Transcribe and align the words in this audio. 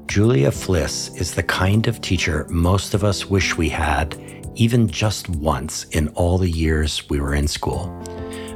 Julia 0.09 0.51
Fliss 0.51 1.15
is 1.21 1.35
the 1.35 1.43
kind 1.43 1.87
of 1.87 2.01
teacher 2.01 2.47
most 2.49 2.95
of 2.95 3.05
us 3.05 3.27
wish 3.27 3.59
we 3.59 3.69
had, 3.69 4.17
even 4.55 4.89
just 4.89 5.29
once 5.29 5.85
in 5.91 6.09
all 6.09 6.39
the 6.39 6.51
years 6.51 7.07
we 7.11 7.21
were 7.21 7.35
in 7.35 7.47
school. 7.47 7.95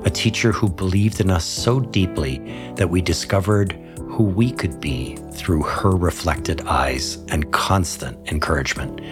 A 0.06 0.10
teacher 0.10 0.50
who 0.50 0.70
believed 0.70 1.20
in 1.20 1.30
us 1.30 1.44
so 1.44 1.78
deeply 1.78 2.38
that 2.76 2.88
we 2.88 3.02
discovered 3.02 3.72
who 3.98 4.24
we 4.24 4.50
could 4.50 4.80
be 4.80 5.16
through 5.34 5.62
her 5.62 5.90
reflected 5.90 6.62
eyes 6.62 7.18
and 7.28 7.52
constant 7.52 8.16
encouragement. 8.32 9.02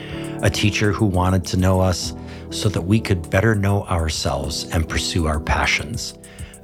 A 0.42 0.48
teacher 0.48 0.92
who 0.92 1.04
wanted 1.04 1.44
to 1.44 1.58
know 1.58 1.78
us 1.78 2.14
so 2.48 2.70
that 2.70 2.80
we 2.80 3.00
could 3.00 3.28
better 3.28 3.54
know 3.54 3.84
ourselves 3.84 4.64
and 4.72 4.88
pursue 4.88 5.26
our 5.26 5.40
passions. 5.40 6.14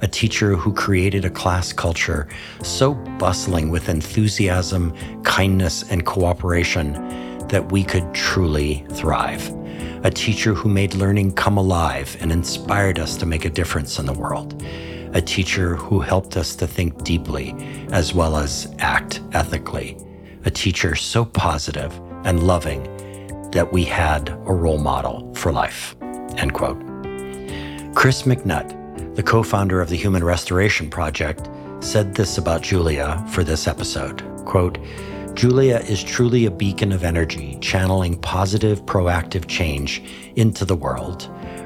A 0.01 0.07
teacher 0.07 0.55
who 0.55 0.73
created 0.73 1.25
a 1.25 1.29
class 1.29 1.73
culture 1.73 2.27
so 2.61 2.93
bustling 2.93 3.69
with 3.69 3.89
enthusiasm, 3.89 4.93
kindness, 5.23 5.89
and 5.89 6.05
cooperation 6.05 6.93
that 7.47 7.71
we 7.71 7.83
could 7.83 8.13
truly 8.13 8.85
thrive. 8.91 9.51
A 10.03 10.11
teacher 10.11 10.53
who 10.53 10.69
made 10.69 10.93
learning 10.93 11.33
come 11.33 11.57
alive 11.57 12.15
and 12.19 12.31
inspired 12.31 12.99
us 12.99 13.17
to 13.17 13.25
make 13.25 13.45
a 13.45 13.49
difference 13.49 13.97
in 13.97 14.05
the 14.05 14.13
world. 14.13 14.61
A 15.13 15.21
teacher 15.21 15.75
who 15.75 15.99
helped 15.99 16.37
us 16.37 16.55
to 16.57 16.67
think 16.67 17.03
deeply 17.03 17.55
as 17.91 18.13
well 18.13 18.37
as 18.37 18.73
act 18.77 19.21
ethically. 19.33 19.97
A 20.45 20.51
teacher 20.51 20.93
so 20.93 21.25
positive 21.25 21.99
and 22.23 22.43
loving 22.43 22.83
that 23.51 23.71
we 23.71 23.83
had 23.83 24.29
a 24.29 24.53
role 24.53 24.77
model 24.77 25.33
for 25.33 25.51
life. 25.51 25.95
End 26.37 26.53
quote. 26.53 26.77
Chris 27.95 28.23
McNutt, 28.23 28.86
the 29.17 29.23
co 29.23 29.41
founder 29.41 29.81
of 29.81 29.89
the 29.89 29.95
Human 29.95 30.23
Restoration 30.23 30.91
Project, 30.91 31.49
said 31.79 32.13
this 32.13 32.37
about 32.37 32.61
Julia 32.61 33.25
for 33.31 33.43
this 33.43 33.67
episode 33.67 34.23
quote, 34.45 34.77
Julia 35.33 35.77
is 35.79 36.03
truly 36.03 36.45
a 36.45 36.51
beacon 36.51 36.91
of 36.91 37.03
energy, 37.03 37.57
channeling 37.59 38.17
positive, 38.21 38.85
proactive 38.85 39.47
change 39.47 40.03
into 40.35 40.65
the 40.65 40.75
world. 40.75 41.23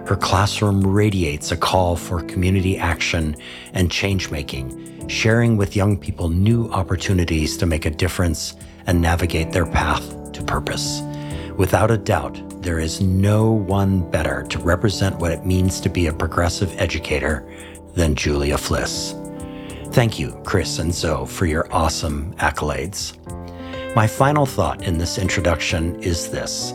Her 0.08 0.16
classroom 0.16 0.88
radiates 0.88 1.52
a 1.52 1.58
call 1.58 1.98
for 1.98 2.24
community 2.24 2.78
action 2.78 3.36
and 3.74 3.92
change 3.92 4.32
making, 4.32 5.10
sharing 5.10 5.58
with 5.58 5.76
young 5.76 5.98
people 5.98 6.30
new 6.30 6.70
opportunities 6.70 7.58
to 7.58 7.66
make 7.66 7.86
a 7.86 7.92
difference 7.92 8.56
and 8.88 9.02
navigate 9.02 9.52
their 9.52 9.66
path 9.66 10.32
to 10.32 10.42
purpose. 10.42 11.02
Without 11.58 11.92
a 11.92 11.98
doubt, 11.98 12.42
there 12.62 12.80
is 12.80 13.02
no 13.02 13.52
one 13.52 14.08
better 14.12 14.44
to 14.44 14.60
represent 14.60 15.18
what 15.18 15.32
it 15.32 15.46
means 15.46 15.82
to 15.82 15.90
be 15.90 16.06
a 16.06 16.14
progressive 16.14 16.74
educator 16.80 17.44
than 17.96 18.14
Julia 18.14 18.56
Fliss. 18.56 19.18
Thank 19.94 20.20
you, 20.20 20.40
Chris 20.46 20.78
and 20.78 20.94
Zoe, 20.94 21.26
for 21.26 21.48
your 21.48 21.68
awesome 21.74 22.36
accolades. 22.36 23.18
My 23.96 24.06
final 24.06 24.46
thought 24.46 24.84
in 24.84 25.00
this 25.00 25.18
introduction 25.18 26.02
is 26.04 26.30
this. 26.30 26.74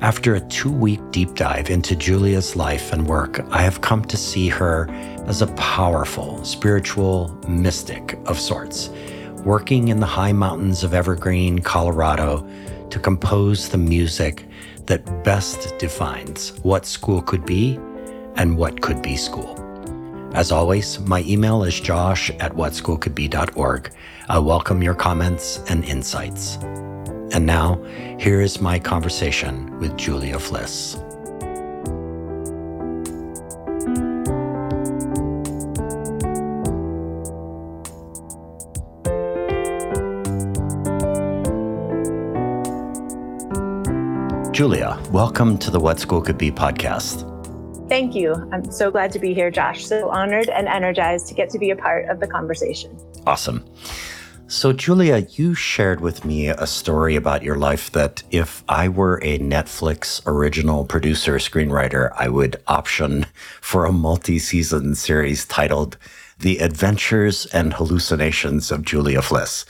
After 0.00 0.36
a 0.36 0.40
two 0.40 0.72
week 0.72 1.00
deep 1.10 1.34
dive 1.34 1.68
into 1.68 1.94
Julia's 1.94 2.56
life 2.56 2.90
and 2.90 3.06
work, 3.06 3.40
I 3.50 3.60
have 3.60 3.82
come 3.82 4.02
to 4.06 4.16
see 4.16 4.48
her 4.48 4.88
as 5.26 5.42
a 5.42 5.48
powerful 5.48 6.42
spiritual 6.44 7.28
mystic 7.46 8.18
of 8.24 8.40
sorts 8.40 8.88
working 9.44 9.88
in 9.88 10.00
the 10.00 10.06
high 10.06 10.32
mountains 10.32 10.82
of 10.82 10.92
Evergreen, 10.92 11.60
Colorado, 11.60 12.46
to 12.90 12.98
compose 12.98 13.68
the 13.68 13.78
music 13.78 14.44
that 14.86 15.24
best 15.24 15.78
defines 15.78 16.50
what 16.62 16.86
school 16.86 17.22
could 17.22 17.44
be 17.44 17.78
and 18.36 18.56
what 18.56 18.80
could 18.80 19.02
be 19.02 19.16
school. 19.16 19.56
As 20.34 20.52
always, 20.52 21.00
my 21.00 21.22
email 21.26 21.64
is 21.64 21.80
josh 21.80 22.30
at 22.38 22.52
whatschoolcouldbe.org. 22.54 23.92
I 24.28 24.38
welcome 24.38 24.82
your 24.82 24.94
comments 24.94 25.60
and 25.68 25.84
insights. 25.84 26.56
And 27.32 27.46
now, 27.46 27.82
here 28.18 28.40
is 28.40 28.60
my 28.60 28.78
conversation 28.78 29.78
with 29.80 29.96
Julia 29.96 30.36
Fliss. 30.36 31.09
Julia, 44.60 45.02
welcome 45.10 45.56
to 45.56 45.70
the 45.70 45.80
What 45.80 45.98
School 45.98 46.20
Could 46.20 46.36
Be 46.36 46.50
podcast. 46.50 47.24
Thank 47.88 48.14
you. 48.14 48.34
I'm 48.52 48.70
so 48.70 48.90
glad 48.90 49.10
to 49.12 49.18
be 49.18 49.32
here, 49.32 49.50
Josh. 49.50 49.86
So 49.86 50.10
honored 50.10 50.50
and 50.50 50.68
energized 50.68 51.28
to 51.28 51.34
get 51.34 51.48
to 51.52 51.58
be 51.58 51.70
a 51.70 51.76
part 51.76 52.10
of 52.10 52.20
the 52.20 52.26
conversation. 52.26 52.94
Awesome. 53.26 53.64
So, 54.48 54.74
Julia, 54.74 55.26
you 55.30 55.54
shared 55.54 56.02
with 56.02 56.26
me 56.26 56.48
a 56.48 56.66
story 56.66 57.16
about 57.16 57.42
your 57.42 57.56
life 57.56 57.90
that 57.92 58.22
if 58.30 58.62
I 58.68 58.90
were 58.90 59.18
a 59.22 59.38
Netflix 59.38 60.20
original 60.26 60.84
producer 60.84 61.36
screenwriter, 61.36 62.12
I 62.18 62.28
would 62.28 62.62
option 62.66 63.24
for 63.62 63.86
a 63.86 63.92
multi 63.92 64.38
season 64.38 64.94
series 64.94 65.46
titled 65.46 65.96
the 66.40 66.58
Adventures 66.58 67.46
and 67.46 67.74
Hallucinations 67.74 68.70
of 68.70 68.82
Julia 68.82 69.20
Fliss. 69.20 69.66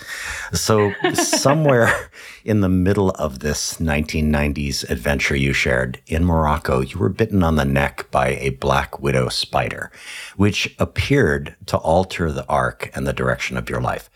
So, 0.56 0.92
somewhere 1.14 2.10
in 2.44 2.60
the 2.60 2.68
middle 2.68 3.10
of 3.10 3.40
this 3.40 3.78
1990s 3.78 4.88
adventure 4.88 5.36
you 5.36 5.52
shared 5.52 6.00
in 6.06 6.24
Morocco, 6.24 6.80
you 6.80 6.98
were 6.98 7.08
bitten 7.08 7.42
on 7.42 7.56
the 7.56 7.64
neck 7.64 8.08
by 8.10 8.28
a 8.36 8.50
black 8.50 9.00
widow 9.00 9.28
spider, 9.28 9.90
which 10.36 10.74
appeared 10.78 11.56
to 11.66 11.76
alter 11.78 12.30
the 12.30 12.46
arc 12.46 12.90
and 12.94 13.06
the 13.06 13.12
direction 13.12 13.56
of 13.56 13.68
your 13.68 13.80
life. 13.80 14.08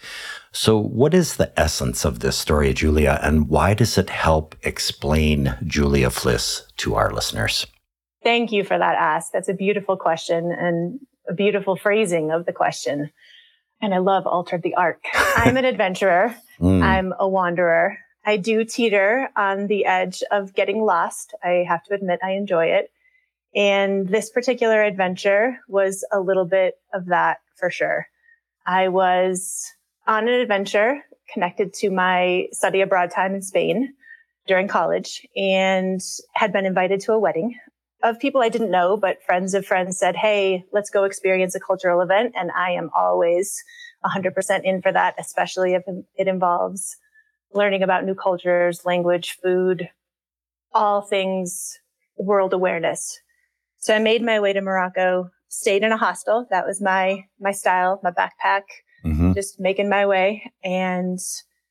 So, 0.53 0.79
what 0.79 1.13
is 1.13 1.37
the 1.37 1.53
essence 1.59 2.05
of 2.05 2.21
this 2.21 2.39
story, 2.39 2.73
Julia, 2.73 3.19
and 3.21 3.49
why 3.49 3.75
does 3.75 3.99
it 3.99 4.11
help 4.11 4.55
explain 4.63 5.57
Julia 5.67 6.11
Fliss 6.11 6.63
to 6.77 6.95
our 6.95 7.13
listeners? 7.13 7.67
Thank 8.23 8.53
you 8.53 8.63
for 8.63 8.79
that 8.79 8.95
ask. 8.95 9.33
That's 9.33 9.49
a 9.49 9.55
beautiful 9.55 9.97
question 9.97 10.53
and 10.53 11.01
a 11.29 11.35
beautiful 11.35 11.77
phrasing 11.77 12.31
of 12.31 12.47
the 12.47 12.53
question. 12.53 13.11
And 13.81 13.95
I 13.95 13.99
love 13.99 14.27
altered 14.27 14.63
the 14.63 14.75
arc. 14.75 15.03
I'm 15.15 15.57
an 15.57 15.65
adventurer. 15.75 16.35
Mm. 16.61 16.83
I'm 16.83 17.15
a 17.19 17.29
wanderer. 17.29 17.99
I 18.25 18.39
do 18.39 18.65
teeter 18.65 19.29
on 19.37 19.67
the 19.67 19.85
edge 19.85 20.23
of 20.31 20.55
getting 20.55 20.83
lost. 20.83 21.35
I 21.43 21.65
have 21.69 21.85
to 21.85 21.95
admit 21.95 22.21
I 22.23 22.33
enjoy 22.33 22.67
it. 22.67 22.91
And 23.55 24.09
this 24.09 24.31
particular 24.31 24.83
adventure 24.83 25.59
was 25.69 26.05
a 26.11 26.21
little 26.21 26.47
bit 26.47 26.75
of 26.93 27.07
that 27.07 27.39
for 27.57 27.71
sure. 27.71 28.07
I 28.67 28.89
was 28.89 29.71
on 30.07 30.29
an 30.29 30.35
adventure 30.35 31.03
connected 31.33 31.73
to 31.75 31.91
my 31.91 32.49
study 32.53 32.81
abroad 32.81 33.11
time 33.11 33.35
in 33.35 33.43
Spain 33.43 33.95
during 34.47 34.69
college 34.69 35.27
and 35.37 36.01
had 36.35 36.53
been 36.53 36.67
invited 36.67 37.01
to 37.01 37.13
a 37.13 37.19
wedding 37.19 37.59
of 38.05 38.21
people 38.21 38.43
I 38.43 38.51
didn't 38.51 38.71
know, 38.71 38.97
but 38.97 39.23
friends 39.25 39.55
of 39.55 39.67
friends 39.67 39.99
said, 39.99 40.15
Hey, 40.15 40.65
let's 40.73 40.91
go 40.91 41.05
experience 41.05 41.55
a 41.55 41.61
cultural 41.61 42.01
event. 42.01 42.35
And 42.37 42.51
I 42.53 42.73
am 42.73 42.91
always 42.95 43.65
100% 44.05 44.61
in 44.63 44.83
for 44.83 44.93
that, 44.93 45.15
especially 45.19 45.75
if 45.75 45.83
it 46.15 46.29
involves 46.29 46.97
learning 47.53 47.83
about 47.83 48.05
new 48.05 48.15
cultures, 48.15 48.85
language, 48.85 49.39
food, 49.43 49.89
all 50.73 51.01
things 51.01 51.79
world 52.19 52.53
awareness. 52.53 53.19
So 53.79 53.95
I 53.95 53.99
made 53.99 54.23
my 54.23 54.39
way 54.39 54.53
to 54.53 54.61
Morocco, 54.61 55.31
stayed 55.49 55.83
in 55.83 55.93
a 55.93 55.97
hostel. 55.97 56.47
That 56.51 56.67
was 56.67 56.81
my, 56.81 57.25
my 57.41 57.53
style, 57.53 58.01
my 58.03 58.11
backpack, 58.11 58.63
mm-hmm. 59.05 59.33
just 59.33 59.59
making 59.59 59.89
my 59.89 60.07
way 60.07 60.53
and 60.63 61.19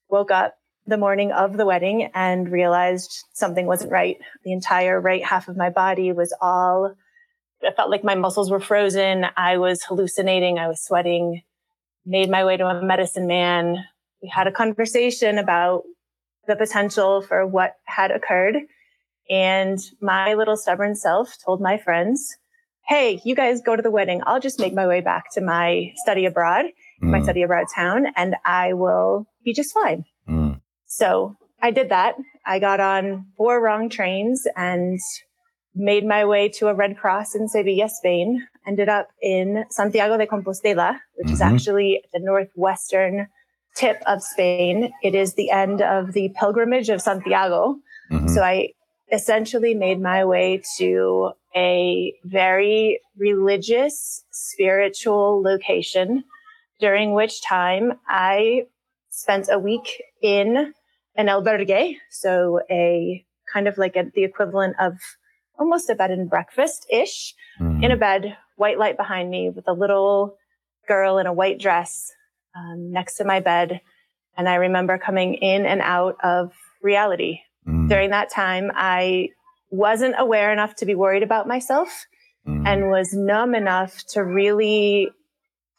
woke 0.10 0.32
up 0.32 0.56
the 0.86 0.98
morning 0.98 1.32
of 1.32 1.58
the 1.58 1.66
wedding 1.66 2.10
and 2.14 2.52
realized 2.52 3.24
something 3.34 3.66
wasn't 3.66 3.92
right. 3.92 4.18
The 4.44 4.52
entire 4.52 5.00
right 5.00 5.24
half 5.24 5.48
of 5.48 5.56
my 5.56 5.70
body 5.70 6.12
was 6.12 6.34
all, 6.42 6.94
it 7.62 7.76
felt 7.76 7.90
like 7.90 8.04
my 8.04 8.16
muscles 8.16 8.52
were 8.52 8.60
frozen. 8.60 9.26
I 9.38 9.58
was 9.58 9.84
hallucinating. 9.84 10.60
I 10.60 10.68
was 10.68 10.82
sweating, 10.82 11.42
made 12.06 12.30
my 12.30 12.44
way 12.44 12.58
to 12.58 12.66
a 12.66 12.84
medicine 12.84 13.28
man. 13.28 13.78
We 14.22 14.30
had 14.30 14.48
a 14.48 14.52
conversation 14.52 15.38
about 15.38 15.84
the 16.48 16.56
potential 16.56 17.22
for 17.22 17.48
what 17.48 17.76
had 17.86 18.12
occurred. 18.12 18.58
And 19.30 19.80
my 20.02 20.34
little 20.34 20.58
stubborn 20.58 20.96
self 20.96 21.38
told 21.44 21.62
my 21.62 21.78
friends, 21.78 22.36
Hey, 22.86 23.22
you 23.24 23.34
guys 23.34 23.62
go 23.62 23.78
to 23.78 23.82
the 23.82 23.92
wedding. 23.92 24.22
I'll 24.26 24.42
just 24.42 24.60
make 24.60 24.74
my 24.74 24.86
way 24.86 25.00
back 25.00 25.32
to 25.34 25.42
my 25.42 25.94
study 26.04 26.26
abroad, 26.26 26.66
mm. 27.02 27.10
my 27.10 27.22
study 27.22 27.42
abroad 27.42 27.68
town, 27.74 28.08
and 28.18 28.36
I 28.44 28.74
will 28.74 29.26
be 29.46 29.54
just 29.54 29.74
fine. 29.74 30.04
Mm. 30.28 30.43
So 30.94 31.36
I 31.60 31.72
did 31.72 31.90
that. 31.90 32.16
I 32.46 32.60
got 32.60 32.80
on 32.80 33.26
four 33.36 33.60
wrong 33.60 33.90
trains 33.90 34.46
and 34.56 35.00
made 35.74 36.06
my 36.06 36.24
way 36.24 36.50
to 36.50 36.68
a 36.68 36.76
Red 36.76 36.98
Cross 36.98 37.34
in 37.34 37.48
Sevilla, 37.48 37.90
Spain. 37.90 38.48
Ended 38.68 38.90
up 38.90 39.08
in 39.20 39.66
Santiago 39.72 40.18
de 40.18 40.28
Compostela, 40.28 41.00
which 41.16 41.26
mm-hmm. 41.26 41.34
is 41.34 41.42
actually 41.42 42.04
the 42.14 42.20
northwestern 42.20 43.28
tip 43.76 44.04
of 44.06 44.22
Spain. 44.22 44.94
It 45.02 45.16
is 45.16 45.34
the 45.34 45.50
end 45.50 45.82
of 45.82 46.14
the 46.14 46.30
pilgrimage 46.40 46.90
of 46.90 47.02
Santiago. 47.02 47.78
Mm-hmm. 48.12 48.28
So 48.28 48.44
I 48.44 48.74
essentially 49.12 49.74
made 49.74 50.00
my 50.00 50.26
way 50.26 50.62
to 50.78 51.32
a 51.56 52.14
very 52.24 53.00
religious, 53.18 54.26
spiritual 54.32 55.42
location, 55.42 56.24
during 56.80 57.14
which 57.14 57.42
time 57.42 57.94
I 58.08 58.68
spent 59.10 59.48
a 59.52 59.58
week 59.58 60.04
in 60.22 60.74
an 61.16 61.28
albergue, 61.28 61.96
so 62.10 62.60
a 62.70 63.24
kind 63.52 63.68
of 63.68 63.78
like 63.78 63.96
a, 63.96 64.06
the 64.14 64.24
equivalent 64.24 64.76
of 64.80 64.94
almost 65.60 65.90
a 65.90 65.96
bed 65.96 66.12
and 66.12 66.30
breakfast 66.30 66.86
ish, 66.92 67.34
mm. 67.60 67.84
in 67.84 67.92
a 67.92 67.98
bed, 67.98 68.36
white 68.56 68.80
light 68.80 68.98
behind 68.98 69.30
me 69.30 69.50
with 69.50 69.68
a 69.68 69.74
little 69.74 70.38
girl 70.88 71.18
in 71.18 71.28
a 71.28 71.34
white 71.34 71.60
dress 71.60 72.12
um, 72.56 72.92
next 72.92 73.18
to 73.18 73.24
my 73.24 73.40
bed. 73.40 73.82
And 74.36 74.50
I 74.50 74.56
remember 74.56 74.98
coming 74.98 75.36
in 75.36 75.66
and 75.66 75.82
out 75.82 76.18
of 76.24 76.52
reality. 76.82 77.40
Mm. 77.68 77.88
During 77.88 78.10
that 78.10 78.32
time, 78.32 78.72
I 78.74 79.30
wasn't 79.70 80.16
aware 80.18 80.52
enough 80.52 80.76
to 80.76 80.86
be 80.86 80.96
worried 80.96 81.24
about 81.24 81.48
myself 81.48 82.06
mm. 82.48 82.68
and 82.68 82.90
was 82.90 83.14
numb 83.14 83.56
enough 83.56 84.04
to 84.10 84.24
really 84.24 85.10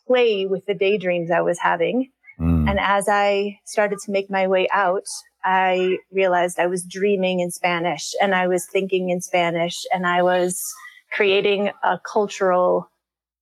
play 0.07 0.47
with 0.47 0.67
the 0.67 0.75
daydreams 0.75 1.31
I 1.31 1.41
was 1.41 1.59
having. 1.59 2.11
Mm. 2.41 2.69
And 2.71 2.81
as 2.81 3.09
I 3.09 3.59
started 3.65 3.99
to 4.05 4.13
make 4.13 4.31
my 4.31 4.47
way 4.47 4.69
out, 4.73 5.07
I 5.45 5.99
realized 6.11 6.59
I 6.59 6.67
was 6.67 6.83
dreaming 6.83 7.41
in 7.41 7.51
Spanish 7.51 8.15
and 8.21 8.35
I 8.35 8.49
was 8.49 8.67
thinking 8.67 9.11
in 9.11 9.21
Spanish 9.21 9.85
and 9.93 10.07
I 10.07 10.23
was 10.23 10.65
creating 11.13 11.71
a 11.83 12.01
cultural 12.01 12.91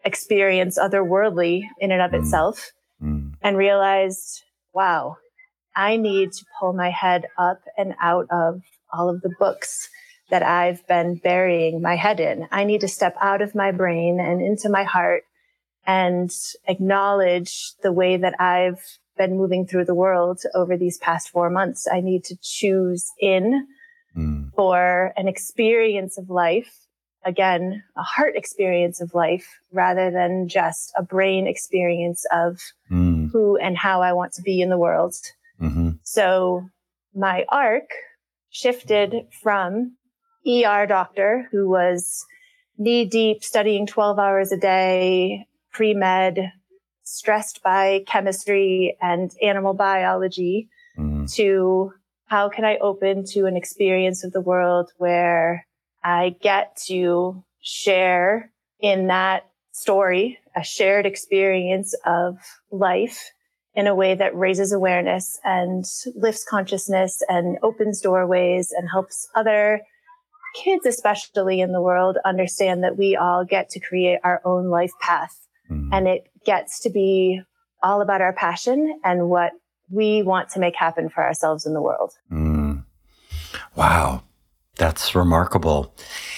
experience, 0.05 0.79
otherworldly 0.79 1.63
in 1.79 1.93
and 1.93 2.03
of 2.03 2.11
mm. 2.11 2.21
itself, 2.21 2.73
mm. 3.03 3.33
and 3.41 3.57
realized, 3.57 4.43
wow, 4.75 5.17
I 5.77 5.97
need 5.97 6.33
to 6.33 6.45
pull 6.59 6.73
my 6.73 6.91
head 6.91 7.27
up 7.39 7.61
and 7.79 7.95
out 8.01 8.27
of 8.31 8.63
all 8.93 9.09
of 9.09 9.23
the 9.23 9.35
books 9.39 9.89
that 10.31 10.43
I've 10.43 10.87
been 10.87 11.17
burying 11.17 11.81
my 11.81 11.95
head 11.95 12.19
in. 12.19 12.49
I 12.51 12.65
need 12.65 12.81
to 12.81 12.89
step 12.89 13.17
out 13.21 13.43
of 13.43 13.55
my 13.55 13.71
brain 13.71 14.19
and 14.19 14.43
into 14.43 14.69
my 14.69 14.85
heart 14.85 15.25
and 15.87 16.31
acknowledge 16.67 17.75
the 17.83 17.93
way 17.93 18.17
that 18.17 18.41
I've 18.41 18.81
been 19.17 19.37
moving 19.37 19.67
through 19.67 19.85
the 19.85 19.95
world 19.95 20.41
over 20.55 20.77
these 20.77 20.99
past 20.99 21.31
four 21.31 21.51
months. 21.51 21.87
I 21.91 22.01
need 22.01 22.25
to 22.25 22.37
choose 22.43 23.11
in 23.19 23.67
mm. 24.17 24.51
for 24.55 25.13
an 25.17 25.29
experience 25.29 26.19
of 26.19 26.31
life. 26.31 26.73
Again, 27.25 27.85
a 27.97 28.03
heart 28.03 28.35
experience 28.35 29.01
of 29.01 29.15
life 29.15 29.47
rather 29.73 30.11
than 30.11 30.49
just 30.49 30.93
a 30.97 31.03
brain 31.03 31.47
experience 31.47 32.25
of 32.33 32.59
mm. 32.91 33.31
who 33.31 33.57
and 33.57 33.77
how 33.77 34.03
I 34.03 34.13
want 34.13 34.33
to 34.35 34.43
be 34.43 34.61
in 34.61 34.71
the 34.71 34.79
world. 34.79 35.15
Mm-hmm. 35.61 35.91
So 36.03 36.67
my 37.15 37.45
arc 37.49 37.91
shifted 38.51 39.27
from 39.43 39.97
ER 40.47 40.87
doctor 40.87 41.49
who 41.53 41.69
was 41.69 42.25
knee 42.77 43.05
deep 43.05 43.45
studying 43.45 43.87
12 43.87 44.19
hours 44.19 44.53
a 44.53 44.57
day, 44.57 45.47
pre 45.73 45.95
med, 45.95 46.53
stressed 47.05 47.63
by 47.63 48.05
chemistry 48.07 48.97
and 49.01 49.33
animal 49.43 49.75
biology 49.75 50.69
mm. 50.99 51.33
to 51.35 51.93
how 52.27 52.49
can 52.49 52.65
I 52.65 52.79
open 52.79 53.25
to 53.27 53.47
an 53.47 53.57
experience 53.57 54.25
of 54.25 54.33
the 54.33 54.41
world 54.41 54.91
where 54.97 55.67
I 56.03 56.35
get 56.41 56.77
to 56.87 57.45
share 57.61 58.51
in 58.81 59.09
that 59.09 59.47
story, 59.73 60.39
a 60.57 60.63
shared 60.63 61.07
experience 61.07 61.95
of 62.05 62.37
life 62.71 63.31
in 63.75 63.87
a 63.87 63.95
way 63.95 64.15
that 64.15 64.37
raises 64.37 64.73
awareness 64.73 65.39
and 65.45 65.85
lifts 66.15 66.45
consciousness 66.49 67.23
and 67.29 67.59
opens 67.63 68.01
doorways 68.01 68.71
and 68.73 68.89
helps 68.91 69.29
other 69.35 69.81
kids, 70.55 70.85
especially 70.85 71.61
in 71.61 71.73
the 71.73 71.81
world, 71.81 72.19
understand 72.25 72.85
that 72.85 72.99
we 72.99 73.17
all 73.17 73.45
get 73.45 73.71
to 73.71 73.81
create 73.81 74.19
our 74.23 74.43
own 74.45 74.69
life 74.69 74.93
path. 75.01 75.49
Mm-hmm. 75.71 75.93
And 75.93 76.09
it 76.09 76.29
gets 76.45 76.81
to 76.81 76.91
be 76.91 77.41
all 77.83 78.01
about 78.01 78.21
our 78.21 78.33
passion 78.33 79.01
and 79.05 79.29
what 79.29 79.53
we 79.91 80.23
want 80.23 80.49
to 80.51 80.61
make 80.61 80.77
happen 80.77 81.09
for 81.09 81.23
ourselves 81.23 81.67
in 81.67 81.75
the 81.75 81.83
world. 81.83 82.13
Mm. 82.31 82.85
Wow. 83.75 84.23
That's 84.77 85.15
remarkable. 85.15 85.95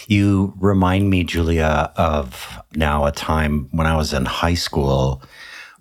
You 0.08 0.54
remind 0.58 1.08
me, 1.08 1.23
Julia, 1.23 1.92
of 1.96 2.61
now 2.75 3.06
a 3.06 3.12
time 3.12 3.68
when 3.70 3.87
I 3.87 3.96
was 3.96 4.12
in 4.12 4.25
high 4.25 4.54
school 4.54 5.23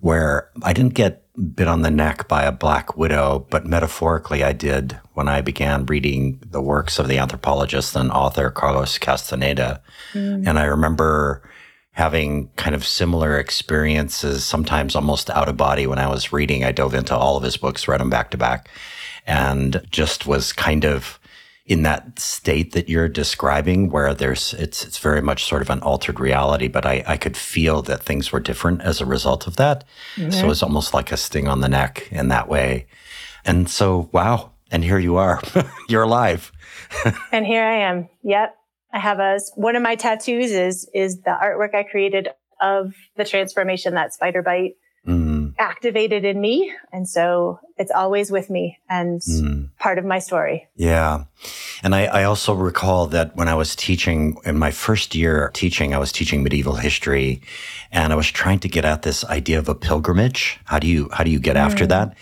where 0.00 0.50
I 0.62 0.72
didn't 0.72 0.94
get 0.94 1.24
bit 1.54 1.66
on 1.66 1.82
the 1.82 1.90
neck 1.90 2.28
by 2.28 2.44
a 2.44 2.52
black 2.52 2.96
widow, 2.96 3.46
but 3.50 3.66
metaphorically 3.66 4.44
I 4.44 4.52
did 4.52 4.98
when 5.14 5.28
I 5.28 5.40
began 5.40 5.84
reading 5.86 6.40
the 6.48 6.62
works 6.62 6.98
of 6.98 7.08
the 7.08 7.18
anthropologist 7.18 7.96
and 7.96 8.10
author 8.12 8.50
Carlos 8.50 8.98
Castaneda. 8.98 9.82
Mm. 10.12 10.46
And 10.46 10.58
I 10.58 10.64
remember 10.64 11.42
having 11.94 12.48
kind 12.56 12.74
of 12.74 12.84
similar 12.84 13.38
experiences, 13.38 14.44
sometimes 14.44 14.94
almost 14.94 15.30
out 15.30 15.48
of 15.48 15.56
body. 15.56 15.86
When 15.86 15.98
I 15.98 16.08
was 16.08 16.32
reading. 16.32 16.64
I 16.64 16.72
dove 16.72 16.94
into 16.94 17.16
all 17.16 17.36
of 17.36 17.42
his 17.42 17.56
books, 17.56 17.88
read 17.88 18.00
them 18.00 18.10
back 18.10 18.30
to 18.32 18.36
back, 18.36 18.68
and 19.26 19.80
just 19.90 20.26
was 20.26 20.52
kind 20.52 20.84
of 20.84 21.18
in 21.66 21.82
that 21.82 22.18
state 22.18 22.72
that 22.72 22.88
you're 22.88 23.08
describing 23.08 23.88
where 23.90 24.12
there's 24.12 24.52
it's 24.54 24.84
it's 24.84 24.98
very 24.98 25.22
much 25.22 25.44
sort 25.44 25.62
of 25.62 25.70
an 25.70 25.80
altered 25.80 26.20
reality 26.20 26.68
but 26.68 26.84
i 26.84 27.02
i 27.06 27.16
could 27.16 27.38
feel 27.38 27.80
that 27.80 28.02
things 28.02 28.30
were 28.30 28.38
different 28.38 28.82
as 28.82 29.00
a 29.00 29.06
result 29.06 29.46
of 29.46 29.56
that. 29.56 29.82
Mm-hmm. 30.16 30.30
so 30.30 30.50
it's 30.50 30.62
almost 30.62 30.92
like 30.92 31.10
a 31.10 31.16
sting 31.16 31.48
on 31.48 31.60
the 31.60 31.68
neck 31.68 32.06
in 32.10 32.28
that 32.28 32.48
way. 32.48 32.86
And 33.46 33.70
so 33.70 34.10
wow. 34.12 34.50
And 34.70 34.82
here 34.82 34.98
you 34.98 35.16
are. 35.16 35.40
You're 35.88 36.02
alive. 36.02 36.52
And 37.32 37.46
here 37.46 37.64
i 37.64 37.76
am. 37.76 38.08
Yep 38.22 38.56
i 38.94 38.98
have 38.98 39.18
a 39.18 39.38
one 39.56 39.76
of 39.76 39.82
my 39.82 39.94
tattoos 39.94 40.50
is 40.50 40.88
is 40.94 41.20
the 41.20 41.36
artwork 41.42 41.74
i 41.74 41.82
created 41.82 42.28
of 42.60 42.94
the 43.16 43.24
transformation 43.24 43.94
that 43.94 44.14
spider 44.14 44.42
bite 44.42 44.76
mm. 45.06 45.54
activated 45.58 46.24
in 46.24 46.40
me. 46.40 46.72
And 46.92 47.08
so 47.08 47.60
it's 47.76 47.90
always 47.90 48.30
with 48.30 48.50
me 48.50 48.78
and 48.88 49.20
mm. 49.20 49.68
part 49.78 49.98
of 49.98 50.04
my 50.04 50.18
story. 50.18 50.68
Yeah. 50.76 51.24
And 51.82 51.94
I, 51.94 52.06
I, 52.06 52.24
also 52.24 52.54
recall 52.54 53.06
that 53.08 53.36
when 53.36 53.48
I 53.48 53.54
was 53.54 53.76
teaching 53.76 54.36
in 54.44 54.58
my 54.58 54.70
first 54.70 55.14
year 55.14 55.50
teaching, 55.54 55.94
I 55.94 55.98
was 55.98 56.12
teaching 56.12 56.42
medieval 56.42 56.76
history 56.76 57.42
and 57.92 58.12
I 58.12 58.16
was 58.16 58.30
trying 58.30 58.60
to 58.60 58.68
get 58.68 58.84
at 58.84 59.02
this 59.02 59.24
idea 59.24 59.58
of 59.58 59.68
a 59.68 59.74
pilgrimage. 59.74 60.58
How 60.64 60.78
do 60.78 60.86
you, 60.86 61.08
how 61.12 61.24
do 61.24 61.30
you 61.30 61.40
get 61.40 61.56
mm. 61.56 61.60
after 61.60 61.86
that? 61.86 62.16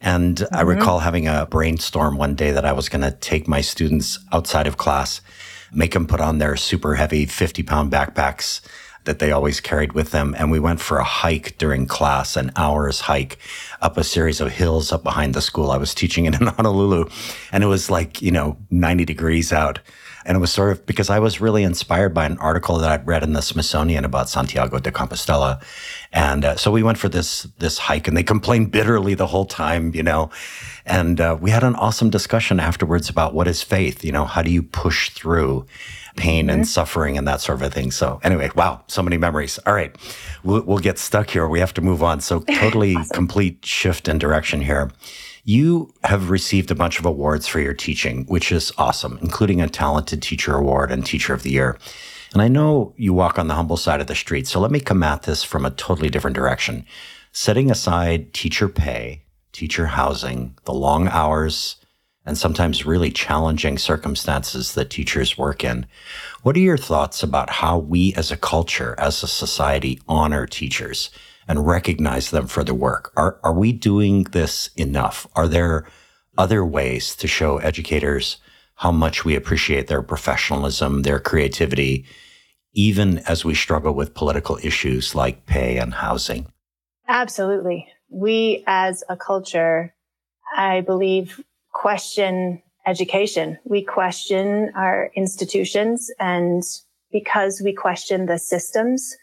And 0.00 0.36
mm-hmm. 0.36 0.54
I 0.54 0.60
recall 0.62 0.98
having 0.98 1.28
a 1.28 1.46
brainstorm 1.46 2.18
one 2.18 2.34
day 2.34 2.50
that 2.50 2.64
I 2.64 2.72
was 2.72 2.88
going 2.88 3.02
to 3.02 3.10
take 3.10 3.48
my 3.48 3.62
students 3.62 4.18
outside 4.32 4.66
of 4.66 4.76
class, 4.76 5.20
make 5.74 5.92
them 5.92 6.06
put 6.06 6.20
on 6.20 6.38
their 6.38 6.56
super 6.56 6.94
heavy 6.94 7.26
50 7.26 7.62
pound 7.62 7.92
backpacks 7.92 8.60
that 9.04 9.18
they 9.18 9.32
always 9.32 9.60
carried 9.60 9.92
with 9.92 10.10
them. 10.10 10.34
And 10.38 10.50
we 10.50 10.58
went 10.58 10.80
for 10.80 10.98
a 10.98 11.04
hike 11.04 11.56
during 11.58 11.86
class, 11.86 12.36
an 12.36 12.50
hour's 12.56 13.00
hike 13.00 13.38
up 13.80 13.96
a 13.96 14.04
series 14.04 14.40
of 14.40 14.50
hills 14.50 14.92
up 14.92 15.02
behind 15.02 15.34
the 15.34 15.42
school. 15.42 15.70
I 15.70 15.76
was 15.76 15.94
teaching 15.94 16.24
in 16.24 16.34
in 16.34 16.46
Honolulu 16.46 17.08
and 17.52 17.62
it 17.62 17.68
was 17.68 17.90
like, 17.90 18.22
you 18.22 18.30
know, 18.30 18.56
90 18.70 19.04
degrees 19.04 19.52
out. 19.52 19.78
And 20.24 20.36
it 20.36 20.40
was 20.40 20.52
sort 20.52 20.72
of 20.72 20.86
because 20.86 21.10
I 21.10 21.18
was 21.18 21.40
really 21.40 21.62
inspired 21.62 22.14
by 22.14 22.26
an 22.26 22.38
article 22.38 22.78
that 22.78 22.90
I'd 22.90 23.06
read 23.06 23.22
in 23.22 23.32
the 23.32 23.42
Smithsonian 23.42 24.04
about 24.04 24.28
Santiago 24.28 24.78
de 24.78 24.90
Compostela. 24.90 25.62
And 26.12 26.44
uh, 26.44 26.56
so 26.56 26.70
we 26.70 26.82
went 26.82 26.98
for 26.98 27.08
this, 27.08 27.42
this 27.58 27.78
hike 27.78 28.08
and 28.08 28.16
they 28.16 28.22
complained 28.22 28.70
bitterly 28.70 29.14
the 29.14 29.26
whole 29.26 29.44
time, 29.44 29.94
you 29.94 30.02
know, 30.02 30.30
and 30.86 31.20
uh, 31.20 31.36
we 31.40 31.50
had 31.50 31.62
an 31.62 31.74
awesome 31.76 32.10
discussion 32.10 32.60
afterwards 32.60 33.08
about 33.08 33.34
what 33.34 33.48
is 33.48 33.62
faith? 33.62 34.04
You 34.04 34.12
know, 34.12 34.24
how 34.24 34.42
do 34.42 34.50
you 34.50 34.62
push 34.62 35.10
through? 35.10 35.66
pain 36.16 36.48
and 36.48 36.62
mm-hmm. 36.62 36.66
suffering 36.66 37.18
and 37.18 37.26
that 37.26 37.40
sort 37.40 37.60
of 37.62 37.72
thing. 37.72 37.90
So 37.90 38.20
anyway, 38.22 38.50
wow, 38.54 38.82
so 38.86 39.02
many 39.02 39.16
memories. 39.16 39.58
All 39.66 39.74
right, 39.74 39.94
we'll, 40.42 40.62
we'll 40.62 40.78
get 40.78 40.98
stuck 40.98 41.30
here. 41.30 41.48
We 41.48 41.60
have 41.60 41.74
to 41.74 41.80
move 41.80 42.02
on. 42.02 42.20
So 42.20 42.40
totally 42.40 42.94
awesome. 42.96 43.14
complete 43.14 43.64
shift 43.64 44.08
in 44.08 44.18
direction 44.18 44.60
here. 44.60 44.90
You 45.46 45.92
have 46.04 46.30
received 46.30 46.70
a 46.70 46.74
bunch 46.74 46.98
of 46.98 47.04
awards 47.04 47.46
for 47.46 47.60
your 47.60 47.74
teaching, 47.74 48.24
which 48.24 48.50
is 48.50 48.72
awesome, 48.78 49.18
including 49.20 49.60
a 49.60 49.68
Talented 49.68 50.22
Teacher 50.22 50.56
Award 50.56 50.90
and 50.90 51.04
Teacher 51.04 51.34
of 51.34 51.42
the 51.42 51.50
Year. 51.50 51.76
And 52.32 52.40
I 52.40 52.48
know 52.48 52.94
you 52.96 53.12
walk 53.12 53.38
on 53.38 53.46
the 53.46 53.54
humble 53.54 53.76
side 53.76 54.00
of 54.00 54.06
the 54.06 54.14
street, 54.14 54.46
so 54.46 54.58
let 54.58 54.70
me 54.70 54.80
come 54.80 55.02
at 55.02 55.24
this 55.24 55.44
from 55.44 55.66
a 55.66 55.70
totally 55.70 56.08
different 56.08 56.34
direction. 56.34 56.86
Setting 57.32 57.70
aside 57.70 58.32
teacher 58.32 58.70
pay, 58.70 59.22
teacher 59.52 59.84
housing, 59.84 60.56
the 60.64 60.72
long 60.72 61.08
hours, 61.08 61.76
and 62.24 62.38
sometimes 62.38 62.86
really 62.86 63.10
challenging 63.10 63.76
circumstances 63.76 64.72
that 64.72 64.88
teachers 64.88 65.36
work 65.36 65.62
in. 65.62 65.84
What 66.42 66.56
are 66.56 66.60
your 66.60 66.78
thoughts 66.78 67.22
about 67.22 67.50
how 67.50 67.76
we 67.76 68.14
as 68.14 68.32
a 68.32 68.38
culture, 68.38 68.94
as 68.96 69.22
a 69.22 69.28
society, 69.28 70.00
honor 70.08 70.46
teachers 70.46 71.10
and 71.48 71.66
recognize 71.66 72.30
them 72.30 72.46
for 72.46 72.64
their 72.64 72.74
work? 72.74 73.12
Are, 73.16 73.38
are 73.42 73.52
we 73.52 73.72
doing 73.72 74.24
this 74.24 74.70
enough? 74.76 75.26
Are 75.34 75.48
there 75.48 75.86
other 76.36 76.64
ways 76.64 77.14
to 77.16 77.28
show 77.28 77.58
educators 77.58 78.38
how 78.76 78.90
much 78.90 79.24
we 79.24 79.36
appreciate 79.36 79.86
their 79.86 80.02
professionalism, 80.02 81.02
their 81.02 81.20
creativity, 81.20 82.04
even 82.72 83.18
as 83.18 83.44
we 83.44 83.54
struggle 83.54 83.94
with 83.94 84.14
political 84.14 84.58
issues 84.62 85.14
like 85.14 85.46
pay 85.46 85.78
and 85.78 85.94
housing? 85.94 86.46
Absolutely. 87.08 87.86
We 88.08 88.64
as 88.66 89.04
a 89.08 89.16
culture, 89.16 89.94
I 90.56 90.80
believe, 90.80 91.40
question 91.72 92.62
education. 92.86 93.58
We 93.64 93.82
question 93.82 94.72
our 94.74 95.10
institutions 95.14 96.10
and 96.18 96.62
because 97.12 97.62
we 97.64 97.72
question 97.72 98.26
the 98.26 98.38
systems 98.38 99.16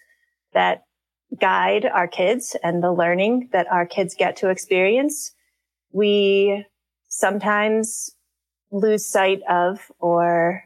that 0.53 0.85
guide 1.39 1.85
our 1.85 2.07
kids 2.07 2.55
and 2.63 2.83
the 2.83 2.91
learning 2.91 3.49
that 3.51 3.67
our 3.71 3.85
kids 3.85 4.15
get 4.17 4.35
to 4.37 4.49
experience, 4.49 5.33
we 5.91 6.65
sometimes 7.07 8.11
lose 8.71 9.05
sight 9.05 9.41
of 9.49 9.91
or 9.99 10.63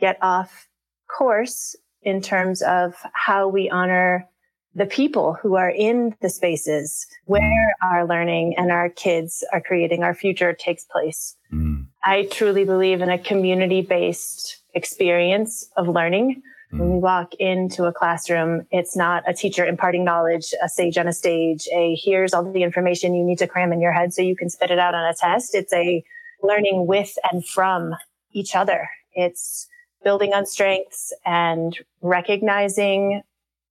get 0.00 0.18
off 0.22 0.68
course 1.08 1.76
in 2.02 2.20
terms 2.20 2.62
of 2.62 2.94
how 3.12 3.48
we 3.48 3.68
honor 3.68 4.28
the 4.74 4.86
people 4.86 5.36
who 5.42 5.56
are 5.56 5.70
in 5.70 6.14
the 6.20 6.28
spaces 6.28 7.06
where 7.24 7.74
our 7.82 8.06
learning 8.06 8.54
and 8.56 8.70
our 8.70 8.88
kids 8.88 9.42
are 9.52 9.60
creating 9.60 10.04
our 10.04 10.14
future 10.14 10.52
takes 10.52 10.84
place. 10.84 11.36
Mm. 11.52 11.86
I 12.04 12.28
truly 12.30 12.64
believe 12.64 13.00
in 13.00 13.10
a 13.10 13.18
community 13.18 13.82
based 13.82 14.62
experience 14.74 15.68
of 15.76 15.88
learning. 15.88 16.42
Mm. 16.72 16.78
When 16.78 16.92
we 16.94 16.98
walk 16.98 17.34
into 17.38 17.84
a 17.84 17.92
classroom, 17.92 18.66
it's 18.70 18.96
not 18.96 19.22
a 19.26 19.32
teacher 19.32 19.64
imparting 19.64 20.04
knowledge, 20.04 20.52
a 20.62 20.68
sage 20.68 20.98
on 20.98 21.08
a 21.08 21.12
stage, 21.12 21.66
a 21.74 21.96
here's 22.02 22.34
all 22.34 22.50
the 22.50 22.62
information 22.62 23.14
you 23.14 23.24
need 23.24 23.38
to 23.38 23.46
cram 23.46 23.72
in 23.72 23.80
your 23.80 23.92
head 23.92 24.12
so 24.12 24.22
you 24.22 24.36
can 24.36 24.50
spit 24.50 24.70
it 24.70 24.78
out 24.78 24.94
on 24.94 25.04
a 25.04 25.14
test. 25.14 25.54
It's 25.54 25.72
a 25.72 26.04
learning 26.42 26.86
with 26.86 27.16
and 27.30 27.46
from 27.46 27.94
each 28.32 28.54
other. 28.54 28.88
It's 29.12 29.66
building 30.04 30.32
on 30.32 30.46
strengths 30.46 31.12
and 31.24 31.76
recognizing 32.02 33.22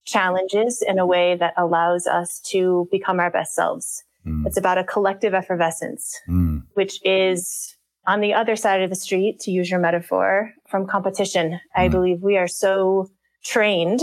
challenges 0.05 0.83
in 0.85 0.99
a 0.99 1.05
way 1.05 1.35
that 1.35 1.53
allows 1.57 2.07
us 2.07 2.39
to 2.39 2.87
become 2.91 3.19
our 3.19 3.29
best 3.29 3.53
selves. 3.53 4.03
Mm. 4.25 4.45
It's 4.45 4.57
about 4.57 4.77
a 4.77 4.83
collective 4.83 5.33
effervescence, 5.33 6.19
mm. 6.27 6.63
which 6.73 6.99
is 7.05 7.76
on 8.07 8.21
the 8.21 8.33
other 8.33 8.55
side 8.55 8.81
of 8.81 8.89
the 8.89 8.95
street, 8.95 9.39
to 9.41 9.51
use 9.51 9.69
your 9.69 9.81
metaphor, 9.81 10.53
from 10.67 10.87
competition. 10.87 11.51
Mm. 11.51 11.59
I 11.75 11.89
believe 11.89 12.21
we 12.21 12.37
are 12.37 12.47
so 12.47 13.11
trained 13.43 14.01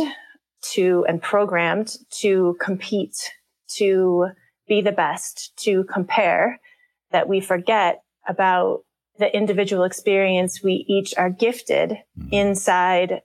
to 0.75 1.05
and 1.09 1.21
programmed 1.21 1.97
to 2.21 2.57
compete, 2.61 3.33
to 3.77 4.29
be 4.69 4.83
the 4.83 4.93
best, 4.93 5.53
to 5.65 5.85
compare 5.85 6.61
that 7.11 7.29
we 7.29 7.41
forget 7.41 8.03
about 8.29 8.81
the 9.19 9.35
individual 9.35 9.85
experience 9.85 10.63
we 10.63 10.85
each 10.89 11.15
are 11.17 11.31
gifted 11.31 11.97
mm. 12.19 12.29
inside 12.31 13.23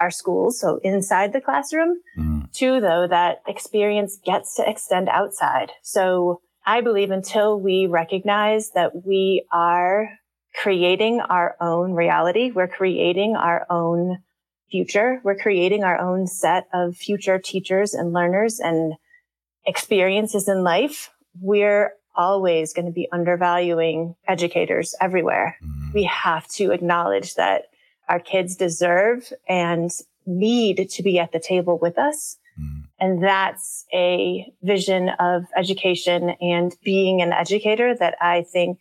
our 0.00 0.10
schools, 0.10 0.60
so 0.60 0.78
inside 0.82 1.32
the 1.32 1.40
classroom. 1.40 1.96
Mm. 2.18 2.52
Two, 2.52 2.80
though, 2.80 3.06
that 3.08 3.38
experience 3.46 4.18
gets 4.24 4.54
to 4.56 4.68
extend 4.68 5.08
outside. 5.08 5.72
So 5.82 6.40
I 6.68 6.82
believe 6.82 7.10
until 7.10 7.58
we 7.58 7.86
recognize 7.86 8.72
that 8.72 9.06
we 9.06 9.46
are 9.50 10.10
creating 10.54 11.20
our 11.20 11.56
own 11.62 11.94
reality, 11.94 12.50
we're 12.50 12.68
creating 12.68 13.36
our 13.36 13.66
own 13.70 14.18
future, 14.70 15.18
we're 15.24 15.38
creating 15.38 15.82
our 15.82 15.98
own 15.98 16.26
set 16.26 16.68
of 16.74 16.94
future 16.94 17.38
teachers 17.38 17.94
and 17.94 18.12
learners 18.12 18.60
and 18.60 18.92
experiences 19.64 20.46
in 20.46 20.62
life, 20.62 21.10
we're 21.40 21.92
always 22.14 22.74
going 22.74 22.84
to 22.84 22.92
be 22.92 23.08
undervaluing 23.12 24.14
educators 24.26 24.94
everywhere. 25.00 25.56
Mm. 25.64 25.94
We 25.94 26.04
have 26.04 26.48
to 26.48 26.72
acknowledge 26.72 27.36
that 27.36 27.62
our 28.10 28.20
kids 28.20 28.56
deserve 28.56 29.32
and 29.48 29.90
need 30.26 30.90
to 30.90 31.02
be 31.02 31.18
at 31.18 31.32
the 31.32 31.40
table 31.40 31.78
with 31.80 31.96
us. 31.96 32.36
Mm. 32.58 32.82
And 33.00 33.22
that's 33.22 33.84
a 33.94 34.52
vision 34.62 35.10
of 35.20 35.44
education 35.56 36.30
and 36.40 36.76
being 36.82 37.22
an 37.22 37.32
educator 37.32 37.94
that 37.96 38.16
I 38.20 38.42
think 38.42 38.78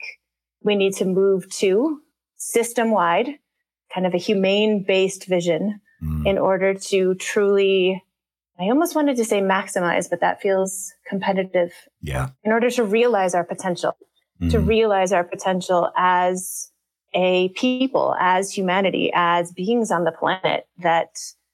we 0.63 0.75
need 0.75 0.93
to 0.95 1.05
move 1.05 1.49
to 1.57 2.01
system 2.37 2.91
wide, 2.91 3.27
kind 3.93 4.07
of 4.07 4.13
a 4.13 4.17
humane 4.17 4.83
based 4.83 5.27
vision 5.27 5.81
mm. 6.03 6.25
in 6.25 6.37
order 6.37 6.73
to 6.73 7.13
truly, 7.15 8.03
I 8.59 8.63
almost 8.63 8.95
wanted 8.95 9.17
to 9.17 9.25
say 9.25 9.41
maximize, 9.41 10.09
but 10.09 10.21
that 10.21 10.41
feels 10.41 10.91
competitive. 11.07 11.71
Yeah. 12.01 12.29
In 12.43 12.51
order 12.51 12.69
to 12.71 12.83
realize 12.83 13.35
our 13.35 13.43
potential, 13.43 13.93
mm. 14.41 14.51
to 14.51 14.59
realize 14.59 15.13
our 15.13 15.23
potential 15.23 15.91
as 15.95 16.71
a 17.13 17.49
people, 17.49 18.15
as 18.19 18.51
humanity, 18.51 19.11
as 19.13 19.51
beings 19.51 19.91
on 19.91 20.03
the 20.03 20.11
planet 20.11 20.67
that 20.79 21.09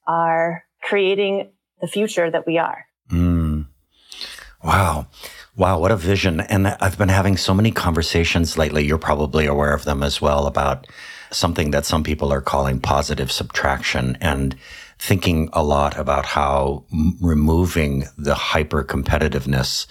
are 0.07 0.63
creating 0.81 1.51
the 1.83 1.87
future 1.89 2.31
that 2.31 2.47
we 2.47 2.57
are. 2.57 2.85
Mm. 3.09 3.65
Wow. 4.63 5.07
Wow, 5.57 5.79
what 5.79 5.91
a 5.91 5.97
vision. 5.97 6.39
And 6.39 6.69
I've 6.79 6.97
been 6.97 7.09
having 7.09 7.35
so 7.35 7.53
many 7.53 7.71
conversations 7.71 8.57
lately. 8.57 8.85
You're 8.85 8.97
probably 8.97 9.47
aware 9.47 9.73
of 9.73 9.83
them 9.83 10.01
as 10.01 10.21
well 10.21 10.47
about 10.47 10.87
something 11.29 11.71
that 11.71 11.85
some 11.85 12.01
people 12.01 12.31
are 12.31 12.39
calling 12.39 12.79
positive 12.79 13.33
subtraction 13.33 14.17
and 14.21 14.55
thinking 14.97 15.49
a 15.51 15.61
lot 15.61 15.97
about 15.97 16.25
how 16.25 16.85
m- 16.93 17.17
removing 17.19 18.05
the 18.17 18.35
hyper 18.35 18.85
competitiveness 18.85 19.85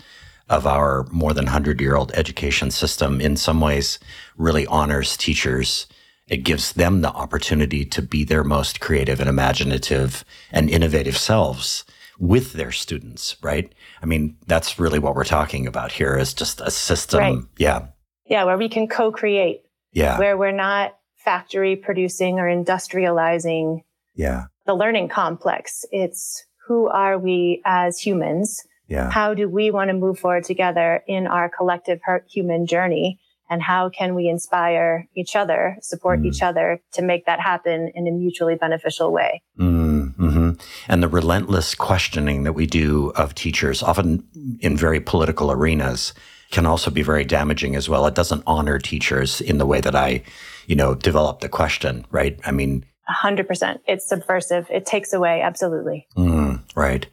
of 0.49 0.67
our 0.67 1.05
more 1.11 1.35
than 1.35 1.45
100 1.45 1.79
year 1.79 1.95
old 1.95 2.11
education 2.13 2.71
system 2.71 3.21
in 3.21 3.37
some 3.37 3.61
ways 3.61 3.99
really 4.39 4.67
honors 4.67 5.15
teachers. 5.19 5.87
It 6.29 6.39
gives 6.39 6.73
them 6.73 7.03
the 7.03 7.13
opportunity 7.13 7.85
to 7.87 8.03
be 8.03 8.25
their 8.25 8.45
most 8.45 8.81
creative 8.81 9.21
and 9.21 9.29
imaginative 9.29 10.25
and 10.51 10.71
innovative 10.71 11.17
selves 11.17 11.85
with 12.19 12.53
their 12.53 12.73
students, 12.73 13.37
right? 13.43 13.73
I 14.03 14.07
mean, 14.07 14.37
that's 14.47 14.79
really 14.79 14.99
what 14.99 15.15
we're 15.15 15.25
talking 15.25 15.67
about 15.67 15.93
here 15.93 16.17
is 16.17 16.33
just 16.33 16.61
a 16.61 16.71
system. 16.71 17.19
Right. 17.19 17.39
Yeah. 17.59 17.87
Yeah, 18.27 18.45
where 18.45 18.57
we 18.57 18.69
can 18.69 18.87
co-create. 18.89 19.63
Yeah. 19.93 20.19
Where 20.19 20.39
we're 20.39 20.53
not 20.53 20.97
factory 21.17 21.77
producing 21.77 22.39
or 22.39 22.45
industrializing 22.45 23.81
yeah. 24.15 24.45
the 24.67 24.75
learning 24.75 25.09
complex. 25.09 25.85
It's 25.91 26.45
who 26.67 26.89
are 26.89 27.19
we 27.19 27.61
as 27.65 27.99
humans? 27.99 28.63
Yeah. 28.89 29.11
How 29.11 29.35
do 29.35 29.49
we 29.49 29.71
want 29.71 29.89
to 29.89 29.95
move 29.95 30.19
forward 30.19 30.45
together 30.45 31.03
in 31.07 31.27
our 31.27 31.49
collective 31.49 32.01
human 32.29 32.67
journey? 32.67 33.19
And 33.53 33.61
how 33.61 33.91
can 33.91 34.15
we 34.15 34.29
inspire 34.29 35.07
each 35.15 35.37
other, 35.37 35.77
support 35.83 36.21
mm. 36.21 36.27
each 36.27 36.41
other 36.41 36.81
to 36.95 37.03
make 37.03 37.27
that 37.27 37.39
happen 37.39 37.93
in 37.95 38.09
a 38.09 38.11
mutually 38.11 38.55
beneficial 38.55 39.13
way? 39.13 39.43
Mm, 39.59 40.15
mm-hmm. 40.15 40.51
And 40.89 41.03
the 41.03 41.09
relentless 41.09 41.75
questioning 41.75 42.45
that 42.45 42.55
we 42.55 42.67
do 42.67 43.13
of 43.15 43.35
teachers, 43.35 43.83
often 43.83 44.25
in 44.61 44.75
very 44.75 45.01
political 45.01 45.53
arenas, 45.53 46.15
can 46.51 46.65
also 46.65 46.91
be 46.91 47.03
very 47.03 47.27
damaging 47.27 47.77
as 47.77 47.91
well. 47.91 48.07
It 48.07 48.15
doesn't 48.15 48.43
honor 48.47 48.79
teachers 48.79 49.43
in 49.43 49.59
the 49.59 49.67
way 49.67 49.83
that 49.83 49.95
I, 49.95 50.23
you 50.67 50.75
know, 50.75 50.95
develop 50.95 51.41
the 51.41 51.51
question, 51.51 52.07
right? 52.11 52.41
I 52.47 52.53
mean, 52.53 52.87
100%. 53.11 53.81
It's 53.87 54.09
subversive. 54.09 54.67
It 54.71 54.87
takes 54.87 55.13
away, 55.13 55.43
absolutely. 55.43 56.07
Mm, 56.17 56.63
right. 56.75 57.07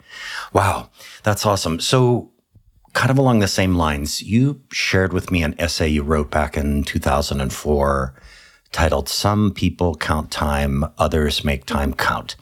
Wow. 0.53 0.89
That's 1.23 1.45
awesome. 1.45 1.81
So, 1.81 2.31
kind 2.93 3.11
of 3.11 3.17
along 3.17 3.39
the 3.39 3.47
same 3.47 3.75
lines, 3.75 4.21
you 4.21 4.61
shared 4.71 5.13
with 5.13 5.31
me 5.31 5.43
an 5.43 5.55
essay 5.59 5.87
you 5.87 6.03
wrote 6.03 6.31
back 6.31 6.57
in 6.57 6.83
2004 6.83 8.13
titled 8.71 9.09
Some 9.09 9.51
People 9.51 9.95
Count 9.95 10.31
Time, 10.31 10.85
Others 10.97 11.43
Make 11.43 11.65
Time 11.65 11.93
Count. 11.93 12.35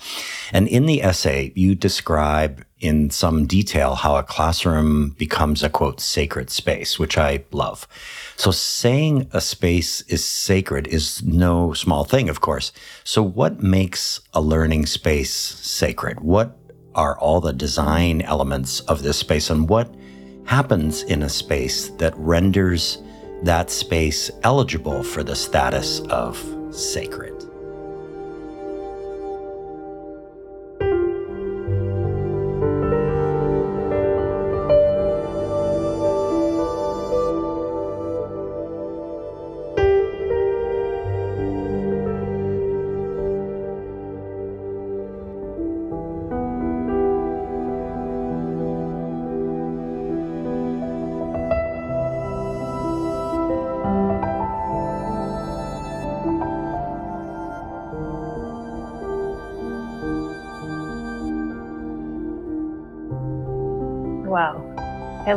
And 0.51 0.67
in 0.67 0.85
the 0.85 1.01
essay, 1.01 1.53
you 1.55 1.73
describe 1.73 2.65
in 2.79 3.09
some 3.09 3.47
detail 3.47 3.95
how 3.95 4.17
a 4.17 4.23
classroom 4.23 5.09
becomes 5.11 5.63
a 5.63 5.69
quote, 5.69 5.99
sacred 5.99 6.49
space, 6.49 6.99
which 6.99 7.17
I 7.17 7.43
love. 7.51 7.87
So 8.35 8.51
saying 8.51 9.29
a 9.31 9.41
space 9.41 10.01
is 10.01 10.23
sacred 10.23 10.87
is 10.87 11.23
no 11.23 11.73
small 11.73 12.03
thing, 12.03 12.29
of 12.29 12.41
course. 12.41 12.71
So 13.03 13.23
what 13.23 13.63
makes 13.63 14.19
a 14.33 14.41
learning 14.41 14.85
space 14.85 15.31
sacred? 15.31 16.19
What 16.19 16.57
are 16.93 17.17
all 17.17 17.41
the 17.41 17.53
design 17.53 18.21
elements 18.21 18.81
of 18.81 19.01
this 19.01 19.17
space 19.17 19.49
and 19.49 19.69
what 19.69 19.93
happens 20.47 21.03
in 21.03 21.23
a 21.23 21.29
space 21.29 21.89
that 21.89 22.17
renders 22.17 23.03
that 23.43 23.69
space 23.69 24.31
eligible 24.43 25.03
for 25.03 25.23
the 25.23 25.35
status 25.35 25.99
of 26.09 26.37
sacred? 26.71 27.46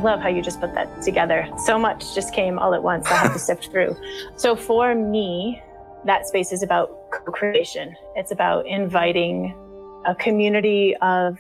Love 0.03 0.21
how 0.21 0.29
you 0.29 0.43
just 0.43 0.61
put 0.61 0.75
that 0.75 1.03
together. 1.03 1.49
So 1.65 1.79
much 1.79 2.15
just 2.15 2.35
came 2.35 2.59
all 2.59 2.75
at 2.75 2.83
once. 2.83 3.07
I 3.07 3.15
have 3.15 3.33
to 3.33 3.39
sift 3.51 3.71
through. 3.71 3.97
So 4.37 4.57
for 4.57 4.95
me, 4.95 5.63
that 6.05 6.27
space 6.27 6.53
is 6.53 6.63
about 6.63 6.91
co-creation. 7.13 7.95
It's 8.17 8.33
about 8.33 8.67
inviting 8.67 9.55
a 10.07 10.15
community 10.15 10.97
of 11.03 11.39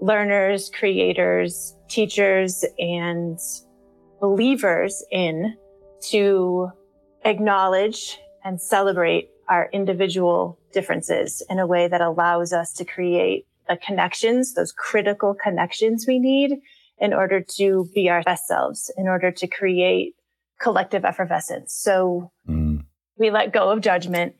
learners, 0.00 0.70
creators, 0.70 1.76
teachers, 1.88 2.64
and 2.78 3.38
believers 4.20 5.04
in 5.10 5.56
to 6.10 6.70
acknowledge 7.24 8.18
and 8.44 8.60
celebrate 8.60 9.30
our 9.48 9.68
individual 9.72 10.58
differences 10.72 11.42
in 11.48 11.58
a 11.58 11.66
way 11.66 11.86
that 11.86 12.00
allows 12.00 12.52
us 12.52 12.72
to 12.72 12.84
create 12.84 13.46
the 13.68 13.76
connections, 13.76 14.54
those 14.54 14.72
critical 14.72 15.34
connections 15.34 16.06
we 16.06 16.18
need 16.18 16.60
in 16.98 17.12
order 17.12 17.44
to 17.56 17.88
be 17.94 18.08
our 18.08 18.22
best 18.22 18.46
selves, 18.46 18.90
in 18.96 19.08
order 19.08 19.30
to 19.30 19.46
create 19.46 20.14
collective 20.60 21.04
effervescence. 21.04 21.74
So 21.74 22.30
mm. 22.48 22.84
we 23.16 23.30
let 23.30 23.52
go 23.52 23.70
of 23.70 23.80
judgment. 23.80 24.34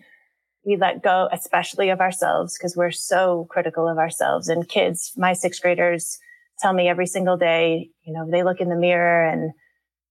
We 0.65 0.77
let 0.77 1.03
go, 1.03 1.29
especially 1.33 1.91
of 1.91 2.01
ourselves, 2.01 2.57
because 2.57 2.77
we're 2.77 2.93
so 2.93 3.47
critical 3.51 3.89
of 3.89 3.99
ourselves. 3.99 4.49
And 4.49 4.69
kids, 4.69 5.13
my 5.17 5.33
sixth 5.33 5.61
graders 5.61 6.19
tell 6.61 6.73
me 6.73 6.89
every 6.89 7.07
single 7.07 7.37
day, 7.37 7.91
you 8.05 8.13
know, 8.13 8.31
they 8.31 8.45
look 8.45 8.61
in 8.61 8.69
the 8.69 8.77
mirror 8.77 9.27
and 9.27 9.53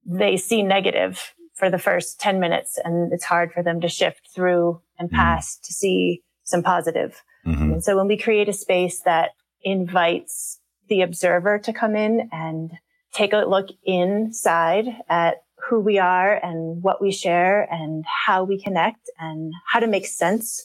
they 0.05 0.35
see 0.35 0.63
negative 0.63 1.33
for 1.55 1.69
the 1.69 1.77
first 1.77 2.19
10 2.19 2.39
minutes 2.39 2.79
and 2.83 3.13
it's 3.13 3.23
hard 3.23 3.53
for 3.53 3.61
them 3.61 3.79
to 3.81 3.87
shift 3.87 4.29
through 4.33 4.81
and 4.97 5.09
mm. 5.09 5.13
pass 5.13 5.57
to 5.59 5.73
see 5.73 6.21
some 6.43 6.63
positive. 6.63 7.21
Mm-hmm. 7.45 7.73
And 7.73 7.83
so 7.83 7.95
when 7.95 8.07
we 8.07 8.17
create 8.17 8.49
a 8.49 8.53
space 8.53 9.01
that 9.05 9.31
invites 9.63 10.59
the 10.91 11.01
observer 11.01 11.57
to 11.57 11.71
come 11.71 11.95
in 11.95 12.29
and 12.33 12.69
take 13.13 13.31
a 13.31 13.37
look 13.37 13.69
inside 13.85 14.85
at 15.09 15.43
who 15.69 15.79
we 15.79 15.97
are 15.97 16.33
and 16.43 16.83
what 16.83 17.01
we 17.01 17.11
share 17.11 17.65
and 17.71 18.03
how 18.25 18.43
we 18.43 18.61
connect 18.61 19.09
and 19.17 19.53
how 19.71 19.79
to 19.79 19.87
make 19.87 20.05
sense 20.05 20.63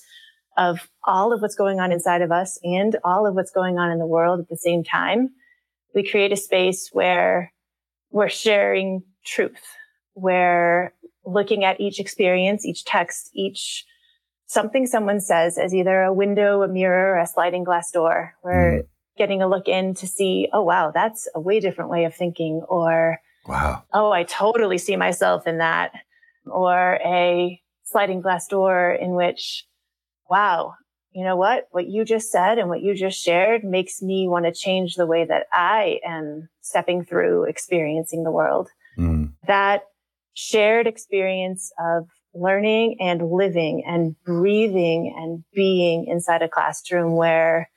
of 0.57 0.91
all 1.05 1.33
of 1.33 1.41
what's 1.41 1.55
going 1.55 1.79
on 1.79 1.93
inside 1.93 2.23
of 2.23 2.33
us 2.33 2.59
and 2.65 2.97
all 3.05 3.25
of 3.25 3.35
what's 3.35 3.53
going 3.53 3.79
on 3.79 3.93
in 3.93 4.01
the 4.01 4.07
world 4.07 4.41
at 4.41 4.49
the 4.49 4.57
same 4.57 4.83
time. 4.83 5.29
We 5.95 6.03
create 6.09 6.33
a 6.33 6.37
space 6.37 6.91
where 6.93 7.53
we're 8.11 8.29
sharing 8.29 9.05
truth, 9.25 9.62
where 10.15 10.93
looking 11.25 11.62
at 11.62 11.81
each 11.81 12.01
experience, 12.01 12.67
each 12.67 12.85
text, 12.85 13.31
each 13.33 13.85
something 14.47 14.87
someone 14.87 15.21
says 15.21 15.57
as 15.57 15.73
either 15.73 16.03
a 16.03 16.12
window, 16.12 16.62
a 16.62 16.69
mirror, 16.69 17.15
or 17.15 17.19
a 17.19 17.27
sliding 17.27 17.62
glass 17.62 17.93
door, 17.93 18.35
where 18.43 18.83
mm 18.83 18.87
getting 19.16 19.42
a 19.42 19.48
look 19.48 19.68
in 19.68 19.94
to 19.94 20.07
see, 20.07 20.48
oh, 20.52 20.62
wow, 20.62 20.90
that's 20.92 21.29
a 21.35 21.40
way 21.40 21.61
different 21.61 21.90
way 21.90 22.05
of 22.05 22.14
thinking. 22.14 22.62
Or, 22.68 23.18
wow, 23.46 23.83
oh, 23.92 24.12
I 24.12 24.24
totally 24.24 24.79
see 24.79 24.96
myself 24.96 25.46
in 25.46 25.59
that. 25.59 25.92
Or 26.46 26.98
a 27.05 27.61
sliding 27.85 28.20
glass 28.20 28.46
door 28.46 28.92
in 28.92 29.12
which, 29.12 29.66
wow, 30.31 30.74
you 31.12 31.24
know 31.24 31.37
what? 31.37 31.66
What 31.70 31.87
you 31.88 32.05
just 32.05 32.31
said 32.31 32.59
and 32.59 32.68
what 32.68 32.83
you 32.83 32.94
just 32.94 33.18
shared 33.18 33.64
makes 33.64 34.02
me 34.02 34.29
want 34.29 34.44
to 34.44 34.52
change 34.52 34.94
the 34.94 35.07
way 35.07 35.24
that 35.24 35.46
I 35.52 35.98
am 36.05 36.48
stepping 36.61 37.05
through 37.05 37.44
experiencing 37.44 38.22
the 38.22 38.31
world. 38.31 38.68
Mm. 38.98 39.33
That 39.46 39.85
shared 40.35 40.87
experience 40.87 41.72
of 41.81 42.07
learning 42.35 42.98
and 43.00 43.31
living 43.31 43.83
and 43.87 44.14
breathing 44.24 45.14
and 45.16 45.42
being 45.55 46.05
inside 46.07 46.42
a 46.42 46.48
classroom 46.48 47.16
where 47.16 47.70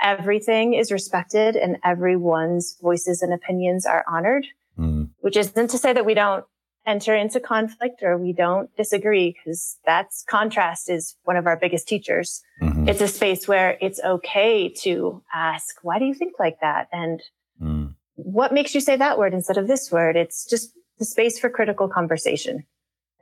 everything 0.00 0.74
is 0.74 0.92
respected 0.92 1.56
and 1.56 1.76
everyone's 1.84 2.76
voices 2.80 3.22
and 3.22 3.32
opinions 3.32 3.86
are 3.86 4.04
honored, 4.08 4.46
mm. 4.78 5.08
which 5.20 5.36
isn't 5.36 5.70
to 5.70 5.78
say 5.78 5.92
that 5.92 6.06
we 6.06 6.14
don't 6.14 6.44
enter 6.86 7.14
into 7.14 7.38
conflict 7.38 8.02
or 8.02 8.16
we 8.16 8.32
don't 8.32 8.74
disagree 8.76 9.32
because 9.32 9.78
that's 9.84 10.24
contrast 10.24 10.88
is 10.88 11.16
one 11.24 11.36
of 11.36 11.46
our 11.46 11.56
biggest 11.56 11.86
teachers. 11.86 12.42
Mm-hmm. 12.62 12.88
It's 12.88 13.02
a 13.02 13.08
space 13.08 13.46
where 13.46 13.76
it's 13.80 14.00
okay 14.02 14.70
to 14.80 15.22
ask, 15.34 15.76
why 15.82 15.98
do 15.98 16.06
you 16.06 16.14
think 16.14 16.34
like 16.38 16.60
that? 16.62 16.88
And 16.90 17.22
mm. 17.62 17.94
what 18.14 18.54
makes 18.54 18.74
you 18.74 18.80
say 18.80 18.96
that 18.96 19.18
word 19.18 19.34
instead 19.34 19.58
of 19.58 19.68
this 19.68 19.92
word? 19.92 20.16
It's 20.16 20.46
just 20.46 20.72
the 20.98 21.04
space 21.04 21.38
for 21.38 21.50
critical 21.50 21.88
conversation. 21.88 22.64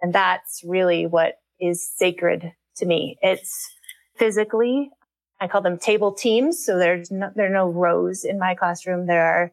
And 0.01 0.13
that's 0.13 0.63
really 0.65 1.07
what 1.07 1.39
is 1.61 1.89
sacred 1.97 2.53
to 2.77 2.87
me. 2.87 3.19
It's 3.21 3.69
physically, 4.17 4.91
I 5.41 5.49
call 5.49 5.63
them 5.63 5.79
table 5.79 6.13
teams. 6.13 6.65
So 6.65 6.79
there's 6.79 7.11
no, 7.11 7.31
there 7.35 7.47
are 7.47 7.55
no 7.55 7.69
rows 7.69 8.25
in 8.25 8.39
my 8.39 8.55
classroom. 8.55 9.07
There 9.07 9.25
are 9.25 9.53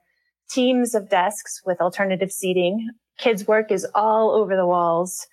teams 0.50 0.96
of 0.96 1.10
desks 1.10 1.62
with 1.65 1.82
alternative 1.82 2.32
seating. 2.32 2.89
Kids' 3.17 3.48
work 3.48 3.72
is 3.72 3.86
all 3.93 4.32
over 4.32 4.56
the 4.56 4.65
walls. 4.65 5.28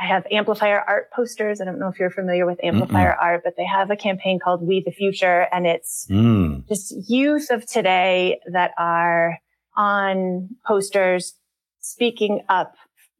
I 0.00 0.06
have 0.06 0.26
amplifier 0.30 0.80
art 0.80 1.10
posters. 1.10 1.60
I 1.60 1.64
don't 1.64 1.80
know 1.80 1.88
if 1.88 1.98
you're 1.98 2.10
familiar 2.10 2.46
with 2.46 2.62
amplifier 2.62 3.12
Mm-mm. 3.12 3.22
art, 3.22 3.40
but 3.42 3.54
they 3.56 3.64
have 3.64 3.90
a 3.90 3.96
campaign 3.96 4.38
called 4.42 4.62
We 4.62 4.82
the 4.84 4.92
Future 4.92 5.48
and 5.50 5.66
it's 5.66 6.06
mm. 6.08 6.66
just 6.68 6.94
youth 7.08 7.50
of 7.50 7.66
today 7.66 8.38
that 8.52 8.72
are 8.78 9.38
on 9.76 10.50
posters 10.66 11.34
speaking 11.80 12.42
up 12.48 12.76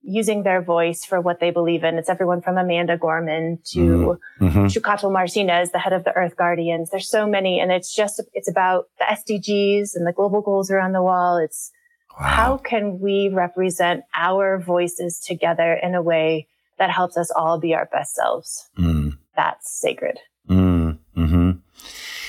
using 0.09 0.43
their 0.43 0.63
voice 0.63 1.05
for 1.05 1.21
what 1.21 1.39
they 1.39 1.51
believe 1.51 1.85
in. 1.85 1.97
It's 1.97 2.09
everyone 2.09 2.41
from 2.41 2.57
Amanda 2.57 2.97
Gorman 2.97 3.59
to 3.73 4.19
mm-hmm. 4.41 4.67
Xiuhtezcatl 4.67 5.13
Martinez, 5.13 5.71
the 5.71 5.79
head 5.79 5.93
of 5.93 6.05
the 6.05 6.15
Earth 6.17 6.37
Guardians. 6.37 6.91
There's 6.91 7.09
so 7.09 7.27
many, 7.27 7.61
and 7.61 7.71
it's 7.71 7.95
just 7.95 8.23
it's 8.33 8.49
about 8.49 8.87
the 8.99 9.05
SDGs 9.05 9.91
and 9.95 10.07
the 10.07 10.13
global 10.13 10.41
goals 10.41 10.71
around 10.71 10.93
the 10.93 11.03
wall. 11.03 11.37
It's 11.37 11.71
wow. 12.19 12.27
how 12.27 12.57
can 12.57 13.01
we 13.01 13.29
represent 13.29 14.05
our 14.15 14.59
voices 14.59 15.21
together 15.21 15.75
in 15.75 15.95
a 15.95 16.03
way 16.03 16.49
that 16.79 16.91
helps 16.91 17.17
us 17.17 17.31
all 17.31 17.61
be 17.61 17.75
our 17.75 17.87
best 17.93 18.15
selves. 18.15 18.69
Mm. 18.79 19.19
That's 19.37 19.81
sacred. 19.81 20.19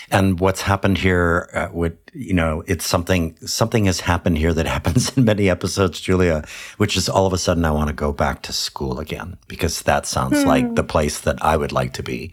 Mm. 0.09 0.19
And 0.19 0.39
what's 0.39 0.61
happened 0.61 0.97
here 0.97 1.49
uh, 1.53 1.69
would 1.71 1.97
you 2.13 2.33
know 2.33 2.63
it's 2.67 2.85
something 2.85 3.35
something 3.45 3.85
has 3.85 3.99
happened 3.99 4.37
here 4.37 4.53
that 4.53 4.65
happens 4.77 5.15
in 5.17 5.25
many 5.25 5.49
episodes 5.49 5.99
julia 5.99 6.43
which 6.77 6.97
is 6.97 7.09
all 7.09 7.25
of 7.25 7.33
a 7.33 7.37
sudden 7.37 7.65
i 7.65 7.71
want 7.71 7.87
to 7.87 7.93
go 7.93 8.11
back 8.11 8.41
to 8.41 8.53
school 8.53 8.99
again 8.99 9.37
because 9.47 9.81
that 9.83 10.05
sounds 10.05 10.41
hmm. 10.41 10.47
like 10.47 10.75
the 10.75 10.83
place 10.83 11.21
that 11.21 11.43
i 11.43 11.55
would 11.55 11.71
like 11.71 11.93
to 11.93 12.03
be 12.03 12.31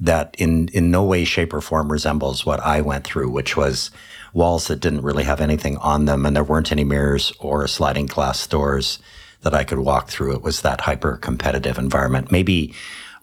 that 0.00 0.34
in 0.38 0.68
in 0.68 0.90
no 0.90 1.02
way 1.02 1.24
shape 1.24 1.52
or 1.52 1.60
form 1.60 1.90
resembles 1.90 2.44
what 2.44 2.60
i 2.60 2.80
went 2.80 3.04
through 3.04 3.30
which 3.30 3.56
was 3.56 3.90
walls 4.32 4.66
that 4.66 4.80
didn't 4.80 5.02
really 5.02 5.24
have 5.24 5.40
anything 5.40 5.76
on 5.78 6.04
them 6.04 6.26
and 6.26 6.34
there 6.34 6.44
weren't 6.44 6.72
any 6.72 6.84
mirrors 6.84 7.32
or 7.38 7.66
sliding 7.66 8.06
glass 8.06 8.46
doors 8.46 8.98
that 9.42 9.54
i 9.54 9.64
could 9.64 9.78
walk 9.78 10.08
through 10.08 10.32
it 10.32 10.42
was 10.42 10.62
that 10.62 10.82
hyper 10.82 11.16
competitive 11.16 11.78
environment 11.78 12.30
maybe 12.30 12.74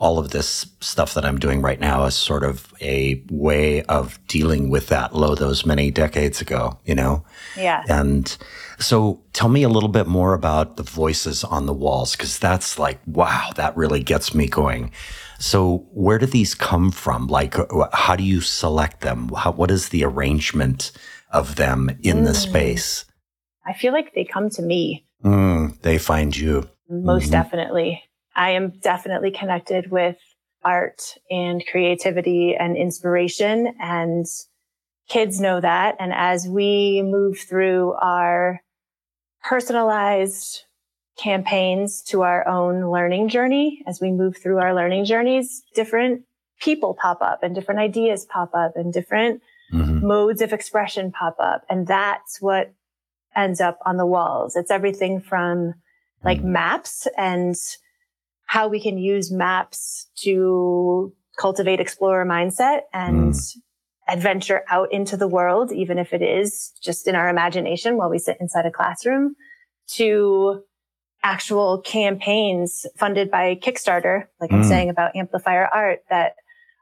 all 0.02 0.18
of 0.18 0.32
this 0.32 0.66
stuff 0.80 1.14
that 1.14 1.24
I'm 1.24 1.38
doing 1.38 1.62
right 1.62 1.80
now 1.80 2.06
is 2.06 2.16
sort 2.16 2.44
of 2.44 2.74
a 2.82 3.24
way 3.30 3.84
of 3.84 4.20
dealing 4.28 4.72
with 4.72 4.88
that 4.88 5.16
low 5.16 5.36
those 5.36 5.64
many 5.64 5.92
decades 5.92 6.42
ago, 6.42 6.80
you 6.86 6.96
know? 6.96 7.24
Yeah. 7.56 7.84
And 7.88 8.36
so 8.80 9.22
tell 9.34 9.48
me 9.48 9.62
a 9.62 9.70
little 9.70 9.90
bit 9.90 10.08
more 10.08 10.34
about 10.34 10.78
the 10.78 10.84
voices 10.84 11.44
on 11.44 11.68
the 11.68 11.74
walls, 11.74 12.16
because 12.16 12.40
that's 12.40 12.80
like, 12.80 13.00
wow, 13.06 13.52
that 13.58 13.78
really 13.78 14.02
gets 14.02 14.34
me 14.34 14.48
going. 14.48 14.92
So 15.38 15.86
where 15.92 16.18
do 16.18 16.26
these 16.26 16.56
come 16.56 16.90
from? 16.90 17.28
Like, 17.28 17.56
how 17.94 18.16
do 18.16 18.24
you 18.24 18.42
select 18.42 19.02
them? 19.02 19.30
How, 19.38 19.52
what 19.52 19.70
is 19.70 19.90
the 19.90 20.04
arrangement 20.04 20.92
of 21.32 21.58
them 21.58 21.90
in 22.02 22.18
mm. 22.18 22.26
the 22.26 22.34
space? 22.34 23.06
I 23.68 23.74
feel 23.74 23.94
like 23.94 24.16
they 24.16 24.26
come 24.26 24.50
to 24.50 24.64
me. 24.64 25.06
Mm, 25.24 25.80
they 25.84 26.00
find 26.00 26.36
you. 26.36 26.68
Most 26.90 27.26
mm-hmm. 27.26 27.34
definitely. 27.34 28.02
I 28.42 28.52
am 28.54 28.72
definitely 28.82 29.30
connected 29.30 29.92
with 29.92 30.18
art 30.64 31.16
and 31.30 31.64
creativity 31.72 32.56
and 32.60 32.76
inspiration 32.76 33.76
and 33.80 34.26
kids 35.08 35.40
know 35.40 35.62
that. 35.62 35.96
And 36.00 36.12
as 36.12 36.48
we 36.48 37.04
move 37.04 37.38
through 37.38 37.94
our 38.02 38.62
personalized 39.44 40.64
campaigns 41.20 42.02
to 42.06 42.24
our 42.24 42.48
own 42.48 42.92
learning 42.92 43.30
journey, 43.30 43.84
as 43.86 44.02
we 44.02 44.12
move 44.12 44.38
through 44.38 44.58
our 44.58 44.74
learning 44.74 45.06
journeys, 45.06 45.62
different 45.76 46.24
people 46.60 46.98
pop 47.00 47.22
up 47.22 47.44
and 47.44 47.54
different 47.54 47.80
ideas 47.80 48.26
pop 48.26 48.56
up 48.56 48.76
and 48.76 48.92
different 48.92 49.44
mm-hmm. 49.72 50.04
modes 50.04 50.42
of 50.42 50.52
expression 50.52 51.12
pop 51.12 51.36
up. 51.40 51.62
And 51.70 51.86
that's 51.86 52.42
what 52.42 52.74
ends 53.36 53.62
up 53.62 53.78
on 53.86 53.98
the 53.98 54.06
walls. 54.08 54.56
It's 54.56 54.72
everything 54.72 55.22
from 55.22 55.76
like 56.24 56.40
mm-hmm. 56.40 56.54
maps 56.54 57.08
and 57.16 57.56
how 58.52 58.68
we 58.68 58.82
can 58.82 58.98
use 58.98 59.32
maps 59.32 60.10
to 60.14 61.14
cultivate 61.40 61.80
explorer 61.80 62.26
mindset 62.26 62.82
and 62.92 63.32
mm. 63.32 63.58
adventure 64.10 64.64
out 64.70 64.92
into 64.92 65.16
the 65.16 65.28
world, 65.28 65.72
even 65.72 65.98
if 65.98 66.12
it 66.12 66.22
is 66.22 66.74
just 66.84 67.08
in 67.08 67.16
our 67.16 67.30
imagination 67.30 67.96
while 67.96 68.10
we 68.10 68.20
sit 68.20 68.36
inside 68.42 68.66
a 68.66 68.72
classroom 68.72 69.38
to 69.88 70.62
actual 71.24 71.80
campaigns 71.80 72.86
funded 72.98 73.32
by 73.32 73.56
Kickstarter, 73.56 74.26
like 74.42 74.50
mm. 74.50 74.56
I'm 74.56 74.64
saying 74.66 74.90
about 74.90 75.16
amplifier 75.16 75.70
art 75.74 76.00
that 76.10 76.34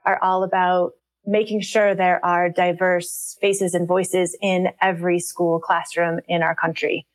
are 0.08 0.18
all 0.24 0.44
about 0.44 0.94
making 1.24 1.62
sure 1.62 1.94
there 1.94 2.26
are 2.26 2.50
diverse 2.50 3.38
faces 3.42 3.76
and 3.76 3.88
voices 3.88 4.36
in 4.42 4.70
every 4.82 5.20
school 5.20 5.60
classroom 5.60 6.20
in 6.28 6.42
our 6.42 6.56
country. 6.56 7.06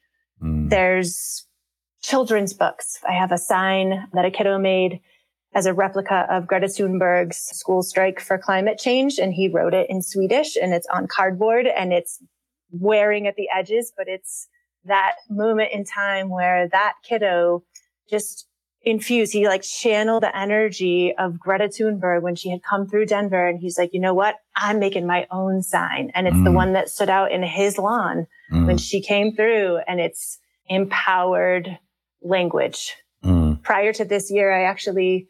Mm. 0.41 0.71
There's 0.71 1.45
children's 2.05 2.53
books. 2.53 2.99
I 3.09 3.13
have 3.13 3.33
a 3.33 3.39
sign 3.39 4.09
that 4.13 4.27
a 4.27 4.31
kiddo 4.31 4.59
made 4.59 5.01
as 5.55 5.65
a 5.65 5.73
replica 5.73 6.27
of 6.29 6.47
Greta 6.47 6.67
Thunberg's 6.67 7.39
school 7.39 7.83
strike 7.83 8.21
for 8.21 8.37
climate 8.37 8.79
change. 8.79 9.19
And 9.19 9.33
he 9.33 9.49
wrote 9.49 9.73
it 9.73 9.89
in 9.89 10.03
Swedish 10.03 10.55
and 10.57 10.75
it's 10.75 10.87
on 10.89 11.07
cardboard 11.07 11.67
and 11.67 11.93
it's 11.93 12.23
wearing 12.71 13.27
at 13.27 13.37
the 13.37 13.49
edges, 13.55 13.91
but 13.97 14.07
it's 14.07 14.49
that 14.85 15.15
moment 15.31 15.71
in 15.73 15.85
time 15.85 16.29
where 16.29 16.69
that 16.69 16.95
kiddo 17.09 17.65
just 18.11 18.49
infused, 18.83 19.33
he 19.33 19.49
like 19.49 19.63
channeled 19.63 20.25
the 20.25 20.37
energy 20.37 21.15
of 21.17 21.39
Greta 21.39 21.69
Thunberg 21.69 22.21
when 22.21 22.35
she 22.35 22.51
had 22.51 22.63
come 22.63 22.87
through 22.87 23.07
Denver. 23.07 23.49
And 23.49 23.59
he's 23.59 23.79
like, 23.79 23.95
you 23.95 24.01
know 24.01 24.13
what? 24.13 24.35
I'm 24.55 24.79
making 24.79 25.07
my 25.07 25.27
own 25.31 25.63
sign. 25.63 26.11
And 26.15 26.27
it's 26.27 26.37
mm. 26.37 26.45
the 26.45 26.53
one 26.53 26.75
that 26.75 26.91
stood 26.91 27.09
out 27.09 27.33
in 27.33 27.43
his 27.43 27.79
lawn 27.79 28.27
mm. 28.53 28.67
when 28.67 28.77
she 28.77 29.01
came 29.01 29.35
through 29.35 29.79
and 29.89 30.01
it's 30.01 30.39
empowered 30.69 31.79
language. 32.25 32.97
Mm. 33.23 33.63
Prior 33.63 33.93
to 33.93 34.05
this 34.05 34.31
year, 34.31 34.53
I 34.53 34.65
actually 34.65 35.29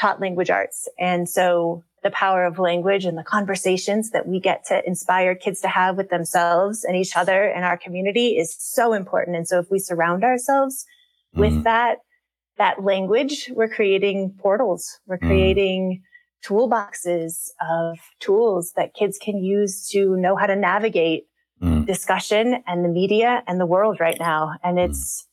taught 0.00 0.20
language 0.20 0.50
arts. 0.50 0.88
And 0.98 1.28
so 1.28 1.84
the 2.02 2.10
power 2.10 2.44
of 2.44 2.58
language 2.58 3.04
and 3.04 3.18
the 3.18 3.22
conversations 3.22 4.10
that 4.10 4.26
we 4.26 4.40
get 4.40 4.64
to 4.66 4.82
inspire 4.86 5.34
kids 5.34 5.60
to 5.60 5.68
have 5.68 5.96
with 5.96 6.08
themselves 6.08 6.84
and 6.84 6.96
each 6.96 7.16
other 7.16 7.44
and 7.44 7.64
our 7.64 7.76
community 7.76 8.38
is 8.38 8.56
so 8.58 8.94
important. 8.94 9.36
And 9.36 9.46
so 9.46 9.58
if 9.58 9.70
we 9.70 9.78
surround 9.78 10.24
ourselves 10.24 10.86
mm. 11.36 11.40
with 11.40 11.64
that, 11.64 11.98
that 12.56 12.82
language, 12.82 13.50
we're 13.54 13.68
creating 13.68 14.34
portals. 14.38 14.98
We're 15.06 15.18
mm. 15.18 15.26
creating 15.26 16.02
toolboxes 16.42 17.50
of 17.60 17.98
tools 18.18 18.72
that 18.76 18.94
kids 18.94 19.18
can 19.20 19.36
use 19.36 19.86
to 19.88 20.16
know 20.16 20.36
how 20.36 20.46
to 20.46 20.56
navigate 20.56 21.24
mm. 21.62 21.84
discussion 21.86 22.62
and 22.66 22.82
the 22.82 22.88
media 22.88 23.42
and 23.46 23.60
the 23.60 23.66
world 23.66 24.00
right 24.00 24.18
now. 24.18 24.52
And 24.62 24.78
mm. 24.78 24.88
it's, 24.88 25.26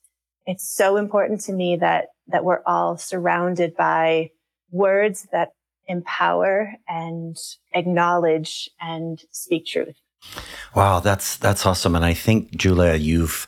it's 0.48 0.68
so 0.68 0.98
important 0.98 1.42
to 1.42 1.54
me 1.54 1.76
that 1.76 2.08
that 2.30 2.44
we're 2.44 2.64
all 2.66 2.98
surrounded 2.98 3.76
by 3.76 4.32
words 4.72 5.28
that 5.32 5.50
empower 5.88 6.74
and 6.88 7.38
acknowledge 7.74 8.70
and 8.82 9.22
speak 9.32 9.66
truth. 9.66 9.96
Wow, 10.74 11.00
that's 11.00 11.38
that's 11.38 11.66
awesome 11.66 11.96
and 11.96 12.06
I 12.06 12.14
think 12.14 12.56
Julia 12.56 12.96
you've 12.96 13.48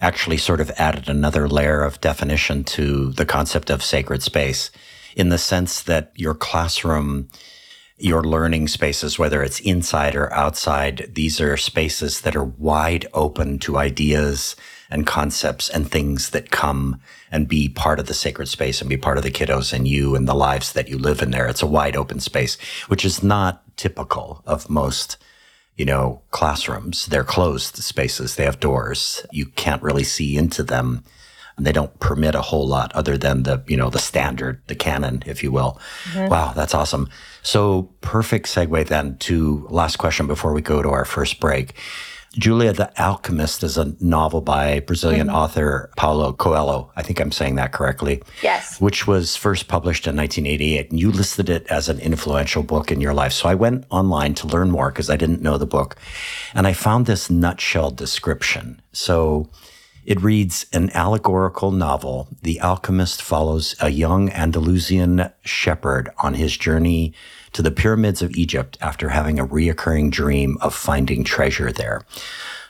actually 0.00 0.38
sort 0.38 0.60
of 0.60 0.70
added 0.72 1.08
another 1.08 1.48
layer 1.48 1.82
of 1.82 2.00
definition 2.00 2.64
to 2.64 3.12
the 3.12 3.26
concept 3.26 3.68
of 3.68 3.82
sacred 3.82 4.22
space 4.22 4.70
in 5.16 5.28
the 5.28 5.38
sense 5.38 5.82
that 5.82 6.12
your 6.16 6.34
classroom 6.34 7.28
your 8.00 8.22
learning 8.22 8.68
spaces, 8.68 9.18
whether 9.18 9.42
it's 9.42 9.58
inside 9.60 10.14
or 10.14 10.32
outside, 10.32 11.10
these 11.14 11.40
are 11.40 11.56
spaces 11.56 12.20
that 12.20 12.36
are 12.36 12.44
wide 12.44 13.06
open 13.12 13.58
to 13.58 13.76
ideas 13.76 14.54
and 14.90 15.06
concepts 15.06 15.68
and 15.68 15.90
things 15.90 16.30
that 16.30 16.50
come 16.50 17.00
and 17.30 17.48
be 17.48 17.68
part 17.68 18.00
of 18.00 18.06
the 18.06 18.14
sacred 18.14 18.48
space 18.48 18.80
and 18.80 18.88
be 18.88 18.96
part 18.96 19.18
of 19.18 19.22
the 19.22 19.30
kiddos 19.30 19.72
and 19.72 19.86
you 19.86 20.14
and 20.14 20.26
the 20.26 20.34
lives 20.34 20.72
that 20.72 20.88
you 20.88 20.98
live 20.98 21.20
in 21.20 21.30
there. 21.30 21.46
It's 21.46 21.62
a 21.62 21.66
wide 21.66 21.96
open 21.96 22.20
space, 22.20 22.56
which 22.88 23.04
is 23.04 23.22
not 23.22 23.62
typical 23.76 24.42
of 24.46 24.70
most, 24.70 25.18
you 25.76 25.84
know, 25.84 26.22
classrooms. 26.30 27.06
They're 27.06 27.24
closed 27.24 27.76
spaces. 27.76 28.36
They 28.36 28.44
have 28.44 28.60
doors. 28.60 29.26
You 29.30 29.46
can't 29.46 29.82
really 29.82 30.04
see 30.04 30.36
into 30.36 30.62
them 30.62 31.04
and 31.58 31.66
they 31.66 31.72
don't 31.72 31.98
permit 31.98 32.34
a 32.34 32.40
whole 32.40 32.66
lot 32.66 32.94
other 32.94 33.18
than 33.18 33.42
the, 33.42 33.62
you 33.66 33.76
know, 33.76 33.90
the 33.90 33.98
standard, 33.98 34.62
the 34.68 34.76
canon, 34.76 35.24
if 35.26 35.42
you 35.42 35.50
will. 35.50 35.78
Mm-hmm. 36.12 36.28
Wow, 36.28 36.52
that's 36.54 36.72
awesome. 36.72 37.10
So 37.42 37.90
perfect 38.00 38.46
segue 38.46 38.86
then 38.86 39.18
to 39.18 39.66
last 39.68 39.96
question 39.96 40.28
before 40.28 40.52
we 40.52 40.62
go 40.62 40.82
to 40.82 40.88
our 40.88 41.04
first 41.04 41.40
break. 41.40 41.74
Julia 42.34 42.72
the 42.72 42.92
Alchemist 43.00 43.62
is 43.62 43.78
a 43.78 43.94
novel 44.00 44.40
by 44.40 44.80
Brazilian 44.80 45.28
mm-hmm. 45.28 45.36
author 45.36 45.90
Paulo 45.96 46.32
Coelho. 46.32 46.92
I 46.94 47.02
think 47.02 47.20
I'm 47.20 47.32
saying 47.32 47.54
that 47.56 47.72
correctly. 47.72 48.22
Yes. 48.42 48.80
Which 48.80 49.06
was 49.06 49.34
first 49.34 49.66
published 49.66 50.06
in 50.06 50.16
1988. 50.16 50.90
And 50.90 51.00
you 51.00 51.10
listed 51.10 51.48
it 51.48 51.66
as 51.68 51.88
an 51.88 51.98
influential 52.00 52.62
book 52.62 52.92
in 52.92 53.00
your 53.00 53.14
life. 53.14 53.32
So 53.32 53.48
I 53.48 53.54
went 53.54 53.86
online 53.90 54.34
to 54.34 54.46
learn 54.46 54.70
more 54.70 54.90
because 54.90 55.08
I 55.08 55.16
didn't 55.16 55.42
know 55.42 55.56
the 55.56 55.66
book. 55.66 55.96
And 56.54 56.66
I 56.66 56.74
found 56.74 57.06
this 57.06 57.30
nutshell 57.30 57.90
description. 57.90 58.82
So 58.92 59.48
it 60.04 60.22
reads 60.22 60.66
An 60.72 60.90
allegorical 60.94 61.70
novel. 61.70 62.28
The 62.42 62.60
alchemist 62.60 63.22
follows 63.22 63.74
a 63.80 63.90
young 63.90 64.30
Andalusian 64.30 65.30
shepherd 65.42 66.10
on 66.18 66.34
his 66.34 66.56
journey 66.56 67.14
to 67.58 67.62
the 67.62 67.70
pyramids 67.72 68.22
of 68.22 68.36
Egypt 68.36 68.78
after 68.80 69.08
having 69.08 69.40
a 69.40 69.44
reoccurring 69.44 70.12
dream 70.12 70.56
of 70.60 70.72
finding 70.72 71.24
treasure 71.24 71.72
there. 71.72 72.02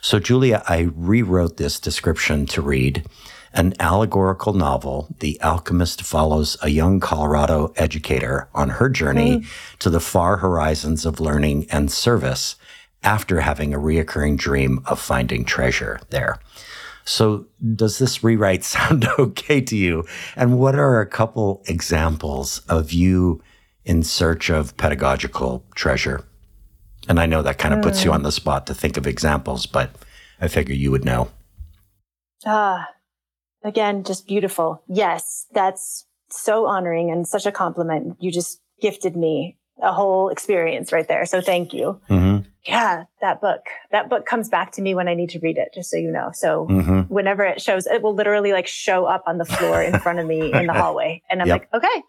So, 0.01 0.19
Julia, 0.19 0.63
I 0.67 0.89
rewrote 0.97 1.59
this 1.59 1.79
description 1.79 2.47
to 2.47 2.63
read 2.63 3.05
an 3.53 3.75
allegorical 3.81 4.55
novel. 4.55 5.15
The 5.21 5.39
alchemist 5.43 6.01
follows 6.01 6.57
a 6.63 6.71
young 6.71 7.01
Colorado 7.01 7.75
educator 7.77 8.49
on 8.55 8.71
her 8.71 8.89
journey 8.89 9.41
mm. 9.41 9.79
to 9.81 9.91
the 9.91 10.01
far 10.01 10.39
horizons 10.39 11.05
of 11.05 11.21
learning 11.21 11.67
and 11.71 11.93
service 11.93 12.57
after 13.03 13.41
having 13.43 13.75
a 13.75 13.79
reoccurring 13.79 14.39
dream 14.39 14.81
of 14.87 14.99
finding 14.99 15.45
treasure 15.45 16.01
there. 16.09 16.39
So, 17.05 17.45
does 17.75 17.99
this 17.99 18.25
rewrite 18.25 18.65
sound 18.75 19.07
okay 19.19 19.61
to 19.61 19.77
you? 19.77 20.07
And 20.35 20.59
what 20.59 20.77
are 20.77 20.99
a 20.99 21.07
couple 21.07 21.63
examples 21.67 22.63
of 22.71 22.91
you 22.91 23.43
in 23.89 24.03
search 24.03 24.51
of 24.51 24.77
pedagogical 24.77 25.65
treasure? 25.75 26.25
And 27.09 27.19
I 27.19 27.27
know 27.27 27.43
that 27.43 27.59
kind 27.59 27.75
of 27.75 27.83
puts 27.83 28.05
you 28.05 28.13
on 28.13 28.23
the 28.23 28.31
spot 28.31 28.67
to 28.67 28.75
think 28.75 28.97
of 28.97 29.07
examples, 29.07 29.67
but 29.67 29.91
I 30.41 30.49
figure 30.49 30.75
you 30.75 30.91
would 30.91 31.05
know. 31.05 31.31
Ah, 32.45 32.89
again, 33.65 34.05
just 34.05 34.27
beautiful. 34.27 34.83
Yes, 34.89 35.47
that's 35.53 36.07
so 36.31 36.67
honoring 36.67 37.11
and 37.11 37.27
such 37.27 37.47
a 37.47 37.53
compliment. 37.53 38.17
You 38.21 38.31
just 38.31 38.61
gifted 38.81 39.17
me 39.17 39.57
a 39.81 39.93
whole 39.93 40.29
experience 40.29 40.93
right 40.93 41.07
there. 41.09 41.25
So 41.25 41.41
thank 41.41 41.73
you. 41.73 42.01
Mm-hmm. 42.11 42.49
Yeah, 42.65 43.05
that 43.21 43.41
book. 43.41 43.61
That 43.91 44.11
book 44.11 44.27
comes 44.27 44.49
back 44.49 44.73
to 44.73 44.83
me 44.83 44.95
when 44.95 45.09
I 45.09 45.15
need 45.15 45.31
to 45.31 45.39
read 45.39 45.57
it, 45.57 45.69
just 45.73 45.91
so 45.91 45.97
you 45.97 46.11
know. 46.11 46.31
So 46.35 46.67
mm-hmm. 46.69 47.01
whenever 47.13 47.45
it 47.45 47.63
shows, 47.63 47.87
it 47.87 48.03
will 48.03 48.15
literally 48.15 48.53
like 48.53 48.67
show 48.67 49.07
up 49.07 49.23
on 49.27 49.39
the 49.39 49.45
floor 49.45 49.83
in 49.83 49.99
front 50.01 50.19
of 50.19 50.27
me 50.27 50.53
in 50.53 50.67
the 50.67 50.73
hallway. 50.75 51.23
And 51.31 51.41
I'm 51.41 51.49
yep. 51.49 51.61
like, 51.61 51.75
okay, 51.75 52.03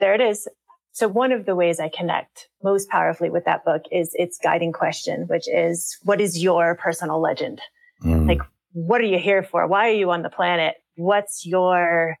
there 0.00 0.14
it 0.14 0.20
is. 0.20 0.48
So 0.96 1.08
one 1.08 1.30
of 1.30 1.44
the 1.44 1.54
ways 1.54 1.78
I 1.78 1.90
connect 1.90 2.48
most 2.64 2.88
powerfully 2.88 3.28
with 3.28 3.44
that 3.44 3.66
book 3.66 3.82
is 3.92 4.12
its 4.14 4.38
guiding 4.42 4.72
question, 4.72 5.26
which 5.28 5.46
is, 5.46 5.98
what 6.04 6.22
is 6.22 6.42
your 6.42 6.74
personal 6.74 7.20
legend? 7.20 7.60
Mm. 8.02 8.26
Like, 8.26 8.40
what 8.72 9.02
are 9.02 9.04
you 9.04 9.18
here 9.18 9.42
for? 9.42 9.66
Why 9.66 9.90
are 9.90 9.92
you 9.92 10.10
on 10.10 10.22
the 10.22 10.30
planet? 10.30 10.76
What's 10.94 11.44
your 11.44 12.16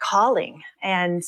calling? 0.00 0.62
And 0.80 1.24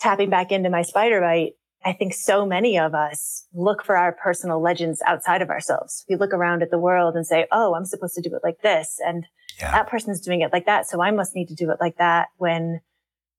tapping 0.00 0.28
back 0.28 0.50
into 0.50 0.70
my 0.70 0.82
spider 0.82 1.20
bite, 1.20 1.52
I 1.84 1.92
think 1.92 2.12
so 2.12 2.44
many 2.44 2.80
of 2.80 2.96
us 2.96 3.46
look 3.54 3.84
for 3.84 3.96
our 3.96 4.10
personal 4.10 4.60
legends 4.60 5.00
outside 5.06 5.40
of 5.40 5.50
ourselves. 5.50 6.04
We 6.08 6.16
look 6.16 6.34
around 6.34 6.64
at 6.64 6.72
the 6.72 6.80
world 6.80 7.14
and 7.14 7.24
say, 7.24 7.46
Oh, 7.52 7.76
I'm 7.76 7.84
supposed 7.84 8.16
to 8.16 8.28
do 8.28 8.34
it 8.34 8.42
like 8.42 8.60
this. 8.60 8.96
And 9.06 9.24
yeah. 9.60 9.70
that 9.70 9.86
person's 9.86 10.20
doing 10.20 10.40
it 10.40 10.52
like 10.52 10.66
that. 10.66 10.88
So 10.88 11.00
I 11.00 11.12
must 11.12 11.36
need 11.36 11.46
to 11.46 11.54
do 11.54 11.70
it 11.70 11.76
like 11.80 11.98
that 11.98 12.30
when 12.38 12.80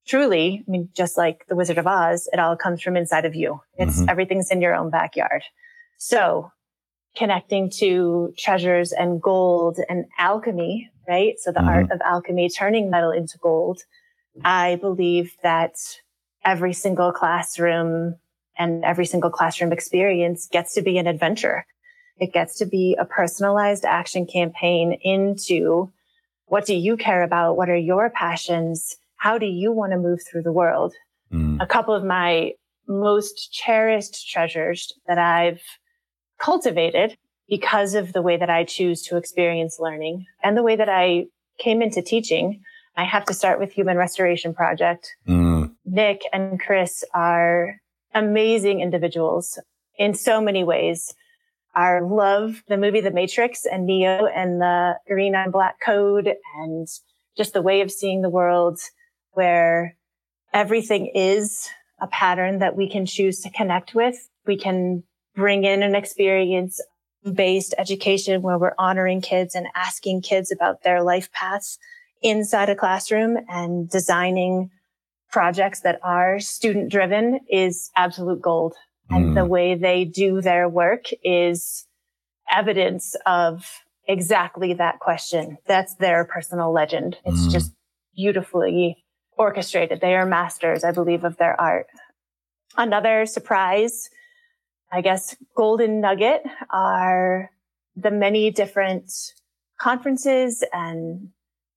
truly, 0.06 0.64
I 0.68 0.72
mean, 0.72 0.90
just 0.96 1.18
like 1.18 1.46
the 1.48 1.56
Wizard 1.56 1.78
of 1.78 1.88
Oz, 1.88 2.30
it 2.32 2.40
all 2.40 2.56
comes 2.56 2.82
from 2.82 2.96
inside 2.96 3.26
of 3.26 3.36
you. 3.36 3.62
It's 3.78 4.00
mm-hmm. 4.00 4.10
everything's 4.10 4.52
in 4.52 4.62
your 4.62 4.76
own 4.76 4.90
backyard. 4.90 5.44
So 5.98 6.52
connecting 7.16 7.70
to 7.70 8.34
treasures 8.38 8.92
and 8.92 9.22
gold 9.22 9.80
and 9.90 10.06
alchemy, 10.20 10.90
right? 11.08 11.36
So 11.40 11.52
the 11.52 11.60
mm-hmm. 11.60 11.70
art 11.70 11.92
of 11.92 12.02
alchemy, 12.02 12.50
turning 12.50 12.90
metal 12.90 13.12
into 13.12 13.38
gold. 13.38 13.82
I 14.44 14.76
believe 14.76 15.36
that 15.44 15.76
every 16.44 16.74
single 16.74 17.14
classroom 17.14 18.16
and 18.58 18.84
every 18.84 19.06
single 19.06 19.30
classroom 19.30 19.72
experience 19.72 20.48
gets 20.52 20.74
to 20.74 20.82
be 20.82 20.98
an 20.98 21.08
adventure. 21.08 21.66
It 22.18 22.34
gets 22.34 22.58
to 22.60 22.66
be 22.66 22.96
a 23.00 23.06
personalized 23.06 23.86
action 23.86 24.26
campaign 24.26 24.98
into 25.02 25.92
what 26.48 26.66
do 26.66 26.76
you 26.76 26.96
care 26.96 27.24
about? 27.24 27.58
What 27.58 27.70
are 27.70 27.76
your 27.76 28.10
passions? 28.10 28.98
How 29.18 29.38
do 29.38 29.46
you 29.46 29.72
want 29.72 29.92
to 29.92 29.98
move 29.98 30.20
through 30.24 30.44
the 30.44 30.52
world? 30.52 30.94
Mm. 31.32 31.62
A 31.62 31.66
couple 31.66 31.94
of 31.94 32.04
my 32.04 32.52
most 32.88 33.52
cherished 33.52 34.30
treasures 34.30 34.94
that 35.08 35.18
I've 35.18 35.62
cultivated 36.40 37.18
because 37.48 37.96
of 37.96 38.14
the 38.14 38.22
way 38.22 38.38
that 38.38 38.50
I 38.50 38.64
choose 38.64 39.02
to 39.04 39.18
experience 39.18 39.78
learning 39.80 40.26
and 40.44 40.58
the 40.58 40.64
way 40.64 40.76
that 40.76 40.90
I 40.90 41.26
came 41.60 41.82
into 41.82 42.02
teaching. 42.02 42.62
I 42.98 43.04
have 43.04 43.26
to 43.26 43.34
start 43.34 43.60
with 43.60 43.72
Human 43.74 43.98
Restoration 43.98 44.54
Project. 44.54 45.16
Mm. 45.28 45.76
Nick 45.86 46.22
and 46.32 46.60
Chris 46.60 47.04
are 47.14 47.82
amazing 48.14 48.80
individuals 48.80 49.60
in 49.98 50.14
so 50.14 50.42
many 50.42 50.64
ways. 50.64 51.14
I 51.76 52.00
love 52.00 52.64
the 52.68 52.78
movie 52.78 53.02
The 53.02 53.12
Matrix 53.12 53.66
and 53.66 53.86
Neo 53.86 54.28
and 54.28 54.62
the 54.62 54.94
green 55.08 55.36
and 55.36 55.52
black 55.52 55.76
code 55.86 56.34
and 56.58 56.88
just 57.38 57.54
the 57.54 57.62
way 57.62 57.82
of 57.82 57.92
seeing 57.92 58.22
the 58.22 58.30
world 58.30 58.80
where 59.36 59.96
everything 60.54 61.12
is 61.14 61.70
a 62.02 62.08
pattern 62.08 62.60
that 62.60 62.76
we 62.76 62.90
can 62.90 63.06
choose 63.06 63.42
to 63.42 63.50
connect 63.50 63.94
with. 63.94 64.16
We 64.46 64.58
can 64.58 65.04
bring 65.36 65.64
in 65.64 65.84
an 65.84 65.96
experience 65.96 66.82
based 67.34 67.74
education 67.78 68.42
where 68.42 68.58
we're 68.58 68.76
honoring 68.78 69.22
kids 69.22 69.56
and 69.56 69.68
asking 69.76 70.22
kids 70.22 70.52
about 70.52 70.84
their 70.84 71.02
life 71.02 71.32
paths 71.32 71.80
inside 72.22 72.70
a 72.70 72.76
classroom 72.76 73.38
and 73.50 73.90
designing 73.90 74.70
projects 75.32 75.82
that 75.82 76.00
are 76.04 76.40
student 76.40 76.92
driven 76.92 77.40
is 77.50 77.92
absolute 77.96 78.42
gold. 78.42 78.74
And 79.10 79.32
mm. 79.32 79.36
the 79.36 79.46
way 79.46 79.76
they 79.76 80.06
do 80.06 80.42
their 80.42 80.70
work 80.70 81.06
is 81.24 81.86
evidence 82.52 83.16
of 83.26 83.84
exactly 84.08 84.74
that 84.74 85.00
question. 85.00 85.58
That's 85.68 85.96
their 85.96 86.26
personal 86.26 86.72
legend. 86.72 87.18
It's 87.26 87.48
mm. 87.48 87.52
just 87.52 87.74
beautifully 88.16 89.05
orchestrated. 89.38 90.02
They 90.02 90.16
are 90.16 90.26
masters, 90.26 90.84
I 90.84 90.92
believe, 90.92 91.24
of 91.24 91.38
their 91.38 91.60
art. 91.60 91.88
Another 92.78 93.26
surprise, 93.26 94.10
I 94.92 95.02
guess, 95.02 95.36
golden 95.56 96.02
nugget 96.02 96.44
are 96.70 97.52
the 97.96 98.12
many 98.12 98.52
different 98.52 99.12
conferences 99.80 100.64
and 100.74 101.30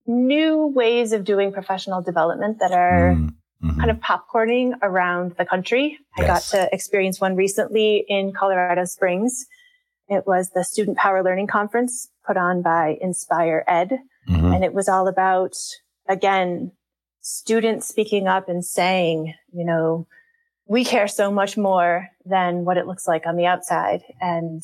new 0.07 0.66
ways 0.66 1.12
of 1.12 1.25
doing 1.25 1.53
professional 1.53 2.03
development 2.03 2.59
that 2.61 2.73
are 2.73 3.14
mm 3.14 3.35
mm-hmm. 3.62 3.79
kind 3.79 3.90
of 3.90 3.99
popcorning 3.99 4.73
around 4.83 5.35
the 5.37 5.44
country. 5.44 5.99
Yes. 6.16 6.25
I 6.25 6.27
got 6.27 6.42
to 6.42 6.75
experience 6.75 7.21
one 7.21 7.37
recently 7.37 8.05
in 8.09 8.33
Colorado 8.33 8.85
Springs. 8.85 9.47
It 10.09 10.25
was 10.27 10.51
the 10.55 10.64
Student 10.64 10.97
Power 10.97 11.23
Learning 11.23 11.47
Conference 11.47 12.09
put 12.27 12.37
on 12.37 12.62
by 12.62 12.97
Inspire 13.01 13.64
Ed. 13.66 13.99
Mm-hmm. 14.29 14.53
And 14.53 14.64
it 14.64 14.73
was 14.73 14.88
all 14.88 15.09
about, 15.09 15.55
again, 16.09 16.73
students 17.29 17.87
speaking 17.87 18.27
up 18.27 18.49
and 18.49 18.64
saying, 18.64 19.35
you 19.53 19.64
know, 19.64 20.07
we 20.67 20.83
care 20.85 21.09
so 21.09 21.31
much 21.31 21.57
more 21.57 22.09
than 22.25 22.64
what 22.64 22.79
it 22.79 22.87
looks 22.87 23.07
like 23.07 23.27
on 23.27 23.37
the 23.37 23.45
outside. 23.45 24.03
And 24.21 24.62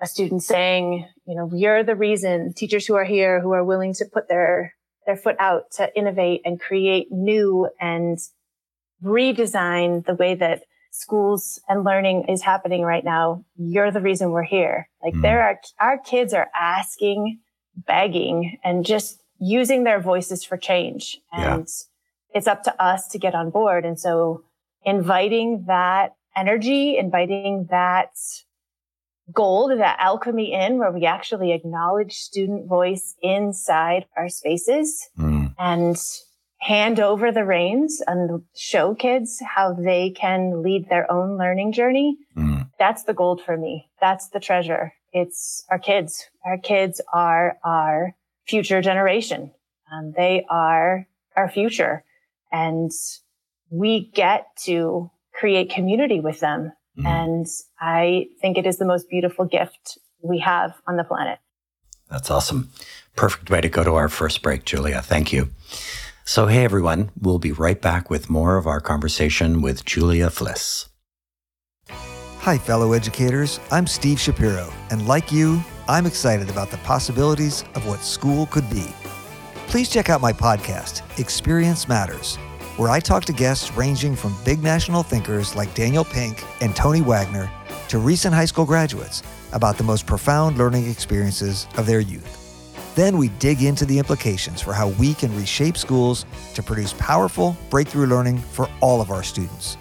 a 0.00 0.06
student 0.06 0.42
saying, 0.42 1.08
you 1.24 1.36
know, 1.36 1.50
you're 1.54 1.84
the 1.84 1.94
reason 1.94 2.52
teachers 2.52 2.84
who 2.86 2.94
are 2.94 3.04
here 3.04 3.40
who 3.40 3.52
are 3.52 3.64
willing 3.64 3.94
to 3.94 4.04
put 4.04 4.28
their 4.28 4.74
their 5.06 5.16
foot 5.16 5.36
out 5.38 5.70
to 5.72 5.96
innovate 5.96 6.42
and 6.44 6.60
create 6.60 7.10
new 7.10 7.68
and 7.80 8.18
redesign 9.02 10.04
the 10.04 10.14
way 10.14 10.34
that 10.34 10.64
schools 10.90 11.60
and 11.68 11.84
learning 11.84 12.24
is 12.28 12.42
happening 12.42 12.82
right 12.82 13.04
now. 13.04 13.44
You're 13.56 13.90
the 13.90 14.00
reason 14.02 14.32
we're 14.32 14.42
here. 14.42 14.88
Like 15.02 15.14
mm. 15.14 15.22
there 15.22 15.42
are, 15.42 15.58
our 15.80 15.98
kids 15.98 16.34
are 16.34 16.48
asking, 16.58 17.38
begging, 17.74 18.58
and 18.64 18.84
just 18.84 19.22
using 19.38 19.84
their 19.84 20.00
voices 20.00 20.44
for 20.44 20.56
change. 20.56 21.20
And 21.32 21.66
yeah. 21.68 22.36
it's 22.38 22.46
up 22.46 22.62
to 22.64 22.82
us 22.82 23.08
to 23.08 23.18
get 23.18 23.34
on 23.34 23.50
board. 23.50 23.84
And 23.84 23.98
so 23.98 24.42
inviting 24.84 25.64
that 25.66 26.14
energy, 26.36 26.96
inviting 26.96 27.68
that 27.70 28.10
gold, 29.32 29.78
that 29.78 29.98
alchemy 30.00 30.52
in 30.52 30.78
where 30.78 30.92
we 30.92 31.04
actually 31.04 31.52
acknowledge 31.52 32.14
student 32.14 32.66
voice 32.66 33.14
inside 33.22 34.06
our 34.16 34.28
spaces 34.28 35.08
mm. 35.18 35.52
and 35.58 36.02
hand 36.60 36.98
over 36.98 37.30
the 37.30 37.44
reins 37.44 38.02
and 38.06 38.42
show 38.56 38.94
kids 38.94 39.40
how 39.46 39.72
they 39.72 40.10
can 40.10 40.62
lead 40.62 40.88
their 40.88 41.10
own 41.10 41.38
learning 41.38 41.72
journey. 41.72 42.16
Mm. 42.36 42.70
That's 42.78 43.04
the 43.04 43.14
gold 43.14 43.42
for 43.44 43.56
me. 43.56 43.88
That's 44.00 44.28
the 44.30 44.40
treasure. 44.40 44.92
It's 45.12 45.64
our 45.70 45.78
kids. 45.78 46.26
Our 46.44 46.58
kids 46.58 47.00
are 47.12 47.58
our 47.64 48.14
future 48.48 48.80
generation. 48.80 49.52
Um, 49.92 50.12
they 50.16 50.44
are 50.48 51.06
our 51.36 51.50
future 51.50 52.04
and 52.52 52.90
we 53.70 54.10
get 54.14 54.46
to 54.64 55.10
create 55.32 55.70
community 55.70 56.20
with 56.20 56.40
them. 56.40 56.72
Mm. 56.98 57.06
And 57.06 57.46
I 57.80 58.26
think 58.40 58.58
it 58.58 58.66
is 58.66 58.78
the 58.78 58.84
most 58.84 59.08
beautiful 59.08 59.44
gift 59.44 59.98
we 60.22 60.38
have 60.40 60.74
on 60.86 60.96
the 60.96 61.04
planet. 61.04 61.38
That's 62.10 62.30
awesome. 62.30 62.70
Perfect 63.16 63.50
way 63.50 63.60
to 63.60 63.68
go 63.68 63.84
to 63.84 63.94
our 63.94 64.08
first 64.08 64.42
break, 64.42 64.64
Julia. 64.64 65.02
Thank 65.02 65.32
you. 65.32 65.50
So, 66.24 66.46
hey 66.46 66.64
everyone, 66.64 67.10
we'll 67.18 67.38
be 67.38 67.52
right 67.52 67.80
back 67.80 68.10
with 68.10 68.28
more 68.28 68.56
of 68.56 68.66
our 68.66 68.80
conversation 68.80 69.62
with 69.62 69.84
Julia 69.84 70.28
Fliss. 70.28 70.88
Hi, 72.40 72.58
fellow 72.58 72.92
educators. 72.92 73.60
I'm 73.70 73.86
Steve 73.86 74.20
Shapiro, 74.20 74.70
and 74.90 75.06
like 75.08 75.32
you, 75.32 75.62
I'm 75.90 76.04
excited 76.04 76.50
about 76.50 76.70
the 76.70 76.76
possibilities 76.78 77.64
of 77.74 77.88
what 77.88 78.04
school 78.04 78.44
could 78.46 78.68
be. 78.68 78.84
Please 79.68 79.88
check 79.88 80.10
out 80.10 80.20
my 80.20 80.34
podcast, 80.34 81.00
Experience 81.18 81.88
Matters, 81.88 82.36
where 82.76 82.90
I 82.90 83.00
talk 83.00 83.24
to 83.24 83.32
guests 83.32 83.72
ranging 83.72 84.14
from 84.14 84.36
big 84.44 84.62
national 84.62 85.02
thinkers 85.02 85.56
like 85.56 85.74
Daniel 85.74 86.04
Pink 86.04 86.44
and 86.60 86.76
Tony 86.76 87.00
Wagner 87.00 87.50
to 87.88 87.98
recent 87.98 88.34
high 88.34 88.44
school 88.44 88.66
graduates 88.66 89.22
about 89.54 89.78
the 89.78 89.82
most 89.82 90.04
profound 90.04 90.58
learning 90.58 90.90
experiences 90.90 91.66
of 91.78 91.86
their 91.86 92.00
youth. 92.00 92.44
Then 92.94 93.16
we 93.16 93.30
dig 93.38 93.62
into 93.62 93.86
the 93.86 93.98
implications 93.98 94.60
for 94.60 94.74
how 94.74 94.88
we 94.88 95.14
can 95.14 95.34
reshape 95.34 95.78
schools 95.78 96.26
to 96.52 96.62
produce 96.62 96.92
powerful 96.98 97.56
breakthrough 97.70 98.08
learning 98.08 98.36
for 98.38 98.68
all 98.82 99.00
of 99.00 99.10
our 99.10 99.22
students. 99.22 99.78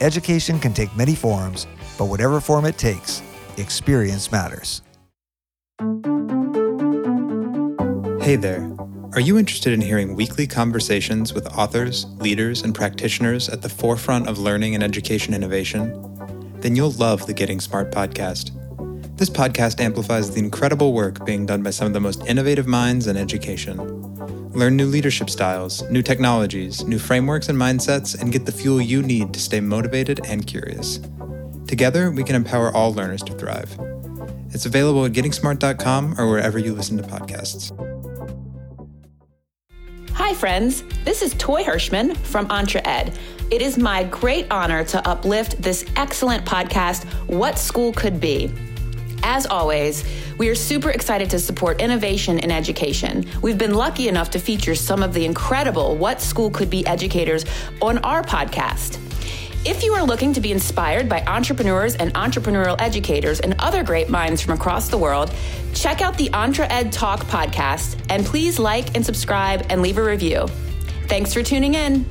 Education 0.00 0.60
can 0.60 0.72
take 0.72 0.94
many 0.96 1.16
forms, 1.16 1.66
but 1.98 2.04
whatever 2.04 2.40
form 2.40 2.66
it 2.66 2.78
takes, 2.78 3.20
experience 3.56 4.30
matters. 4.30 4.82
Hey 5.80 5.86
there. 8.36 8.70
Are 9.14 9.20
you 9.20 9.38
interested 9.38 9.72
in 9.72 9.80
hearing 9.80 10.14
weekly 10.14 10.46
conversations 10.46 11.32
with 11.32 11.46
authors, 11.56 12.04
leaders, 12.18 12.60
and 12.60 12.74
practitioners 12.74 13.48
at 13.48 13.62
the 13.62 13.70
forefront 13.70 14.28
of 14.28 14.38
learning 14.38 14.74
and 14.74 14.84
education 14.84 15.32
innovation? 15.32 16.54
Then 16.60 16.76
you'll 16.76 16.90
love 16.90 17.26
the 17.26 17.32
Getting 17.32 17.60
Smart 17.60 17.92
podcast. 17.92 18.50
This 19.16 19.30
podcast 19.30 19.80
amplifies 19.80 20.30
the 20.30 20.40
incredible 20.40 20.92
work 20.92 21.24
being 21.24 21.46
done 21.46 21.62
by 21.62 21.70
some 21.70 21.86
of 21.86 21.94
the 21.94 22.00
most 22.00 22.26
innovative 22.26 22.66
minds 22.66 23.06
in 23.06 23.16
education. 23.16 23.78
Learn 24.50 24.76
new 24.76 24.86
leadership 24.86 25.30
styles, 25.30 25.80
new 25.90 26.02
technologies, 26.02 26.84
new 26.84 26.98
frameworks 26.98 27.48
and 27.48 27.58
mindsets, 27.58 28.20
and 28.20 28.32
get 28.32 28.44
the 28.44 28.52
fuel 28.52 28.82
you 28.82 29.00
need 29.00 29.32
to 29.32 29.40
stay 29.40 29.60
motivated 29.60 30.20
and 30.26 30.46
curious. 30.46 31.00
Together, 31.66 32.10
we 32.10 32.22
can 32.22 32.36
empower 32.36 32.70
all 32.70 32.92
learners 32.92 33.22
to 33.22 33.32
thrive. 33.32 33.78
It's 34.52 34.66
available 34.66 35.04
at 35.04 35.12
gettingsmart.com 35.12 36.20
or 36.20 36.28
wherever 36.28 36.58
you 36.58 36.74
listen 36.74 36.96
to 36.96 37.02
podcasts. 37.02 37.70
Hi, 40.12 40.34
friends. 40.34 40.84
This 41.04 41.22
is 41.22 41.34
Toy 41.38 41.62
Hirschman 41.62 42.16
from 42.16 42.46
EntreEd. 42.48 43.16
It 43.50 43.62
is 43.62 43.78
my 43.78 44.04
great 44.04 44.46
honor 44.50 44.84
to 44.84 45.08
uplift 45.08 45.60
this 45.60 45.84
excellent 45.96 46.44
podcast, 46.44 47.04
What 47.26 47.58
School 47.58 47.92
Could 47.92 48.20
Be. 48.20 48.52
As 49.22 49.46
always, 49.46 50.04
we 50.38 50.48
are 50.48 50.54
super 50.54 50.90
excited 50.90 51.28
to 51.30 51.38
support 51.38 51.80
innovation 51.80 52.38
in 52.38 52.50
education. 52.50 53.26
We've 53.42 53.58
been 53.58 53.74
lucky 53.74 54.08
enough 54.08 54.30
to 54.30 54.38
feature 54.38 54.74
some 54.74 55.02
of 55.02 55.14
the 55.14 55.24
incredible 55.24 55.96
What 55.96 56.20
School 56.20 56.50
Could 56.50 56.70
Be 56.70 56.86
educators 56.86 57.44
on 57.82 57.98
our 57.98 58.22
podcast. 58.22 58.98
If 59.62 59.84
you 59.84 59.92
are 59.92 60.02
looking 60.02 60.32
to 60.32 60.40
be 60.40 60.52
inspired 60.52 61.06
by 61.06 61.22
entrepreneurs 61.26 61.94
and 61.94 62.14
entrepreneurial 62.14 62.80
educators 62.80 63.40
and 63.40 63.54
other 63.58 63.84
great 63.84 64.08
minds 64.08 64.40
from 64.40 64.54
across 64.54 64.88
the 64.88 64.96
world, 64.96 65.34
check 65.74 66.00
out 66.00 66.16
the 66.16 66.30
EntreEd 66.30 66.90
Talk 66.90 67.20
podcast 67.24 68.02
and 68.08 68.24
please 68.24 68.58
like 68.58 68.96
and 68.96 69.04
subscribe 69.04 69.66
and 69.68 69.82
leave 69.82 69.98
a 69.98 70.02
review. 70.02 70.46
Thanks 71.08 71.34
for 71.34 71.42
tuning 71.42 71.74
in. 71.74 72.06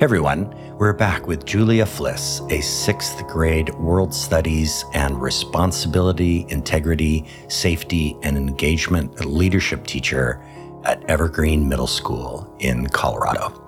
Everyone, 0.00 0.48
we're 0.78 0.94
back 0.94 1.26
with 1.26 1.44
Julia 1.44 1.84
Fliss, 1.84 2.50
a 2.50 2.62
sixth 2.62 3.26
grade 3.26 3.68
world 3.74 4.14
studies 4.14 4.82
and 4.94 5.20
responsibility, 5.20 6.46
integrity, 6.48 7.28
safety, 7.48 8.16
and 8.22 8.38
engagement 8.38 9.26
leadership 9.26 9.86
teacher 9.86 10.42
at 10.84 11.04
Evergreen 11.10 11.68
Middle 11.68 11.86
School 11.86 12.56
in 12.60 12.86
Colorado. 12.86 13.59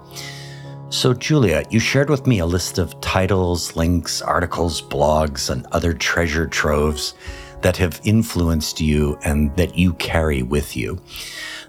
So, 0.92 1.14
Julia, 1.14 1.64
you 1.70 1.81
shared 1.81 2.11
with 2.11 2.26
me 2.26 2.40
a 2.40 2.46
list 2.46 2.76
of 2.76 3.00
titles, 3.00 3.74
links, 3.76 4.20
articles, 4.20 4.83
blogs, 4.83 5.48
and 5.48 5.64
other 5.72 5.94
treasure 5.94 6.46
troves 6.46 7.14
that 7.62 7.78
have 7.78 7.98
influenced 8.05 8.78
you 8.78 9.18
and 9.24 9.57
that 9.57 9.74
you 9.74 9.94
carry 9.94 10.42
with 10.42 10.76
you. 10.76 11.00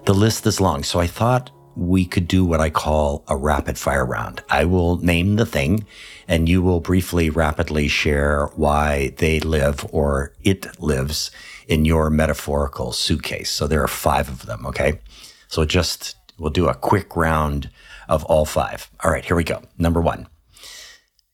The 0.04 0.12
list 0.12 0.46
is 0.46 0.60
long, 0.60 0.82
so 0.82 1.00
I 1.00 1.06
thought 1.06 1.50
we 1.74 2.04
could 2.04 2.28
do 2.28 2.44
what 2.44 2.60
I 2.60 2.68
call 2.68 3.24
a 3.26 3.34
rapid 3.34 3.78
fire 3.78 4.04
round. 4.04 4.42
I 4.50 4.66
will 4.66 4.98
name 4.98 5.36
the 5.36 5.46
thing 5.46 5.86
and 6.28 6.46
you 6.46 6.60
will 6.60 6.80
briefly, 6.80 7.30
rapidly 7.30 7.88
share 7.88 8.50
why 8.56 9.14
they 9.16 9.40
live 9.40 9.86
or 9.90 10.34
it 10.42 10.78
lives 10.78 11.30
in 11.66 11.86
your 11.86 12.10
metaphorical 12.10 12.92
suitcase. 12.92 13.50
So 13.50 13.66
there 13.66 13.82
are 13.82 13.88
five 13.88 14.28
of 14.28 14.44
them. 14.44 14.66
Okay. 14.66 15.00
So 15.48 15.64
just, 15.64 16.14
we'll 16.38 16.50
do 16.50 16.68
a 16.68 16.74
quick 16.74 17.16
round 17.16 17.70
of 18.08 18.24
all 18.24 18.44
five. 18.44 18.90
All 19.02 19.10
right, 19.10 19.24
here 19.24 19.36
we 19.36 19.44
go. 19.44 19.62
Number 19.78 20.00
one. 20.00 20.28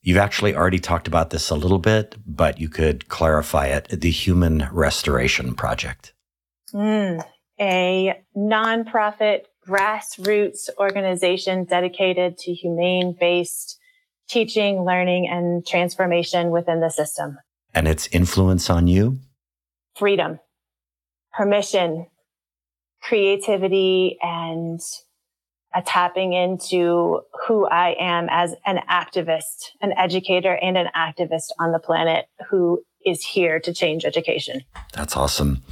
You've 0.03 0.17
actually 0.17 0.55
already 0.55 0.79
talked 0.79 1.07
about 1.07 1.29
this 1.29 1.51
a 1.51 1.55
little 1.55 1.79
bit, 1.79 2.17
but 2.27 2.59
you 2.59 2.71
could 2.71 3.09
clarify 3.09 3.67
it 3.67 3.89
the 3.89 4.11
Human 4.11 4.67
Restoration 4.73 5.55
Project. 5.55 6.15
Mm, 6.73 7.23
a 7.61 8.15
nonprofit 8.35 9.43
grassroots 9.69 10.71
organization 10.79 11.65
dedicated 11.65 12.39
to 12.39 12.55
humane 12.55 13.15
based 13.19 13.79
teaching, 14.29 14.85
learning, 14.85 15.29
and 15.29 15.67
transformation 15.67 16.51
within 16.51 16.81
the 16.81 16.89
system. 16.89 17.37
And 17.75 17.87
its 17.87 18.09
influence 18.13 18.71
on 18.71 18.87
you? 18.87 19.19
Freedom, 19.97 20.39
permission, 21.33 22.07
creativity, 23.03 24.19
and 24.23 24.81
tapping 25.85 26.33
into 26.33 27.21
who 27.47 27.67
I 27.67 27.95
am 27.99 28.29
as 28.31 28.55
an 28.67 28.81
activist, 28.91 29.71
an 29.81 29.93
educator 29.97 30.59
and 30.61 30.77
an 30.77 30.89
activist 30.97 31.51
on 31.59 31.73
the 31.73 31.79
planet 31.79 32.27
who 32.49 32.83
is 33.05 33.25
here 33.25 33.61
to 33.61 33.73
change 33.73 34.05
education. 34.05 34.63
That's 34.93 35.17
awesome. 35.17 35.63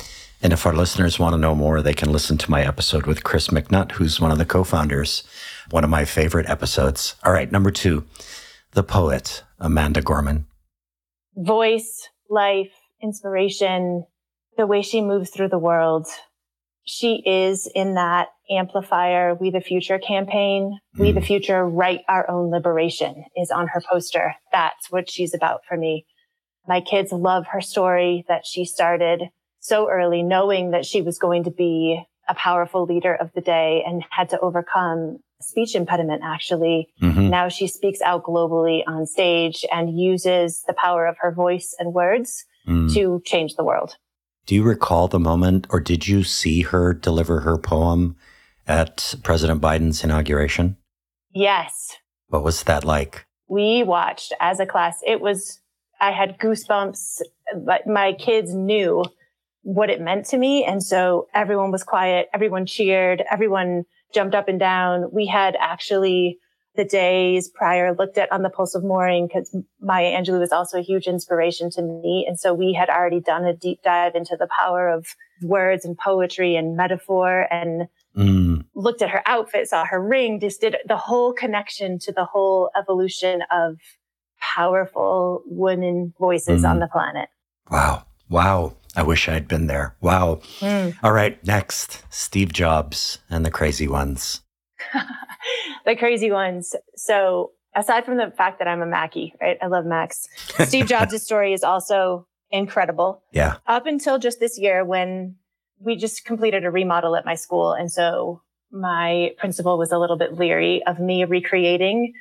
And 0.41 0.53
if 0.53 0.65
our 0.67 0.75
listeners 0.75 1.19
want 1.19 1.35
to 1.35 1.39
know 1.39 1.55
more, 1.55 1.83
they 1.83 1.95
can 1.95 2.13
listen 2.13 2.39
to 2.39 2.51
my 2.51 2.65
episode 2.65 3.07
with 3.07 3.25
Chris 3.25 3.49
McNutt, 3.49 3.93
who's 3.93 4.21
one 4.21 4.31
of 4.31 4.39
the 4.39 4.45
co 4.45 4.63
founders, 4.63 5.25
one 5.71 5.83
of 5.83 5.91
my 5.91 6.05
favorite 6.05 6.49
episodes. 6.49 7.17
All 7.25 7.33
right, 7.33 7.51
number 7.51 7.73
two, 7.73 8.05
the 8.73 8.85
poet, 8.85 9.43
Amanda 9.59 10.01
Gorman. 10.01 10.47
Voice, 11.37 12.09
life, 12.31 12.73
inspiration, 13.03 14.05
the 14.57 14.67
way 14.67 14.83
she 14.83 15.01
moves 15.01 15.31
through 15.31 15.49
the 15.49 15.59
world, 15.59 16.07
she 16.89 17.23
is 17.27 17.71
in 17.75 17.95
that 17.95 18.29
amplifier 18.51 19.35
we 19.35 19.51
the 19.51 19.61
future 19.61 19.99
campaign 19.99 20.79
mm. 20.97 21.01
we 21.01 21.13
the 21.13 21.21
hmm. 21.21 21.27
future 21.27 21.65
write 21.67 22.01
our 22.09 22.29
own 22.31 22.51
liberation 22.51 23.25
is 23.37 23.51
on 23.51 23.69
her 23.69 23.83
poster 23.89 24.35
that's 24.53 24.91
what 24.91 25.11
she's 25.11 25.35
about 25.35 25.61
for 25.69 25.77
me 25.77 26.07
my 26.67 26.81
kids 26.81 27.13
love 27.13 27.47
her 27.47 27.61
story 27.61 28.25
that 28.29 28.47
she 28.47 28.65
started 28.65 29.25
so 29.61 29.89
early 29.89 30.23
knowing 30.23 30.71
that 30.71 30.87
she 30.87 31.03
was 31.03 31.19
going 31.19 31.45
to 31.45 31.51
be 31.51 32.03
a 32.29 32.35
powerful 32.35 32.85
leader 32.85 33.15
of 33.15 33.31
the 33.35 33.41
day 33.41 33.83
and 33.87 34.05
had 34.11 34.31
to 34.31 34.41
overcome 34.41 35.19
speech 35.41 35.75
impediment 35.75 36.23
actually 36.25 36.89
mm-hmm. 37.03 37.29
now 37.29 37.49
she 37.49 37.67
speaks 37.67 38.01
out 38.01 38.25
globally 38.25 38.83
on 38.87 39.07
stage 39.07 39.65
and 39.71 39.99
uses 39.99 40.65
the 40.67 40.73
power 40.73 41.07
of 41.07 41.17
her 41.21 41.33
voice 41.33 41.75
and 41.79 41.93
words 41.93 42.45
mm. 42.67 42.93
to 42.93 43.21
change 43.25 43.55
the 43.57 43.65
world 43.65 43.97
do 44.49 44.55
you 44.55 44.63
recall 44.63 45.09
the 45.09 45.21
moment, 45.21 45.67
or 45.69 45.79
did 45.79 46.09
you 46.09 46.25
see 46.25 46.63
her 46.63 46.95
deliver 46.95 47.41
her 47.41 47.59
poem 47.59 48.17
at 48.67 49.15
President 49.23 49.61
Biden's 49.61 50.03
inauguration? 50.03 50.79
Yes. 51.35 51.99
What 52.29 52.43
was 52.43 52.63
that 52.63 52.83
like? 52.83 53.27
We 53.47 53.83
watched 53.83 54.33
as 54.41 54.59
a 54.59 54.65
class. 54.65 55.01
It 55.07 55.21
was, 55.21 55.61
I 56.01 56.13
had 56.13 56.39
goosebumps, 56.39 57.21
but 57.63 57.87
my 57.87 58.15
kids 58.15 58.55
knew 58.55 59.05
what 59.65 59.91
it 59.91 60.01
meant 60.01 60.25
to 60.29 60.39
me. 60.39 60.65
And 60.65 60.83
so 60.83 61.29
everyone 61.35 61.71
was 61.71 61.85
quiet. 61.85 62.29
Everyone 62.33 62.65
cheered. 62.65 63.23
Everyone 63.31 63.85
jumped 64.15 64.35
up 64.35 64.49
and 64.49 64.59
down. 64.59 65.11
We 65.13 65.27
had 65.27 65.57
actually 65.61 66.39
the 66.79 66.85
days 66.85 67.49
prior 67.49 67.93
looked 67.93 68.19
at 68.19 68.31
on 68.31 68.43
the 68.43 68.49
pulse 68.49 68.77
of 68.77 68.85
morning 68.85 69.27
because 69.27 69.55
Maya 69.81 70.17
Angelou 70.17 70.39
was 70.39 70.53
also 70.53 70.79
a 70.79 70.81
huge 70.81 71.09
inspiration 71.09 71.71
to 71.71 71.83
me. 71.83 72.25
And 72.27 72.39
so 72.39 72.55
we 72.55 72.73
had 72.73 72.89
already 72.89 73.19
done 73.21 73.45
a 73.45 73.53
deep 73.53 73.83
dive 73.83 74.15
into 74.15 74.37
the 74.39 74.47
power 74.57 74.89
of 74.89 75.05
words 75.43 75.85
and 75.85 75.99
poetry 75.99 76.55
and 76.55 76.77
metaphor 76.77 77.49
and 77.51 77.89
mm. 78.17 78.65
looked 78.77 79.03
at 79.03 79.11
her 79.11 79.23
outfit, 79.27 79.67
saw 79.69 79.85
her 79.87 80.01
ring, 80.01 80.39
just 80.39 80.61
did 80.61 80.77
the 80.87 80.97
whole 80.97 81.33
connection 81.33 81.99
to 81.99 82.13
the 82.13 82.25
whole 82.25 82.71
evolution 82.81 83.43
of 83.51 83.75
powerful 84.41 85.43
women 85.47 86.15
voices 86.17 86.63
mm. 86.63 86.71
on 86.71 86.79
the 86.79 86.87
planet. 86.87 87.29
Wow. 87.73 88.05
Wow. 88.31 88.77
I 88.95 89.03
wish 89.03 89.29
I'd 89.29 89.49
been 89.49 89.67
there. 89.67 89.97
Wow. 90.01 90.43
Mm. 90.61 90.97
All 91.03 91.13
right, 91.13 91.45
next 91.45 92.05
Steve 92.09 92.53
Jobs 92.53 93.19
and 93.29 93.45
the 93.45 93.51
crazy 93.51 93.89
ones. 93.89 94.43
the 95.87 95.97
crazy 95.97 96.31
ones. 96.31 96.75
So, 96.97 97.53
aside 97.75 98.05
from 98.05 98.17
the 98.17 98.33
fact 98.37 98.59
that 98.59 98.69
I'm 98.69 98.83
a 98.83 98.87
Mackie, 98.87 99.35
right? 99.41 99.59
I 99.61 99.67
love 99.67 99.85
Macs. 99.85 100.29
Steve 100.67 100.87
Jobs' 100.89 101.23
story 101.23 101.53
is 101.53 101.63
also 101.63 102.27
incredible. 102.51 103.23
Yeah. 103.33 103.57
Up 103.67 103.87
until 103.87 104.19
just 104.19 104.41
this 104.41 104.59
year 104.59 104.85
when 104.85 105.37
we 105.81 105.97
just 105.97 106.25
completed 106.25 106.65
a 106.65 106.71
remodel 106.71 107.17
at 107.17 107.25
my 107.25 107.35
school. 107.35 107.73
And 107.73 107.91
so 107.91 108.43
my 108.71 109.33
principal 109.39 109.79
was 109.79 109.93
a 109.93 109.99
little 109.99 110.17
bit 110.17 110.35
leery 110.35 110.83
of 110.87 110.99
me 110.99 111.25
recreating 111.25 112.15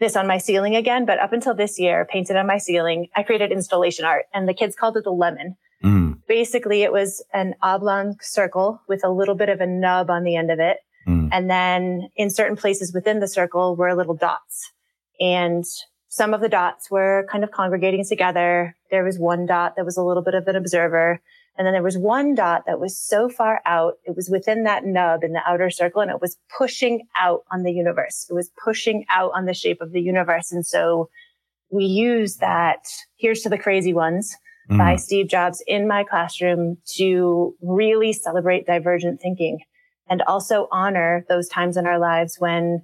this 0.00 0.16
on 0.16 0.26
my 0.26 0.38
ceiling 0.38 0.76
again. 0.76 1.06
But 1.06 1.18
up 1.18 1.32
until 1.32 1.54
this 1.54 1.78
year, 1.78 2.06
painted 2.10 2.36
on 2.36 2.46
my 2.46 2.58
ceiling, 2.58 3.08
I 3.16 3.22
created 3.22 3.50
installation 3.50 4.04
art 4.04 4.26
and 4.32 4.48
the 4.48 4.54
kids 4.54 4.76
called 4.76 4.96
it 4.96 5.04
the 5.04 5.10
lemon. 5.10 5.56
Mm. 5.82 6.20
Basically, 6.26 6.82
it 6.82 6.92
was 6.92 7.24
an 7.32 7.54
oblong 7.62 8.16
circle 8.20 8.82
with 8.88 9.04
a 9.04 9.10
little 9.10 9.34
bit 9.34 9.48
of 9.48 9.60
a 9.60 9.66
nub 9.66 10.10
on 10.10 10.24
the 10.24 10.36
end 10.36 10.50
of 10.50 10.58
it. 10.58 10.78
Mm. 11.08 11.30
And 11.32 11.50
then 11.50 12.10
in 12.16 12.30
certain 12.30 12.56
places 12.56 12.92
within 12.92 13.20
the 13.20 13.28
circle 13.28 13.74
were 13.74 13.94
little 13.94 14.14
dots. 14.14 14.72
And 15.18 15.64
some 16.08 16.34
of 16.34 16.40
the 16.40 16.48
dots 16.48 16.90
were 16.90 17.26
kind 17.30 17.44
of 17.44 17.50
congregating 17.50 18.04
together. 18.06 18.76
There 18.90 19.04
was 19.04 19.18
one 19.18 19.46
dot 19.46 19.74
that 19.76 19.84
was 19.84 19.96
a 19.96 20.02
little 20.02 20.22
bit 20.22 20.34
of 20.34 20.46
an 20.46 20.56
observer. 20.56 21.20
And 21.56 21.66
then 21.66 21.72
there 21.72 21.82
was 21.82 21.98
one 21.98 22.34
dot 22.34 22.64
that 22.66 22.78
was 22.78 22.96
so 22.96 23.28
far 23.28 23.60
out. 23.66 23.94
It 24.04 24.14
was 24.14 24.28
within 24.30 24.64
that 24.64 24.84
nub 24.84 25.24
in 25.24 25.32
the 25.32 25.42
outer 25.46 25.70
circle 25.70 26.00
and 26.00 26.10
it 26.10 26.20
was 26.20 26.38
pushing 26.56 27.06
out 27.18 27.42
on 27.50 27.62
the 27.62 27.72
universe. 27.72 28.26
It 28.30 28.34
was 28.34 28.50
pushing 28.62 29.04
out 29.10 29.32
on 29.34 29.46
the 29.46 29.54
shape 29.54 29.80
of 29.80 29.92
the 29.92 30.00
universe. 30.00 30.52
And 30.52 30.64
so 30.64 31.08
we 31.70 31.84
use 31.84 32.36
that. 32.36 32.86
Here's 33.16 33.40
to 33.42 33.48
the 33.48 33.58
crazy 33.58 33.92
ones 33.92 34.36
mm. 34.70 34.78
by 34.78 34.96
Steve 34.96 35.28
Jobs 35.28 35.62
in 35.66 35.88
my 35.88 36.04
classroom 36.04 36.78
to 36.96 37.56
really 37.60 38.12
celebrate 38.12 38.66
divergent 38.66 39.20
thinking 39.20 39.60
and 40.10 40.22
also 40.22 40.68
honor 40.70 41.24
those 41.28 41.48
times 41.48 41.76
in 41.76 41.86
our 41.86 41.98
lives 41.98 42.36
when 42.38 42.82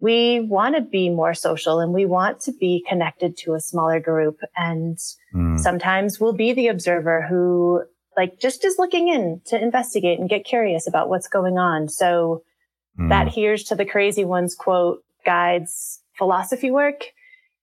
we 0.00 0.40
want 0.40 0.74
to 0.74 0.80
be 0.80 1.10
more 1.10 1.34
social 1.34 1.78
and 1.78 1.92
we 1.92 2.06
want 2.06 2.40
to 2.40 2.52
be 2.52 2.84
connected 2.88 3.36
to 3.36 3.54
a 3.54 3.60
smaller 3.60 4.00
group. 4.00 4.40
And 4.56 4.98
mm. 5.34 5.58
sometimes 5.60 6.18
we'll 6.18 6.32
be 6.32 6.52
the 6.52 6.68
observer 6.68 7.26
who 7.28 7.82
like 8.16 8.40
just 8.40 8.64
is 8.64 8.76
looking 8.78 9.08
in 9.08 9.40
to 9.46 9.62
investigate 9.62 10.18
and 10.18 10.28
get 10.28 10.44
curious 10.44 10.88
about 10.88 11.08
what's 11.08 11.28
going 11.28 11.58
on. 11.58 11.88
So 11.88 12.42
mm. 12.98 13.10
that 13.10 13.28
here's 13.28 13.64
to 13.64 13.74
the 13.74 13.84
crazy 13.84 14.24
ones 14.24 14.54
quote 14.54 15.04
guides 15.24 16.02
philosophy 16.16 16.70
work. 16.70 17.04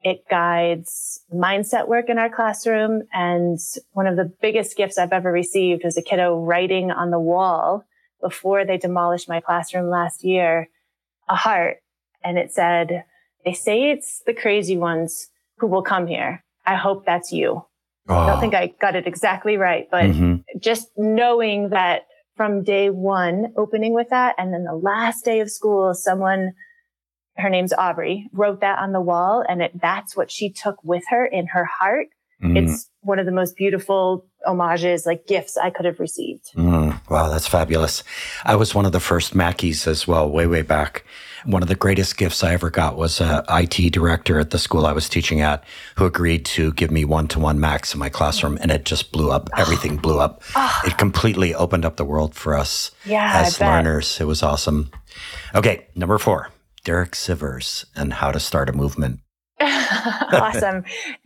It 0.04 0.24
guides 0.30 1.22
mindset 1.34 1.88
work 1.88 2.08
in 2.08 2.20
our 2.20 2.30
classroom. 2.30 3.02
And 3.12 3.58
one 3.94 4.06
of 4.06 4.16
the 4.16 4.32
biggest 4.42 4.78
gifts 4.78 5.00
I've 5.00 5.12
ever 5.12 5.32
received 5.32 5.84
was 5.84 5.98
a 5.98 6.04
kiddo 6.04 6.40
writing 6.40 6.92
on 6.92 7.10
the 7.10 7.20
wall 7.20 7.84
before 8.22 8.66
they 8.66 8.78
demolished 8.78 9.30
my 9.30 9.40
classroom 9.40 9.90
last 9.90 10.24
year, 10.24 10.70
a 11.30 11.36
heart 11.36 11.78
and 12.24 12.38
it 12.38 12.52
said, 12.52 13.04
they 13.46 13.54
say 13.54 13.92
it's 13.92 14.22
the 14.26 14.34
crazy 14.34 14.78
ones 14.78 15.30
who 15.58 15.68
will 15.68 15.84
come 15.84 16.08
here. 16.08 16.44
I 16.66 16.76
hope 16.76 17.06
that's 17.06 17.32
you. 17.32 17.66
Oh. 18.10 18.16
I 18.16 18.28
don't 18.28 18.40
think 18.40 18.54
I 18.54 18.74
got 18.80 18.96
it 18.96 19.08
exactly 19.08 19.58
right, 19.58 19.88
but 19.90 20.06
mm-hmm. 20.06 20.36
just 20.60 20.90
knowing 20.98 21.70
that 21.70 22.04
from 22.36 22.64
day 22.64 22.90
one, 22.90 23.54
opening 23.58 23.94
with 23.94 24.10
that, 24.10 24.36
and 24.38 24.54
then 24.54 24.64
the 24.64 24.76
last 24.76 25.26
day 25.26 25.40
of 25.40 25.50
school, 25.50 25.94
someone, 25.94 26.54
her 27.38 27.50
name's 27.50 27.74
Aubrey, 27.74 28.30
wrote 28.32 28.62
that 28.62 28.80
on 28.80 28.92
the 28.92 29.02
wall, 29.02 29.44
and 29.48 29.62
it, 29.62 29.72
that's 29.80 30.16
what 30.16 30.30
she 30.30 30.52
took 30.52 30.84
with 30.84 31.04
her 31.10 31.26
in 31.26 31.48
her 31.48 31.66
heart. 31.66 32.08
Mm. 32.44 32.58
It's 32.58 32.90
one 33.08 33.20
of 33.20 33.26
the 33.26 33.32
most 33.32 33.56
beautiful 33.56 34.26
homages, 34.46 35.06
like 35.06 35.26
gifts 35.28 35.58
I 35.58 35.70
could 35.70 35.86
have 35.86 36.00
received. 36.00 36.52
Mm. 36.56 37.00
Wow, 37.10 37.30
that's 37.30 37.48
fabulous. 37.48 38.04
I 38.44 38.56
was 38.58 38.76
one 38.76 38.86
of 38.86 38.92
the 38.92 39.00
first 39.00 39.34
Mackies 39.34 39.88
as 39.88 40.06
well, 40.06 40.30
way, 40.30 40.46
way 40.46 40.62
back. 40.62 41.06
One 41.46 41.62
of 41.62 41.70
the 41.70 41.76
greatest 41.76 42.18
gifts 42.18 42.44
I 42.44 42.54
ever 42.54 42.70
got 42.70 42.98
was 42.98 43.22
a 43.22 43.46
IT 43.50 43.94
director 43.94 44.40
at 44.40 44.50
the 44.50 44.60
school 44.60 44.86
I 44.86 44.92
was 44.92 45.08
teaching 45.08 45.40
at 45.40 45.64
who 45.96 46.06
agreed 46.06 46.46
to 46.48 46.74
give 46.74 46.92
me 46.92 47.06
one 47.06 47.30
to 47.30 47.40
one 47.40 47.60
Macs 47.60 47.94
in 47.94 48.00
my 48.00 48.10
classroom 48.10 48.58
and 48.60 48.72
it 48.72 48.84
just 48.84 49.14
blew 49.14 49.32
up. 49.32 49.50
Everything 49.56 49.96
blew 50.06 50.20
up. 50.20 50.44
Oh. 50.56 50.82
It 50.86 50.98
completely 50.98 51.56
opened 51.56 51.86
up 51.86 51.96
the 51.96 52.06
world 52.06 52.36
for 52.36 52.56
us 52.56 52.92
yeah, 53.06 53.44
as 53.46 53.62
learners. 53.62 54.20
It 54.20 54.26
was 54.26 54.44
awesome. 54.44 54.92
Okay, 55.56 55.88
number 55.96 56.18
four, 56.18 56.50
Derek 56.84 57.12
Sivers 57.12 57.86
and 57.96 58.12
how 58.12 58.32
to 58.32 58.40
start 58.40 58.70
a 58.70 58.74
movement. 58.74 59.22
Awesome. 59.60 60.84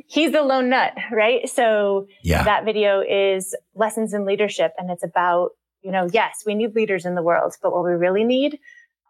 He's 0.08 0.32
the 0.32 0.42
lone 0.42 0.70
nut, 0.70 0.94
right? 1.12 1.48
So 1.50 2.08
yeah. 2.24 2.44
that 2.44 2.66
video 2.66 3.02
is 3.02 3.56
lessons 3.76 4.14
in 4.14 4.26
leadership 4.26 4.74
and 4.78 4.90
it's 4.90 5.04
about, 5.04 5.52
you 5.82 5.92
know, 5.92 6.08
yes, 6.12 6.44
we 6.46 6.56
need 6.56 6.76
leaders 6.76 7.06
in 7.06 7.16
the 7.16 7.24
world, 7.24 7.56
but 7.62 7.72
what 7.72 7.84
we 7.84 7.92
really 7.92 8.24
need 8.24 8.60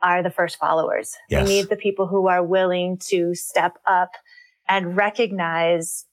are 0.01 0.23
the 0.23 0.31
first 0.31 0.57
followers. 0.57 1.15
Yes. 1.29 1.47
We 1.47 1.53
need 1.53 1.69
the 1.69 1.75
people 1.75 2.07
who 2.07 2.27
are 2.27 2.43
willing 2.43 2.97
to 3.09 3.35
step 3.35 3.77
up 3.85 4.11
and 4.67 4.97
recognize 4.97 6.05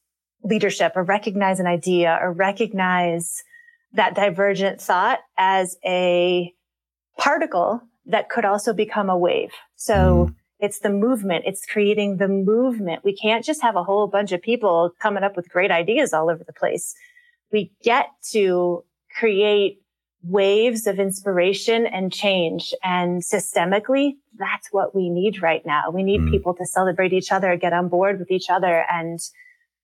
leadership 0.42 0.92
or 0.94 1.02
recognize 1.02 1.60
an 1.60 1.66
idea 1.66 2.18
or 2.20 2.32
recognize 2.32 3.42
that 3.92 4.14
divergent 4.14 4.80
thought 4.80 5.20
as 5.36 5.76
a 5.84 6.52
particle 7.16 7.80
that 8.06 8.28
could 8.28 8.44
also 8.44 8.72
become 8.72 9.10
a 9.10 9.16
wave. 9.16 9.52
So 9.76 10.28
mm. 10.28 10.34
It's 10.60 10.80
the 10.80 10.90
movement. 10.90 11.44
It's 11.46 11.64
creating 11.64 12.16
the 12.16 12.28
movement. 12.28 13.04
We 13.04 13.14
can't 13.14 13.44
just 13.44 13.62
have 13.62 13.76
a 13.76 13.84
whole 13.84 14.06
bunch 14.06 14.32
of 14.32 14.42
people 14.42 14.92
coming 15.00 15.22
up 15.22 15.36
with 15.36 15.48
great 15.48 15.70
ideas 15.70 16.12
all 16.12 16.30
over 16.30 16.42
the 16.44 16.52
place. 16.52 16.94
We 17.52 17.72
get 17.82 18.08
to 18.32 18.84
create 19.18 19.80
waves 20.22 20.86
of 20.86 20.98
inspiration 20.98 21.86
and 21.86 22.12
change. 22.12 22.74
And 22.82 23.22
systemically, 23.22 24.16
that's 24.36 24.68
what 24.72 24.94
we 24.94 25.08
need 25.08 25.42
right 25.42 25.64
now. 25.64 25.90
We 25.92 26.02
need 26.02 26.22
mm. 26.22 26.30
people 26.30 26.54
to 26.54 26.66
celebrate 26.66 27.12
each 27.12 27.30
other, 27.30 27.56
get 27.56 27.72
on 27.72 27.88
board 27.88 28.18
with 28.18 28.30
each 28.30 28.50
other 28.50 28.84
and 28.90 29.20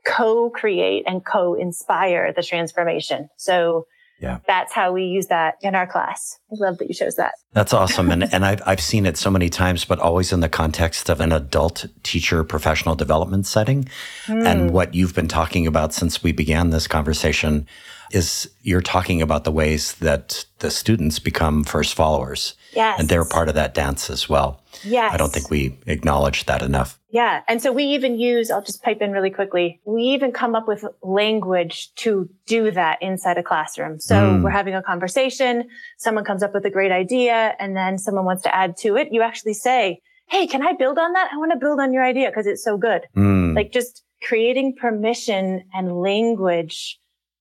co-create 0.05 1.05
and 1.07 1.25
co-inspire 1.25 2.33
the 2.33 2.43
transformation. 2.43 3.29
So 3.37 3.87
yeah. 4.21 4.39
That's 4.47 4.73
how 4.73 4.93
we 4.93 5.05
use 5.05 5.27
that 5.27 5.57
in 5.61 5.75
our 5.75 5.87
class. 5.87 6.39
I 6.51 6.55
love 6.59 6.79
that 6.79 6.89
you 6.89 6.95
chose 6.95 7.17
that. 7.17 7.35
That's 7.53 7.73
awesome. 7.73 8.11
and 8.11 8.25
and 8.33 8.45
I've 8.45 8.63
I've 8.65 8.81
seen 8.81 9.07
it 9.07 9.17
so 9.17 9.31
many 9.31 9.49
times, 9.51 9.85
but 9.85 9.99
always 9.99 10.33
in 10.33 10.41
the 10.41 10.49
context 10.49 11.09
of 11.09 11.21
an 11.21 11.33
adult 11.33 11.87
teacher 12.03 12.45
professional 12.45 12.95
development 12.95 13.47
setting. 13.47 13.89
Mm. 14.27 14.47
And 14.47 14.71
what 14.71 14.95
you've 14.95 15.15
been 15.15 15.29
talking 15.29 15.67
about 15.67 15.93
since 15.93 16.23
we 16.23 16.33
began 16.33 16.71
this 16.71 16.87
conversation 16.87 17.67
is 18.13 18.51
you're 18.63 18.81
talking 18.81 19.21
about 19.21 19.45
the 19.45 19.53
ways 19.53 19.95
that 19.95 20.45
the 20.61 20.71
students 20.71 21.19
become 21.19 21.65
first 21.65 21.95
followers. 21.95 22.55
Yes. 22.75 23.01
And 23.01 23.09
they're 23.09 23.25
part 23.25 23.49
of 23.49 23.55
that 23.55 23.75
dance 23.75 24.11
as 24.11 24.29
well. 24.29 24.61
Yes. 24.83 25.13
I 25.13 25.17
don't 25.17 25.33
think 25.33 25.51
we 25.51 25.79
acknowledge 25.87 26.45
that 26.47 26.63
enough. 26.63 26.99
Yeah. 27.11 27.43
And 27.47 27.63
so 27.63 27.73
we 27.73 27.85
even 27.85 28.19
use, 28.19 28.51
I'll 28.51 28.63
just 28.63 28.83
pipe 28.83 29.01
in 29.01 29.13
really 29.13 29.31
quickly. 29.31 29.81
We 29.85 30.03
even 30.03 30.33
come 30.33 30.55
up 30.55 30.67
with 30.67 30.85
language 31.03 31.95
to 31.97 32.29
do 32.47 32.71
that 32.73 33.01
inside 33.01 33.39
a 33.39 33.43
classroom. 33.43 34.01
So 34.01 34.15
mm. 34.15 34.43
we're 34.43 34.51
having 34.51 34.75
a 34.75 34.83
conversation. 34.83 35.69
Someone 35.99 36.25
comes 36.25 36.43
up 36.43 36.53
with 36.55 36.65
a 36.65 36.71
great 36.71 36.93
idea 36.93 37.55
and 37.59 37.77
then 37.77 37.99
someone 37.99 38.25
wants 38.25 38.43
to 38.43 38.55
add 38.55 38.77
to 38.79 38.97
it. 38.97 39.09
You 39.13 39.23
actually 39.23 39.55
say, 39.55 40.01
Hey, 40.27 40.47
can 40.47 40.67
I 40.67 40.73
build 40.73 40.99
on 40.99 41.13
that? 41.13 41.31
I 41.33 41.37
want 41.37 41.53
to 41.53 41.59
build 41.59 41.81
on 41.81 41.93
your 41.93 42.03
idea 42.03 42.31
because 42.31 42.47
it's 42.47 42.65
so 42.65 42.79
good. 42.79 43.03
Mm. 43.17 43.55
Like 43.55 43.73
just 43.73 44.03
creating 44.23 44.75
permission 44.75 45.65
and 45.75 46.01
language 46.01 46.99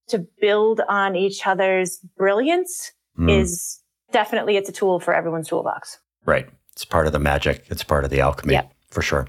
to 0.10 0.28
build 0.42 0.82
on 0.90 1.16
each 1.16 1.48
other's 1.48 2.00
brilliance 2.18 2.92
mm. 3.18 3.42
is 3.42 3.80
definitely 4.14 4.56
it's 4.56 4.70
a 4.70 4.72
tool 4.72 5.00
for 5.02 5.14
everyone's 5.14 5.50
toolbox. 5.50 6.00
Right. 6.26 6.48
It's 6.72 6.86
part 6.86 7.08
of 7.08 7.14
the 7.14 7.20
magic. 7.20 7.66
It's 7.70 7.84
part 7.84 8.06
of 8.06 8.10
the 8.10 8.22
alchemy 8.22 8.54
yep. 8.54 8.72
for 8.90 9.02
sure. 9.02 9.28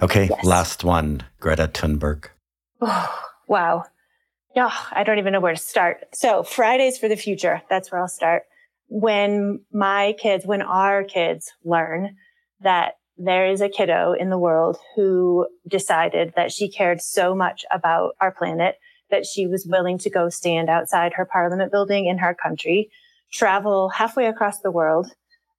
Okay, 0.00 0.28
yes. 0.30 0.44
last 0.44 0.84
one, 0.84 1.22
Greta 1.38 1.68
Thunberg. 1.68 2.28
Oh, 2.80 3.24
wow. 3.46 3.84
Yeah, 4.56 4.70
oh, 4.70 4.88
I 4.92 5.04
don't 5.04 5.18
even 5.18 5.32
know 5.32 5.40
where 5.40 5.54
to 5.54 5.60
start. 5.60 6.14
So, 6.14 6.42
Fridays 6.42 6.98
for 6.98 7.08
the 7.08 7.16
future. 7.16 7.62
That's 7.70 7.90
where 7.90 8.00
I'll 8.00 8.08
start. 8.08 8.42
When 8.88 9.60
my 9.72 10.14
kids, 10.18 10.44
when 10.44 10.62
our 10.62 11.04
kids 11.04 11.52
learn 11.64 12.16
that 12.60 12.94
there 13.16 13.46
is 13.50 13.60
a 13.60 13.68
kiddo 13.68 14.12
in 14.12 14.30
the 14.30 14.38
world 14.38 14.78
who 14.96 15.46
decided 15.68 16.32
that 16.36 16.52
she 16.52 16.68
cared 16.68 17.00
so 17.00 17.34
much 17.34 17.64
about 17.72 18.14
our 18.20 18.32
planet 18.32 18.76
that 19.10 19.26
she 19.26 19.46
was 19.46 19.66
willing 19.66 19.98
to 19.98 20.10
go 20.10 20.28
stand 20.28 20.68
outside 20.68 21.12
her 21.14 21.24
parliament 21.24 21.70
building 21.70 22.06
in 22.06 22.18
her 22.18 22.34
country, 22.34 22.90
travel 23.32 23.88
halfway 23.88 24.26
across 24.26 24.60
the 24.60 24.70
world, 24.70 25.08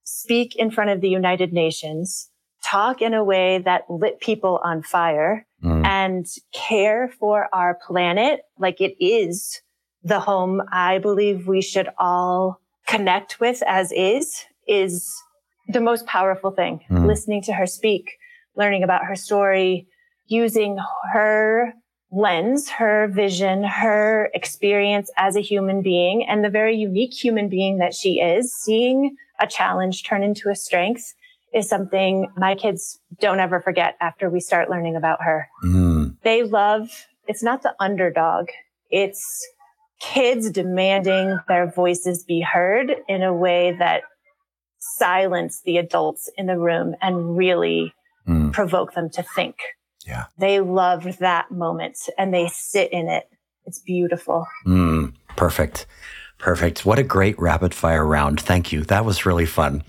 speak 0.03 0.55
in 0.55 0.71
front 0.71 0.89
of 0.89 1.01
the 1.01 1.09
United 1.09 1.51
Nations, 1.53 2.29
talk 2.63 3.01
in 3.01 3.13
a 3.13 3.23
way 3.23 3.59
that 3.59 3.89
lit 3.89 4.19
people 4.21 4.59
on 4.63 4.81
fire 4.81 5.45
mm. 5.63 5.85
and 5.85 6.25
care 6.53 7.11
for 7.19 7.49
our 7.53 7.77
planet 7.85 8.41
like 8.57 8.79
it 8.79 8.95
is 9.03 9.61
the 10.03 10.19
home 10.19 10.61
I 10.71 10.99
believe 10.99 11.47
we 11.47 11.61
should 11.61 11.89
all 11.97 12.59
connect 12.87 13.39
with 13.39 13.63
as 13.65 13.91
is, 13.91 14.45
is 14.67 15.13
the 15.67 15.81
most 15.81 16.05
powerful 16.05 16.51
thing. 16.51 16.81
Mm. 16.89 17.05
Listening 17.07 17.41
to 17.43 17.53
her 17.53 17.65
speak, 17.65 18.17
learning 18.55 18.83
about 18.83 19.05
her 19.05 19.15
story, 19.15 19.87
using 20.27 20.77
her 21.11 21.73
lens, 22.13 22.69
her 22.69 23.07
vision, 23.07 23.63
her 23.63 24.29
experience 24.33 25.09
as 25.17 25.35
a 25.35 25.41
human 25.41 25.81
being, 25.81 26.25
and 26.25 26.43
the 26.43 26.49
very 26.49 26.75
unique 26.75 27.13
human 27.13 27.49
being 27.49 27.79
that 27.79 27.93
she 27.93 28.21
is, 28.21 28.53
seeing 28.53 29.15
a 29.41 29.47
challenge 29.47 30.03
turn 30.03 30.23
into 30.23 30.49
a 30.49 30.55
strength 30.55 31.13
is 31.53 31.67
something 31.67 32.27
my 32.35 32.55
kids 32.55 32.99
don't 33.19 33.39
ever 33.39 33.59
forget 33.59 33.95
after 34.01 34.29
we 34.29 34.39
start 34.39 34.69
learning 34.69 34.95
about 34.95 35.21
her. 35.21 35.47
Mm. 35.63 36.15
They 36.23 36.43
love, 36.43 36.89
it's 37.27 37.43
not 37.43 37.61
the 37.61 37.75
underdog, 37.79 38.47
it's 38.89 39.47
kids 39.99 40.51
demanding 40.51 41.39
their 41.47 41.71
voices 41.71 42.23
be 42.23 42.41
heard 42.41 42.93
in 43.07 43.23
a 43.23 43.33
way 43.33 43.75
that 43.79 44.03
silence 44.79 45.61
the 45.65 45.77
adults 45.77 46.29
in 46.37 46.45
the 46.47 46.57
room 46.57 46.95
and 47.01 47.37
really 47.37 47.93
mm. 48.27 48.51
provoke 48.51 48.93
them 48.93 49.09
to 49.11 49.23
think. 49.35 49.55
Yeah. 50.05 50.25
They 50.37 50.59
love 50.59 51.17
that 51.19 51.51
moment 51.51 51.97
and 52.17 52.33
they 52.33 52.47
sit 52.47 52.91
in 52.91 53.07
it. 53.09 53.29
It's 53.65 53.79
beautiful. 53.79 54.47
Mm, 54.65 55.13
perfect. 55.35 55.85
Perfect. 56.37 56.85
What 56.85 56.99
a 56.99 57.03
great 57.03 57.39
rapid 57.39 57.73
fire 57.73 58.05
round. 58.05 58.41
Thank 58.41 58.71
you. 58.71 58.83
That 58.83 59.05
was 59.05 59.25
really 59.25 59.45
fun. 59.45 59.83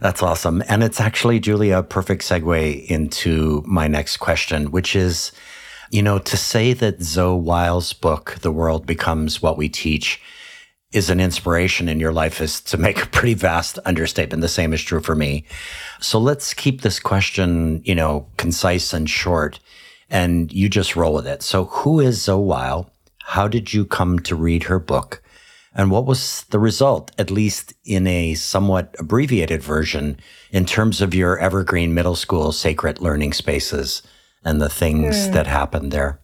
That's 0.00 0.22
awesome. 0.22 0.62
And 0.68 0.82
it's 0.82 1.00
actually, 1.00 1.40
Julia, 1.40 1.78
a 1.78 1.82
perfect 1.82 2.22
segue 2.22 2.86
into 2.86 3.62
my 3.66 3.86
next 3.86 4.16
question, 4.16 4.70
which 4.70 4.96
is, 4.96 5.30
you 5.90 6.02
know, 6.02 6.18
to 6.18 6.36
say 6.36 6.72
that 6.72 7.02
Zoe 7.02 7.38
Weil's 7.38 7.92
book, 7.92 8.38
The 8.40 8.50
World 8.50 8.86
Becomes 8.86 9.42
What 9.42 9.56
We 9.56 9.68
Teach, 9.68 10.20
is 10.94 11.10
an 11.10 11.18
inspiration 11.18 11.88
in 11.88 11.98
your 11.98 12.12
life 12.12 12.40
is 12.40 12.60
to 12.60 12.78
make 12.78 13.02
a 13.02 13.06
pretty 13.06 13.34
vast 13.34 13.80
understatement. 13.84 14.40
The 14.40 14.48
same 14.48 14.72
is 14.72 14.80
true 14.80 15.00
for 15.00 15.16
me. 15.16 15.44
So 16.00 16.20
let's 16.20 16.54
keep 16.54 16.80
this 16.80 17.00
question, 17.00 17.82
you 17.84 17.96
know, 17.96 18.28
concise 18.36 18.92
and 18.92 19.10
short, 19.10 19.58
and 20.08 20.52
you 20.52 20.68
just 20.68 20.94
roll 20.94 21.12
with 21.12 21.26
it. 21.26 21.42
So 21.42 21.64
who 21.64 21.98
is 21.98 22.22
Zoe 22.22 22.46
Weil? 22.46 22.90
How 23.24 23.48
did 23.48 23.74
you 23.74 23.84
come 23.84 24.20
to 24.20 24.36
read 24.36 24.64
her 24.64 24.78
book? 24.78 25.20
And 25.74 25.90
what 25.90 26.06
was 26.06 26.44
the 26.50 26.60
result, 26.60 27.10
at 27.18 27.32
least 27.32 27.74
in 27.84 28.06
a 28.06 28.34
somewhat 28.34 28.94
abbreviated 29.00 29.62
version, 29.62 30.20
in 30.52 30.64
terms 30.64 31.00
of 31.00 31.12
your 31.12 31.36
evergreen 31.40 31.92
middle 31.92 32.14
school 32.14 32.52
sacred 32.52 33.00
learning 33.00 33.32
spaces 33.32 34.00
and 34.44 34.60
the 34.60 34.68
things 34.68 35.26
mm. 35.26 35.32
that 35.32 35.48
happened 35.48 35.90
there? 35.90 36.20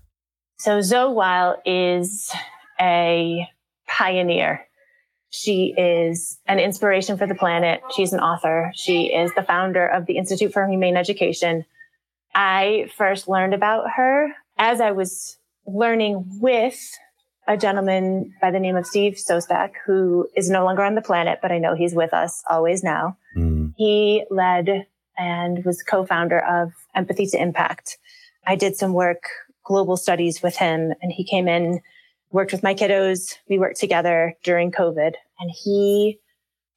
So 0.59 0.81
Zoe 0.81 1.13
Weil 1.13 1.61
is 1.65 2.31
a 2.81 3.49
pioneer. 3.91 4.67
She 5.31 5.75
is 5.77 6.39
an 6.47 6.59
inspiration 6.59 7.17
for 7.17 7.27
the 7.27 7.35
planet. 7.35 7.81
She's 7.95 8.13
an 8.13 8.21
author. 8.21 8.73
She 8.75 9.07
is 9.07 9.33
the 9.35 9.43
founder 9.43 9.87
of 9.87 10.07
the 10.07 10.17
Institute 10.17 10.53
for 10.53 10.67
Humane 10.67 10.97
Education. 10.97 11.65
I 12.35 12.91
first 12.97 13.29
learned 13.29 13.55
about 13.55 13.91
her 13.97 14.29
as 14.59 14.81
I 14.81 14.93
was 14.93 15.37
learning 15.67 16.39
with 16.41 16.79
a 17.47 17.57
gentleman 17.57 18.33
by 18.41 18.51
the 18.51 18.61
name 18.61 18.77
of 18.77 18.87
Steve 18.87 19.15
Sostak, 19.15 19.73
who 19.85 20.29
is 20.37 20.51
no 20.51 20.65
longer 20.65 20.83
on 20.83 20.95
the 20.95 21.03
planet, 21.03 21.41
but 21.43 21.51
I 21.51 21.59
know 21.59 21.75
he's 21.75 21.95
with 21.95 22.15
us 22.15 22.43
always 22.49 22.83
now. 22.83 23.17
Mm. 23.37 23.75
He 23.77 24.25
led 24.31 24.87
and 25.19 25.65
was 25.65 25.83
co-founder 25.83 26.39
of 26.39 26.73
Empathy 26.95 27.27
to 27.27 27.41
Impact. 27.41 27.99
I 28.47 28.57
did 28.57 28.77
some 28.77 28.93
work, 28.93 29.25
global 29.65 29.97
studies 29.97 30.43
with 30.43 30.57
him, 30.57 30.93
and 31.03 31.13
he 31.13 31.25
came 31.25 31.49
in, 31.49 31.81
worked 32.31 32.53
with 32.53 32.63
my 32.63 32.75
kiddos. 32.75 33.35
We 33.49 33.59
worked 33.59 33.81
together 33.81 34.35
during 34.43 34.73
COVID, 34.73 35.15
and 35.39 35.51
he 35.51 36.19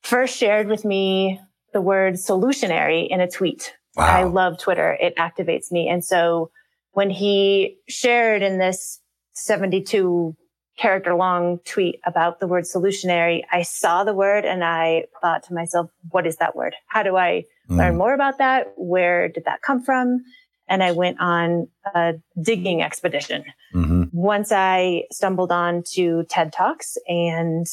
first 0.02 0.38
shared 0.38 0.68
with 0.68 0.86
me 0.86 1.40
the 1.74 1.82
word 1.82 2.16
solutionary 2.16 3.08
in 3.10 3.20
a 3.20 3.30
tweet. 3.30 3.74
Wow. 3.96 4.06
I 4.06 4.24
love 4.24 4.58
Twitter. 4.58 4.98
It 5.00 5.16
activates 5.18 5.72
me. 5.72 5.88
And 5.88 6.04
so 6.04 6.52
when 6.92 7.10
he 7.10 7.78
shared 7.88 8.42
in 8.42 8.58
this 8.58 9.00
72 9.34 10.36
character 10.78 11.14
long 11.14 11.60
tweet 11.66 12.00
about 12.06 12.40
the 12.40 12.48
word 12.48 12.64
solutionary, 12.64 13.44
I 13.52 13.62
saw 13.62 14.04
the 14.04 14.14
word 14.14 14.46
and 14.46 14.64
I 14.64 15.06
thought 15.22 15.44
to 15.44 15.54
myself, 15.54 15.90
what 16.10 16.26
is 16.26 16.38
that 16.38 16.56
word? 16.56 16.76
How 16.88 17.04
do 17.04 17.16
I 17.16 17.44
mm. 17.70 17.78
learn 17.78 17.98
more 17.98 18.14
about 18.14 18.40
that? 18.40 18.74
Where 18.76 19.28
did 19.30 19.46
that 19.46 19.62
come 19.62 19.84
from? 19.84 20.24
And 20.68 20.82
I 20.82 20.92
went 20.92 21.20
on 21.20 21.68
a 21.94 22.14
digging 22.42 22.82
expedition. 22.82 23.44
Mm-hmm. 23.76 23.93
Once 24.24 24.54
I 24.54 25.04
stumbled 25.12 25.52
on 25.52 25.84
to 25.96 26.24
TED 26.30 26.54
Talks 26.54 26.98
and 27.10 27.68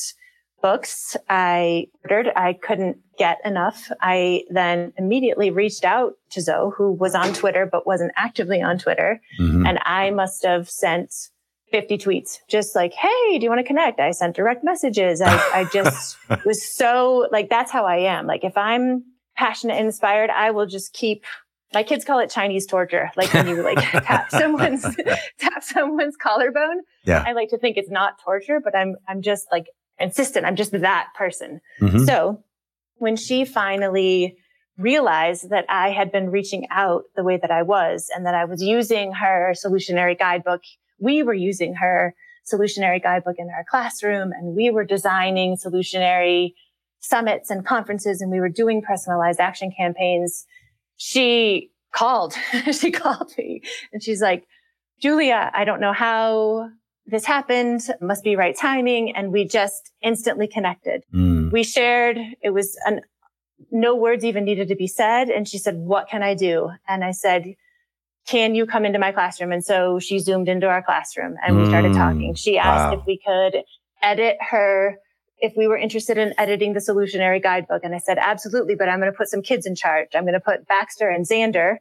books 0.61 1.17
I 1.29 1.87
ordered, 2.03 2.33
I 2.35 2.55
couldn't 2.55 2.99
get 3.17 3.39
enough. 3.45 3.89
I 4.01 4.43
then 4.51 4.93
immediately 4.99 5.53
reached 5.53 5.85
out 5.85 6.15
to 6.31 6.41
Zoe, 6.41 6.73
who 6.77 6.91
was 6.91 7.15
on 7.15 7.35
Twitter, 7.35 7.69
but 7.71 7.87
wasn't 7.87 8.11
actively 8.17 8.61
on 8.61 8.79
Twitter. 8.79 9.21
Mm-hmm. 9.41 9.65
And 9.65 9.79
I 9.85 10.11
must 10.11 10.45
have 10.45 10.69
sent 10.69 11.15
50 11.71 11.99
tweets, 11.99 12.39
just 12.49 12.75
like, 12.75 12.95
Hey, 12.95 13.39
do 13.39 13.45
you 13.45 13.49
want 13.49 13.61
to 13.61 13.65
connect? 13.65 14.01
I 14.01 14.11
sent 14.11 14.35
direct 14.35 14.65
messages. 14.65 15.21
I, 15.21 15.37
I 15.55 15.69
just 15.73 16.17
was 16.45 16.69
so 16.69 17.29
like, 17.31 17.49
that's 17.49 17.71
how 17.71 17.87
I 17.87 17.99
am. 17.99 18.27
Like, 18.27 18.43
if 18.43 18.59
I'm 18.59 19.05
passionate 19.37 19.75
and 19.75 19.87
inspired, 19.87 20.31
I 20.31 20.51
will 20.51 20.67
just 20.67 20.95
keep, 20.95 21.23
my 21.73 21.83
kids 21.83 22.05
call 22.05 22.19
it 22.19 22.31
Chinese 22.31 22.67
torture. 22.67 23.11
Like 23.17 23.33
when 23.33 23.47
you 23.47 23.63
like 23.63 23.79
tap 24.05 24.31
someone's, 24.31 24.83
tap 25.39 25.63
someone's 25.63 26.17
collarbone. 26.17 26.83
Yeah. 27.05 27.23
I 27.27 27.33
like 27.33 27.51
to 27.51 27.59
think 27.59 27.77
it's 27.77 27.91
not 27.91 28.21
torture, 28.25 28.61
but 28.63 28.77
I'm, 28.77 28.97
I'm 29.09 29.23
just 29.23 29.47
like 29.53 29.67
insistent. 29.99 30.47
I'm 30.47 30.57
just 30.57 30.73
that 30.73 31.09
person. 31.17 31.61
Mm-hmm. 31.81 32.05
So 32.05 32.43
when 32.97 33.17
she 33.17 33.45
finally 33.45 34.37
realized 34.77 35.51
that 35.51 35.67
I 35.69 35.91
had 35.91 36.11
been 36.11 36.31
reaching 36.31 36.67
out 36.71 37.05
the 37.15 37.23
way 37.23 37.37
that 37.37 37.51
I 37.51 37.63
was 37.63 38.11
and 38.15 38.27
that 38.27 38.35
I 38.35 38.47
was 38.47 38.63
using 38.63 39.13
her 39.13 39.55
solutionary 39.55 40.19
guidebook 40.19 40.63
we 41.01 41.23
were 41.23 41.35
using 41.35 41.75
her 41.75 42.15
solutionary 42.51 43.03
guidebook 43.03 43.37
in 43.39 43.49
our 43.49 43.65
classroom 43.69 44.33
and 44.33 44.55
we 44.55 44.71
were 44.71 44.85
designing 44.85 45.57
solutionary 45.57 46.53
summits 47.01 47.51
and 47.51 47.67
conferences 47.67 48.21
and 48.21 48.31
we 48.31 48.41
were 48.41 48.49
doing 48.49 48.83
personalized 48.83 49.41
action 49.41 49.73
campaigns. 49.77 50.47
She 51.03 51.71
called, 51.95 52.35
she 52.73 52.91
called 52.91 53.33
me 53.39 53.63
and 53.91 54.03
she's 54.03 54.21
like, 54.21 54.47
Julia, 55.01 55.51
I 55.55 55.65
don't 55.65 55.81
know 55.81 55.95
how 55.95 56.69
this 57.07 57.25
happened. 57.25 57.81
It 57.89 58.03
must 58.03 58.23
be 58.23 58.37
right 58.37 58.55
timing. 58.55 59.17
And 59.17 59.33
we 59.33 59.47
just 59.47 59.93
instantly 60.03 60.47
connected. 60.47 61.03
Mm. 61.15 61.51
We 61.51 61.65
shared, 61.65 62.19
it 62.43 62.51
was 62.51 62.77
an, 62.85 63.01
no 63.71 63.97
words 63.97 64.27
even 64.27 64.45
needed 64.45 64.69
to 64.69 64.77
be 64.77 64.87
said. 64.87 65.31
And 65.31 65.49
she 65.49 65.57
said, 65.57 65.77
what 65.77 66.07
can 66.07 66.23
I 66.23 66.35
do? 66.35 66.69
And 66.87 67.03
I 67.03 67.13
said, 67.13 67.55
can 68.27 68.55
you 68.55 68.67
come 68.67 68.85
into 68.85 68.99
my 68.99 69.11
classroom? 69.11 69.53
And 69.53 69.65
so 69.65 70.01
she 70.01 70.19
zoomed 70.19 70.51
into 70.51 70.69
our 70.69 70.83
classroom 70.83 71.37
and 71.45 71.57
we 71.57 71.67
started 71.67 71.95
talking. 71.95 72.35
She 72.35 72.59
asked 72.59 72.93
wow. 72.93 73.01
if 73.01 73.07
we 73.07 73.19
could 73.27 73.63
edit 74.03 74.37
her, 74.51 74.99
if 75.41 75.55
we 75.57 75.67
were 75.67 75.77
interested 75.77 76.19
in 76.19 76.35
editing 76.39 76.75
the 76.75 76.81
solutionary 76.81 77.43
guidebook. 77.43 77.83
And 77.83 77.95
I 77.95 77.99
said, 77.99 78.19
absolutely, 78.19 78.75
but 78.75 78.89
I'm 78.89 79.01
going 79.01 79.11
to 79.11 79.17
put 79.17 79.29
some 79.29 79.43
kids 79.43 79.67
in 79.67 79.75
charge. 79.75 80.09
I'm 80.15 80.25
going 80.25 80.35
to 80.35 80.41
put 80.41 80.67
Baxter 80.67 81.09
and 81.09 81.27
Xander 81.27 81.77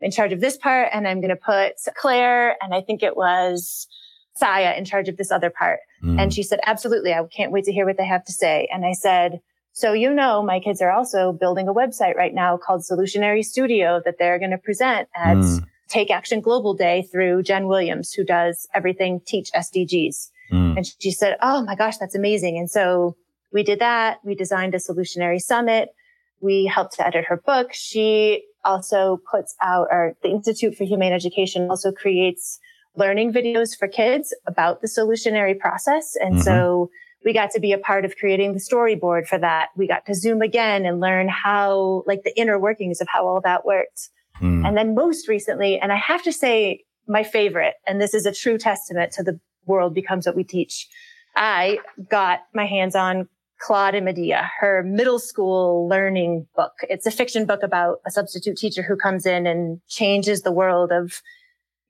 in 0.00 0.10
charge 0.10 0.32
of 0.32 0.40
this 0.40 0.56
part. 0.56 0.88
And 0.92 1.06
I'm 1.06 1.20
going 1.20 1.30
to 1.30 1.36
put 1.36 1.74
Claire 1.96 2.56
and 2.62 2.74
I 2.74 2.80
think 2.80 3.02
it 3.02 3.16
was 3.16 3.86
Saya 4.34 4.74
in 4.76 4.84
charge 4.84 5.08
of 5.08 5.16
this 5.16 5.30
other 5.30 5.50
part. 5.50 5.80
Mm. 6.02 6.20
And 6.20 6.34
she 6.34 6.42
said, 6.42 6.60
absolutely. 6.64 7.12
I 7.12 7.22
can't 7.24 7.52
wait 7.52 7.64
to 7.64 7.72
hear 7.72 7.86
what 7.86 7.98
they 7.98 8.06
have 8.06 8.24
to 8.24 8.32
say. 8.32 8.68
And 8.72 8.84
I 8.84 8.92
said, 8.92 9.40
so, 9.74 9.92
you 9.92 10.12
know, 10.12 10.42
my 10.42 10.60
kids 10.60 10.82
are 10.82 10.90
also 10.90 11.32
building 11.32 11.68
a 11.68 11.74
website 11.74 12.14
right 12.14 12.34
now 12.34 12.58
called 12.58 12.82
Solutionary 12.82 13.44
Studio 13.44 14.02
that 14.04 14.16
they're 14.18 14.38
going 14.38 14.50
to 14.50 14.58
present 14.58 15.08
at 15.14 15.36
mm. 15.36 15.64
Take 15.88 16.10
Action 16.10 16.40
Global 16.40 16.74
Day 16.74 17.06
through 17.10 17.42
Jen 17.42 17.66
Williams, 17.66 18.12
who 18.12 18.24
does 18.24 18.66
everything 18.74 19.20
Teach 19.26 19.50
SDGs. 19.52 20.30
Mm. 20.52 20.76
And 20.76 20.86
she 21.00 21.10
said, 21.10 21.36
Oh 21.42 21.64
my 21.64 21.74
gosh, 21.74 21.96
that's 21.96 22.14
amazing. 22.14 22.58
And 22.58 22.70
so 22.70 23.16
we 23.52 23.62
did 23.62 23.78
that. 23.80 24.18
We 24.24 24.34
designed 24.34 24.74
a 24.74 24.78
solutionary 24.78 25.40
summit. 25.40 25.90
We 26.40 26.66
helped 26.66 26.94
to 26.94 27.06
edit 27.06 27.24
her 27.26 27.36
book. 27.36 27.72
She 27.72 28.44
also 28.64 29.20
puts 29.30 29.54
out, 29.62 29.88
or 29.90 30.14
the 30.22 30.30
Institute 30.30 30.74
for 30.74 30.84
Humane 30.84 31.12
Education 31.12 31.68
also 31.68 31.92
creates 31.92 32.58
learning 32.96 33.32
videos 33.32 33.76
for 33.76 33.88
kids 33.88 34.34
about 34.46 34.80
the 34.80 34.88
solutionary 34.88 35.58
process. 35.58 36.14
And 36.20 36.34
mm-hmm. 36.34 36.42
so 36.42 36.90
we 37.24 37.32
got 37.32 37.50
to 37.52 37.60
be 37.60 37.72
a 37.72 37.78
part 37.78 38.04
of 38.04 38.16
creating 38.16 38.52
the 38.52 38.60
storyboard 38.60 39.26
for 39.26 39.38
that. 39.38 39.68
We 39.76 39.86
got 39.86 40.06
to 40.06 40.14
zoom 40.14 40.42
again 40.42 40.84
and 40.84 41.00
learn 41.00 41.28
how, 41.28 42.02
like 42.06 42.22
the 42.24 42.36
inner 42.38 42.58
workings 42.58 43.00
of 43.00 43.08
how 43.08 43.26
all 43.26 43.40
that 43.42 43.64
worked. 43.64 44.10
Mm. 44.40 44.66
And 44.66 44.76
then 44.76 44.94
most 44.94 45.28
recently, 45.28 45.78
and 45.78 45.92
I 45.92 45.96
have 45.96 46.22
to 46.24 46.32
say 46.32 46.84
my 47.06 47.22
favorite, 47.22 47.74
and 47.86 48.00
this 48.00 48.14
is 48.14 48.26
a 48.26 48.32
true 48.32 48.58
testament 48.58 49.12
to 49.12 49.22
the 49.22 49.38
world 49.66 49.94
becomes 49.94 50.26
what 50.26 50.36
we 50.36 50.44
teach. 50.44 50.88
I 51.36 51.78
got 52.10 52.40
my 52.54 52.66
hands 52.66 52.94
on 52.94 53.28
Claude 53.62 53.94
and 53.94 54.04
Medea, 54.04 54.50
her 54.58 54.82
middle 54.82 55.18
school 55.18 55.88
learning 55.88 56.46
book. 56.56 56.72
It's 56.82 57.06
a 57.06 57.10
fiction 57.10 57.46
book 57.46 57.62
about 57.62 58.00
a 58.04 58.10
substitute 58.10 58.56
teacher 58.56 58.82
who 58.82 58.96
comes 58.96 59.24
in 59.24 59.46
and 59.46 59.80
changes 59.88 60.42
the 60.42 60.52
world 60.52 60.90
of 60.90 61.22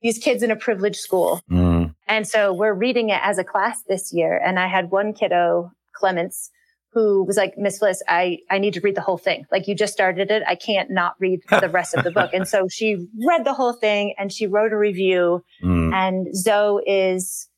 these 0.02 0.18
kids 0.18 0.42
in 0.42 0.50
a 0.50 0.56
privileged 0.56 0.96
school. 0.96 1.40
Mm. 1.50 1.94
And 2.06 2.28
so 2.28 2.52
we're 2.52 2.74
reading 2.74 3.08
it 3.08 3.20
as 3.22 3.38
a 3.38 3.44
class 3.44 3.82
this 3.88 4.12
year. 4.12 4.36
And 4.36 4.58
I 4.58 4.66
had 4.66 4.90
one 4.90 5.14
kiddo, 5.14 5.72
Clements, 5.94 6.50
who 6.92 7.24
was 7.24 7.38
like, 7.38 7.56
Miss 7.56 7.78
Fliss, 7.78 8.00
I, 8.06 8.38
I 8.50 8.58
need 8.58 8.74
to 8.74 8.80
read 8.80 8.94
the 8.94 9.00
whole 9.00 9.16
thing. 9.16 9.46
Like 9.50 9.66
you 9.66 9.74
just 9.74 9.94
started 9.94 10.30
it. 10.30 10.42
I 10.46 10.56
can't 10.56 10.90
not 10.90 11.14
read 11.20 11.40
the 11.48 11.70
rest 11.70 11.94
of 11.94 12.04
the 12.04 12.10
book. 12.10 12.30
And 12.34 12.46
so 12.46 12.68
she 12.68 13.06
read 13.26 13.44
the 13.44 13.54
whole 13.54 13.72
thing 13.72 14.14
and 14.18 14.30
she 14.30 14.46
wrote 14.46 14.72
a 14.72 14.76
review 14.76 15.42
mm. 15.62 15.92
and 15.94 16.36
Zoe 16.36 16.82
is 16.86 17.48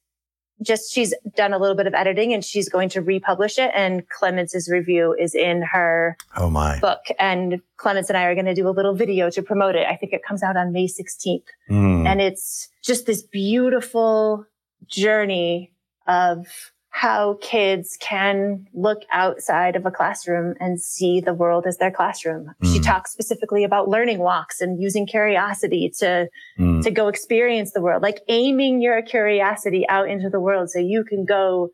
just, 0.62 0.92
she's 0.92 1.14
done 1.36 1.52
a 1.52 1.58
little 1.58 1.76
bit 1.76 1.86
of 1.86 1.94
editing 1.94 2.32
and 2.32 2.44
she's 2.44 2.68
going 2.68 2.88
to 2.90 3.00
republish 3.00 3.58
it. 3.58 3.70
And 3.74 4.08
Clemence's 4.08 4.68
review 4.70 5.14
is 5.18 5.34
in 5.34 5.62
her 5.62 6.16
oh 6.36 6.50
my 6.50 6.78
book. 6.80 7.00
And 7.18 7.60
Clemence 7.76 8.08
and 8.08 8.16
I 8.16 8.24
are 8.24 8.34
going 8.34 8.46
to 8.46 8.54
do 8.54 8.68
a 8.68 8.70
little 8.70 8.94
video 8.94 9.30
to 9.30 9.42
promote 9.42 9.74
it. 9.74 9.86
I 9.86 9.96
think 9.96 10.12
it 10.12 10.22
comes 10.24 10.42
out 10.42 10.56
on 10.56 10.72
May 10.72 10.86
16th. 10.86 11.42
Mm. 11.70 12.06
And 12.06 12.20
it's 12.20 12.68
just 12.82 13.06
this 13.06 13.22
beautiful 13.22 14.46
journey 14.86 15.72
of 16.06 16.72
how 16.94 17.36
kids 17.40 17.98
can 18.00 18.68
look 18.72 19.02
outside 19.10 19.74
of 19.74 19.84
a 19.84 19.90
classroom 19.90 20.54
and 20.60 20.80
see 20.80 21.20
the 21.20 21.34
world 21.34 21.66
as 21.66 21.76
their 21.78 21.90
classroom. 21.90 22.54
Mm. 22.62 22.72
She 22.72 22.78
talks 22.78 23.10
specifically 23.10 23.64
about 23.64 23.88
learning 23.88 24.20
walks 24.20 24.60
and 24.60 24.80
using 24.80 25.04
curiosity 25.04 25.92
to, 25.98 26.28
mm. 26.56 26.82
to 26.84 26.90
go 26.92 27.08
experience 27.08 27.72
the 27.72 27.80
world, 27.80 28.00
like 28.00 28.20
aiming 28.28 28.80
your 28.80 29.02
curiosity 29.02 29.84
out 29.88 30.08
into 30.08 30.30
the 30.30 30.38
world 30.38 30.70
so 30.70 30.78
you 30.78 31.02
can 31.02 31.24
go 31.24 31.70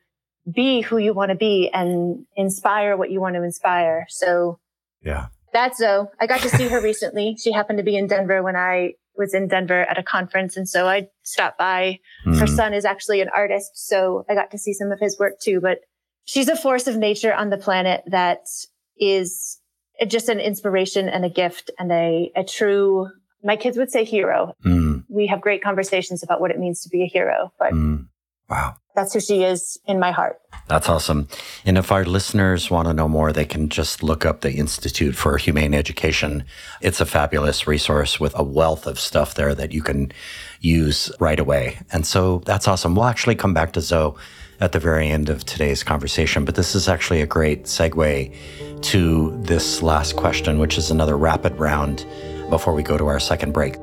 be 0.50 0.80
who 0.80 0.96
you 0.96 1.12
want 1.12 1.28
to 1.28 1.36
be 1.36 1.68
and 1.68 2.24
inspire 2.34 2.96
what 2.96 3.10
you 3.10 3.20
want 3.20 3.34
to 3.34 3.42
inspire. 3.42 4.06
So 4.08 4.58
yeah, 5.02 5.26
that's 5.52 5.80
Zoe. 5.80 6.06
I 6.18 6.26
got 6.26 6.40
to 6.40 6.48
see 6.48 6.66
her 6.68 6.80
recently. 6.80 7.36
She 7.36 7.52
happened 7.52 7.76
to 7.76 7.84
be 7.84 7.94
in 7.94 8.06
Denver 8.06 8.42
when 8.42 8.56
I 8.56 8.94
was 9.20 9.34
in 9.34 9.46
Denver 9.46 9.82
at 9.82 9.98
a 9.98 10.02
conference. 10.02 10.56
And 10.56 10.68
so 10.68 10.88
I 10.88 11.08
stopped 11.22 11.58
by. 11.58 12.00
Mm. 12.26 12.38
Her 12.38 12.46
hmm. 12.46 12.54
son 12.56 12.74
is 12.74 12.84
actually 12.84 13.20
an 13.20 13.28
artist. 13.34 13.70
So 13.74 14.24
I 14.28 14.34
got 14.34 14.50
to 14.50 14.58
see 14.58 14.72
some 14.72 14.90
of 14.90 14.98
his 14.98 15.16
work 15.18 15.34
too. 15.40 15.60
But 15.60 15.78
she's 16.24 16.48
a 16.48 16.56
force 16.56 16.88
of 16.88 16.96
nature 16.96 17.32
on 17.32 17.50
the 17.50 17.58
planet 17.58 18.02
that 18.06 18.46
is 18.98 19.58
just 20.08 20.28
an 20.28 20.40
inspiration 20.40 21.08
and 21.08 21.24
a 21.24 21.30
gift 21.30 21.70
and 21.78 21.92
a, 21.92 22.32
a 22.34 22.42
true, 22.42 23.08
my 23.44 23.56
kids 23.56 23.76
would 23.76 23.90
say 23.90 24.04
hero. 24.04 24.54
Mm. 24.64 25.04
We 25.08 25.26
have 25.26 25.40
great 25.40 25.62
conversations 25.62 26.22
about 26.22 26.40
what 26.40 26.50
it 26.50 26.58
means 26.58 26.82
to 26.82 26.88
be 26.88 27.02
a 27.02 27.06
hero, 27.06 27.52
but 27.58 27.72
mm. 27.72 28.06
Wow 28.50 28.76
that's 28.94 29.14
who 29.14 29.20
she 29.20 29.44
is 29.44 29.78
in 29.86 29.98
my 29.98 30.10
heart. 30.10 30.40
That's 30.68 30.88
awesome. 30.88 31.28
And 31.64 31.78
if 31.78 31.90
our 31.90 32.04
listeners 32.04 32.70
want 32.70 32.86
to 32.88 32.94
know 32.94 33.08
more, 33.08 33.32
they 33.32 33.44
can 33.44 33.68
just 33.68 34.02
look 34.02 34.26
up 34.26 34.40
the 34.40 34.52
Institute 34.52 35.14
for 35.14 35.36
Humane 35.38 35.74
Education. 35.74 36.44
It's 36.80 37.00
a 37.00 37.06
fabulous 37.06 37.66
resource 37.66 38.20
with 38.20 38.38
a 38.38 38.42
wealth 38.42 38.86
of 38.86 39.00
stuff 39.00 39.34
there 39.34 39.54
that 39.54 39.72
you 39.72 39.82
can 39.82 40.12
use 40.60 41.10
right 41.18 41.40
away. 41.40 41.78
And 41.92 42.06
so 42.06 42.42
that's 42.44 42.68
awesome. 42.68 42.94
We'll 42.94 43.06
actually 43.06 43.36
come 43.36 43.54
back 43.54 43.72
to 43.72 43.80
Zoe 43.80 44.14
at 44.60 44.72
the 44.72 44.80
very 44.80 45.08
end 45.08 45.30
of 45.30 45.44
today's 45.44 45.82
conversation, 45.82 46.44
but 46.44 46.54
this 46.54 46.74
is 46.74 46.88
actually 46.88 47.22
a 47.22 47.26
great 47.26 47.64
segue 47.64 48.36
to 48.82 49.42
this 49.42 49.82
last 49.82 50.16
question, 50.16 50.58
which 50.58 50.76
is 50.76 50.90
another 50.90 51.16
rapid 51.16 51.58
round 51.58 52.04
before 52.50 52.74
we 52.74 52.82
go 52.82 52.98
to 52.98 53.06
our 53.06 53.20
second 53.20 53.52
break. 53.52 53.76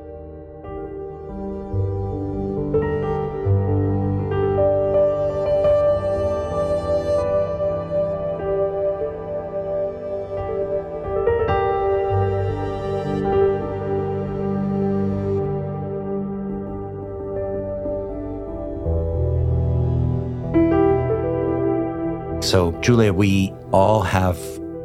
Julia, 22.88 23.12
we 23.12 23.54
all 23.74 24.02
have 24.02 24.40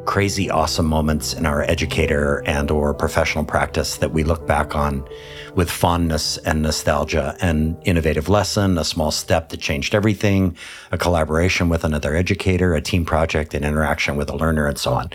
crazy 0.06 0.50
awesome 0.50 0.86
moments 0.86 1.34
in 1.34 1.46
our 1.46 1.62
educator 1.62 2.42
and 2.46 2.68
or 2.68 2.92
professional 2.92 3.44
practice 3.44 3.98
that 3.98 4.10
we 4.10 4.24
look 4.24 4.44
back 4.44 4.74
on 4.74 5.06
with 5.54 5.70
fondness 5.70 6.36
and 6.38 6.62
nostalgia 6.62 7.36
an 7.40 7.80
innovative 7.84 8.28
lesson 8.28 8.76
a 8.76 8.82
small 8.82 9.12
step 9.12 9.50
that 9.50 9.60
changed 9.60 9.94
everything 9.94 10.56
a 10.90 10.98
collaboration 10.98 11.68
with 11.68 11.84
another 11.84 12.16
educator 12.16 12.74
a 12.74 12.82
team 12.82 13.04
project 13.04 13.54
an 13.54 13.62
interaction 13.62 14.16
with 14.16 14.28
a 14.28 14.34
learner 14.36 14.66
and 14.66 14.78
so 14.78 14.92
on. 14.94 15.08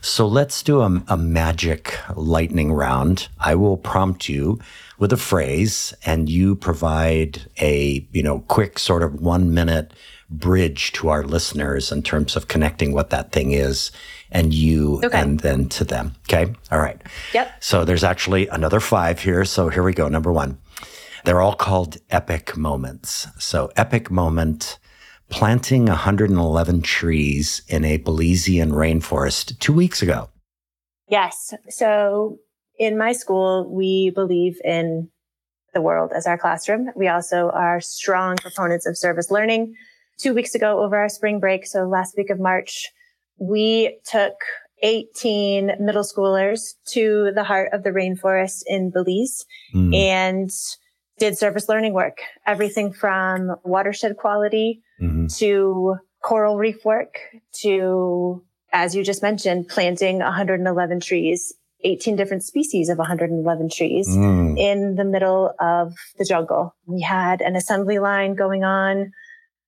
So 0.00 0.26
let's 0.26 0.62
do 0.62 0.80
a, 0.80 1.02
a 1.08 1.18
magic 1.18 1.98
lightning 2.16 2.72
round. 2.72 3.28
I 3.38 3.56
will 3.56 3.76
prompt 3.76 4.30
you 4.30 4.58
with 4.98 5.12
a 5.12 5.18
phrase 5.18 5.92
and 6.06 6.30
you 6.30 6.56
provide 6.56 7.42
a 7.60 8.06
you 8.10 8.22
know 8.22 8.40
quick 8.48 8.78
sort 8.78 9.02
of 9.02 9.20
one 9.20 9.52
minute 9.52 9.92
bridge 10.32 10.92
to 10.92 11.08
our 11.08 11.22
listeners 11.24 11.92
in 11.92 12.02
terms 12.02 12.36
of 12.36 12.48
connecting 12.48 12.92
what 12.92 13.10
that 13.10 13.32
thing 13.32 13.52
is 13.52 13.92
and 14.30 14.54
you 14.54 15.00
okay. 15.04 15.20
and 15.20 15.40
then 15.40 15.68
to 15.68 15.84
them. 15.84 16.14
Okay. 16.28 16.52
All 16.70 16.78
right. 16.78 17.00
Yep. 17.34 17.62
So 17.62 17.84
there's 17.84 18.04
actually 18.04 18.48
another 18.48 18.80
five 18.80 19.20
here. 19.20 19.44
So 19.44 19.68
here 19.68 19.82
we 19.82 19.92
go. 19.92 20.08
Number 20.08 20.32
one. 20.32 20.58
They're 21.24 21.40
all 21.40 21.54
called 21.54 21.98
epic 22.10 22.56
moments. 22.56 23.28
So 23.38 23.70
epic 23.76 24.10
moment, 24.10 24.78
planting 25.28 25.86
111 25.86 26.82
trees 26.82 27.62
in 27.68 27.84
a 27.84 27.98
Belizean 27.98 28.72
rainforest 28.72 29.58
two 29.60 29.72
weeks 29.72 30.02
ago. 30.02 30.30
Yes. 31.08 31.54
So 31.68 32.38
in 32.76 32.98
my 32.98 33.12
school, 33.12 33.72
we 33.72 34.10
believe 34.10 34.60
in 34.64 35.10
the 35.74 35.80
world 35.80 36.12
as 36.14 36.26
our 36.26 36.36
classroom. 36.36 36.90
We 36.96 37.08
also 37.08 37.50
are 37.50 37.80
strong 37.80 38.36
proponents 38.36 38.86
of 38.86 38.98
service 38.98 39.30
learning 39.30 39.74
two 40.18 40.34
weeks 40.34 40.54
ago 40.54 40.82
over 40.82 40.96
our 40.96 41.08
spring 41.08 41.40
break. 41.40 41.66
So 41.66 41.84
last 41.84 42.16
week 42.16 42.30
of 42.30 42.40
March, 42.40 42.88
we 43.38 43.98
took 44.04 44.34
18 44.82 45.76
middle 45.80 46.02
schoolers 46.02 46.74
to 46.86 47.32
the 47.34 47.44
heart 47.44 47.70
of 47.72 47.82
the 47.84 47.90
rainforest 47.90 48.62
in 48.66 48.90
Belize 48.90 49.44
mm. 49.74 49.94
and 49.94 50.50
did 51.18 51.38
service 51.38 51.68
learning 51.68 51.92
work, 51.92 52.18
everything 52.46 52.92
from 52.92 53.54
watershed 53.62 54.16
quality 54.16 54.82
mm-hmm. 55.00 55.26
to 55.26 55.96
coral 56.22 56.56
reef 56.56 56.84
work 56.84 57.18
to, 57.60 58.42
as 58.72 58.94
you 58.94 59.04
just 59.04 59.22
mentioned, 59.22 59.68
planting 59.68 60.18
111 60.18 61.00
trees, 61.00 61.52
18 61.84 62.16
different 62.16 62.42
species 62.42 62.88
of 62.88 62.98
111 62.98 63.68
trees 63.68 64.08
mm. 64.08 64.58
in 64.58 64.96
the 64.96 65.04
middle 65.04 65.54
of 65.60 65.94
the 66.18 66.24
jungle. 66.24 66.74
We 66.86 67.00
had 67.02 67.40
an 67.40 67.56
assembly 67.56 67.98
line 67.98 68.34
going 68.34 68.64
on 68.64 69.12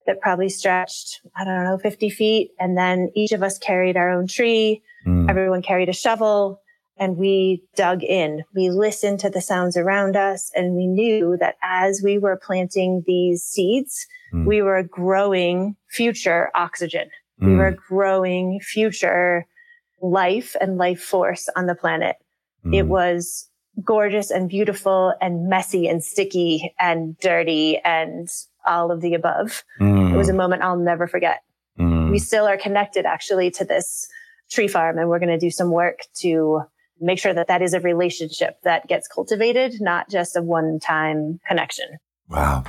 that 0.07 0.21
probably 0.21 0.49
stretched, 0.49 1.21
I 1.37 1.45
don't 1.45 1.65
know, 1.65 1.79
50 1.79 2.11
feet. 2.11 2.53
And 2.59 2.77
then 2.77 3.11
each 3.15 3.33
of 3.33 3.43
us 3.43 3.59
carried 3.59 3.97
our 3.97 4.11
own 4.11 4.27
tree. 4.27 4.83
Mm. 5.07 5.29
Everyone 5.29 5.63
carried 5.63 5.89
a 5.89 5.95
shovel 5.95 6.61
and 6.97 7.17
we 7.17 7.63
dug 7.75 8.03
in. 8.03 8.45
We 8.55 8.71
listened 8.71 9.21
to 9.21 9.31
the 9.31 9.41
sounds 9.41 9.77
around 9.77 10.17
us 10.17 10.51
and 10.55 10.75
we 10.75 10.87
knew 10.87 11.37
that 11.41 11.57
as 11.63 12.03
we 12.03 12.19
were 12.19 12.37
planting 12.37 13.03
these 13.07 13.43
seeds, 13.43 14.07
mm. 14.33 14.47
we 14.47 14.63
were 14.63 14.83
growing 14.83 15.77
future 15.89 16.51
oxygen. 16.55 17.09
Mm. 17.43 17.47
We 17.47 17.57
were 17.57 17.77
growing 17.89 18.61
future 18.61 19.47
life 20.01 20.55
and 20.61 20.77
life 20.77 21.03
force 21.03 21.49
on 21.57 21.67
the 21.67 21.75
planet. 21.75 22.17
It 22.65 22.85
mm. 22.85 22.89
was 22.89 23.49
gorgeous 23.83 24.31
and 24.31 24.49
beautiful 24.49 25.15
and 25.21 25.49
messy 25.49 25.89
and 25.89 26.03
sticky 26.05 26.75
and 26.79 27.19
dirty 27.19 27.81
and 27.85 28.29
all 28.67 28.91
of 28.91 29.01
the 29.01 29.15
above. 29.15 29.65
Mm. 29.81 30.15
It 30.15 30.17
was 30.17 30.29
a 30.29 30.33
mm. 30.33 30.37
moment 30.37 30.63
I'll 30.63 30.77
never 30.77 31.07
forget. 31.07 31.43
Mm. 31.79 32.11
We 32.11 32.19
still 32.19 32.47
are 32.47 32.57
connected 32.57 33.05
actually 33.07 33.51
to 33.53 33.65
this 33.65 34.07
tree 34.51 34.69
farm 34.69 34.99
and 34.99 35.09
we're 35.09 35.19
going 35.19 35.29
to 35.29 35.39
do 35.39 35.51
some 35.51 35.71
work 35.71 36.01
to 36.21 36.63
make 37.01 37.19
sure 37.19 37.35
that 37.35 37.49
that 37.49 37.63
is 37.63 37.75
a 37.75 37.81
relationship 37.81 38.59
that 38.63 38.87
gets 38.87 39.09
cultivated, 39.09 39.75
not 39.81 40.09
just 40.09 40.37
a 40.37 40.43
one 40.43 40.79
time 40.79 41.41
connection. 41.47 41.99
Wow. 42.29 42.65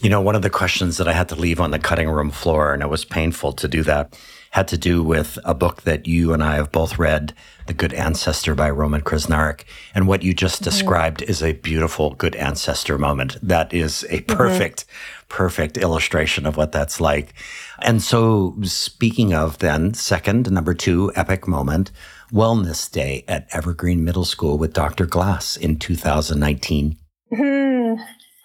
You 0.00 0.08
know, 0.08 0.20
one 0.20 0.34
of 0.34 0.42
the 0.42 0.50
questions 0.50 0.96
that 0.96 1.08
I 1.08 1.12
had 1.12 1.28
to 1.28 1.34
leave 1.34 1.60
on 1.60 1.70
the 1.70 1.78
cutting 1.78 2.08
room 2.08 2.30
floor, 2.30 2.72
and 2.72 2.82
it 2.82 2.88
was 2.88 3.04
painful 3.04 3.52
to 3.54 3.68
do 3.68 3.82
that, 3.82 4.18
had 4.50 4.68
to 4.68 4.78
do 4.78 5.02
with 5.02 5.38
a 5.44 5.54
book 5.54 5.82
that 5.82 6.06
you 6.06 6.32
and 6.32 6.42
I 6.42 6.56
have 6.56 6.72
both 6.72 6.98
read, 6.98 7.34
The 7.66 7.74
Good 7.74 7.92
Ancestor 7.92 8.54
by 8.54 8.70
Roman 8.70 9.02
Krznaric. 9.02 9.64
And 9.94 10.08
what 10.08 10.22
you 10.22 10.32
just 10.32 10.56
mm-hmm. 10.56 10.64
described 10.64 11.22
is 11.22 11.42
a 11.42 11.52
beautiful 11.52 12.14
good 12.14 12.34
ancestor 12.36 12.96
moment. 12.96 13.36
That 13.42 13.74
is 13.74 14.04
a 14.04 14.20
mm-hmm. 14.20 14.36
perfect, 14.36 14.86
mm-hmm. 14.86 15.26
perfect 15.28 15.76
illustration 15.76 16.46
of 16.46 16.56
what 16.56 16.72
that's 16.72 17.00
like. 17.00 17.34
And 17.80 18.02
so, 18.02 18.56
speaking 18.62 19.34
of 19.34 19.58
then, 19.58 19.92
second, 19.92 20.50
number 20.50 20.72
two, 20.72 21.12
epic 21.14 21.46
moment, 21.46 21.90
Wellness 22.32 22.90
Day 22.90 23.24
at 23.28 23.46
Evergreen 23.52 24.02
Middle 24.02 24.24
School 24.24 24.56
with 24.56 24.72
Dr. 24.72 25.04
Glass 25.04 25.56
in 25.56 25.78
2019. 25.78 26.96
Mm-hmm 27.30 27.77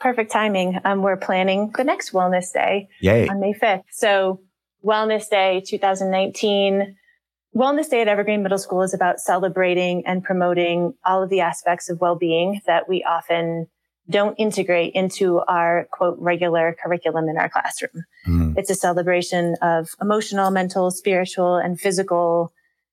perfect 0.03 0.31
timing. 0.31 0.77
Um, 0.83 1.01
we're 1.01 1.15
planning 1.15 1.71
the 1.77 1.85
next 1.85 2.11
Wellness 2.11 2.51
Day 2.51 2.89
Yay. 2.99 3.29
on 3.29 3.39
May 3.39 3.53
5th. 3.53 3.83
So 3.89 4.41
Wellness 4.83 5.29
Day 5.29 5.63
2019. 5.65 6.97
Wellness 7.55 7.89
Day 7.89 8.01
at 8.01 8.09
Evergreen 8.09 8.43
Middle 8.43 8.57
School 8.57 8.81
is 8.81 8.93
about 8.93 9.21
celebrating 9.21 10.05
and 10.05 10.21
promoting 10.21 10.93
all 11.05 11.23
of 11.23 11.29
the 11.29 11.39
aspects 11.39 11.89
of 11.89 12.01
well-being 12.01 12.59
that 12.67 12.89
we 12.89 13.01
often 13.03 13.67
don't 14.09 14.35
integrate 14.35 14.93
into 14.93 15.39
our 15.47 15.87
quote 15.91 16.17
regular 16.19 16.75
curriculum 16.83 17.29
in 17.29 17.37
our 17.37 17.47
classroom. 17.47 18.03
Mm. 18.27 18.57
It's 18.57 18.69
a 18.69 18.75
celebration 18.75 19.55
of 19.61 19.91
emotional, 20.01 20.51
mental, 20.51 20.91
spiritual, 20.91 21.55
and 21.55 21.79
physical 21.79 22.51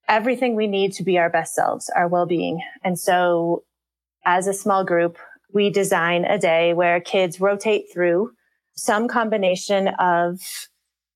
everything 0.09 0.55
we 0.55 0.67
need 0.67 0.93
to 0.93 1.05
be 1.05 1.19
our 1.19 1.31
best 1.31 1.55
selves, 1.55 1.89
our 1.91 2.07
well-being. 2.07 2.63
And 2.85 2.99
so 2.99 3.65
as 4.25 4.47
a 4.47 4.53
small 4.53 4.85
group, 4.85 5.19
we 5.53 5.71
design 5.71 6.25
a 6.25 6.39
day 6.39 6.75
where 6.75 7.01
kids 7.01 7.41
rotate 7.41 7.87
through 7.93 8.33
some 8.75 9.09
combination 9.09 9.89
of 9.99 10.41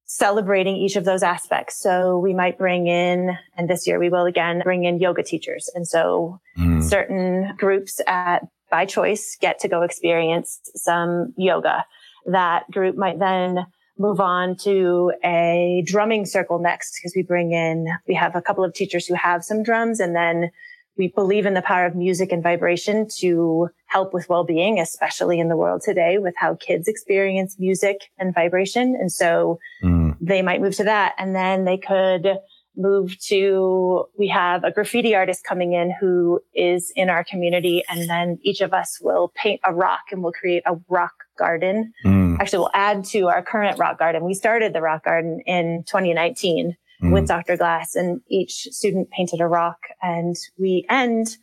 celebrating 0.06 0.76
each 0.76 0.96
of 0.96 1.04
those 1.04 1.22
aspects. 1.22 1.80
So 1.80 2.18
we 2.18 2.34
might 2.34 2.58
bring 2.58 2.86
in, 2.86 3.36
and 3.56 3.68
this 3.68 3.86
year 3.86 3.98
we 3.98 4.10
will 4.10 4.26
again 4.26 4.60
bring 4.62 4.84
in 4.84 5.00
yoga 5.00 5.22
teachers. 5.22 5.70
And 5.74 5.86
so 5.88 6.40
mm. 6.58 6.82
certain 6.82 7.54
groups 7.56 8.00
at 8.06 8.46
by 8.70 8.86
choice 8.86 9.36
get 9.40 9.58
to 9.60 9.68
go 9.68 9.82
experience 9.82 10.60
some 10.74 11.32
yoga. 11.36 11.84
That 12.26 12.70
group 12.70 12.96
might 12.96 13.18
then 13.18 13.66
move 13.98 14.20
on 14.20 14.56
to 14.56 15.12
a 15.24 15.82
drumming 15.86 16.26
circle 16.26 16.58
next 16.58 16.98
because 16.98 17.12
we 17.14 17.22
bring 17.22 17.52
in, 17.52 17.86
we 18.08 18.14
have 18.14 18.34
a 18.34 18.42
couple 18.42 18.64
of 18.64 18.74
teachers 18.74 19.06
who 19.06 19.14
have 19.14 19.44
some 19.44 19.62
drums 19.62 20.00
and 20.00 20.16
then 20.16 20.50
we 20.96 21.08
believe 21.08 21.46
in 21.46 21.54
the 21.54 21.62
power 21.62 21.86
of 21.86 21.94
music 21.94 22.32
and 22.32 22.42
vibration 22.42 23.08
to 23.18 23.68
help 23.86 24.14
with 24.14 24.28
well-being, 24.28 24.78
especially 24.78 25.40
in 25.40 25.48
the 25.48 25.56
world 25.56 25.82
today 25.84 26.18
with 26.18 26.34
how 26.36 26.54
kids 26.54 26.88
experience 26.88 27.56
music 27.58 28.10
and 28.18 28.34
vibration. 28.34 28.96
And 28.98 29.10
so 29.10 29.58
mm. 29.82 30.16
they 30.20 30.42
might 30.42 30.60
move 30.60 30.76
to 30.76 30.84
that 30.84 31.14
and 31.18 31.34
then 31.34 31.64
they 31.64 31.78
could 31.78 32.38
move 32.76 33.16
to, 33.20 34.04
we 34.18 34.28
have 34.28 34.64
a 34.64 34.70
graffiti 34.70 35.14
artist 35.14 35.44
coming 35.44 35.74
in 35.74 35.94
who 36.00 36.40
is 36.54 36.92
in 36.96 37.08
our 37.08 37.24
community. 37.24 37.84
And 37.88 38.08
then 38.08 38.38
each 38.42 38.60
of 38.60 38.72
us 38.72 38.98
will 39.00 39.32
paint 39.36 39.60
a 39.64 39.72
rock 39.72 40.00
and 40.10 40.22
we'll 40.22 40.32
create 40.32 40.64
a 40.66 40.76
rock 40.88 41.14
garden. 41.38 41.92
Mm. 42.04 42.38
Actually, 42.40 42.60
we'll 42.60 42.70
add 42.74 43.04
to 43.06 43.28
our 43.28 43.42
current 43.42 43.78
rock 43.78 43.98
garden. 43.98 44.24
We 44.24 44.34
started 44.34 44.72
the 44.72 44.82
rock 44.82 45.04
garden 45.04 45.40
in 45.46 45.84
2019 45.86 46.76
mm. 47.04 47.12
with 47.12 47.28
Dr. 47.28 47.56
Glass 47.56 47.94
and 47.94 48.20
each 48.28 48.68
student 48.70 49.10
painted 49.10 49.40
a 49.40 49.46
rock 49.46 49.78
and 50.02 50.36
we 50.58 50.86
end 50.88 51.36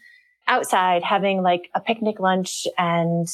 outside 0.47 1.03
having 1.03 1.41
like 1.41 1.69
a 1.75 1.79
picnic 1.79 2.19
lunch 2.19 2.67
and 2.77 3.27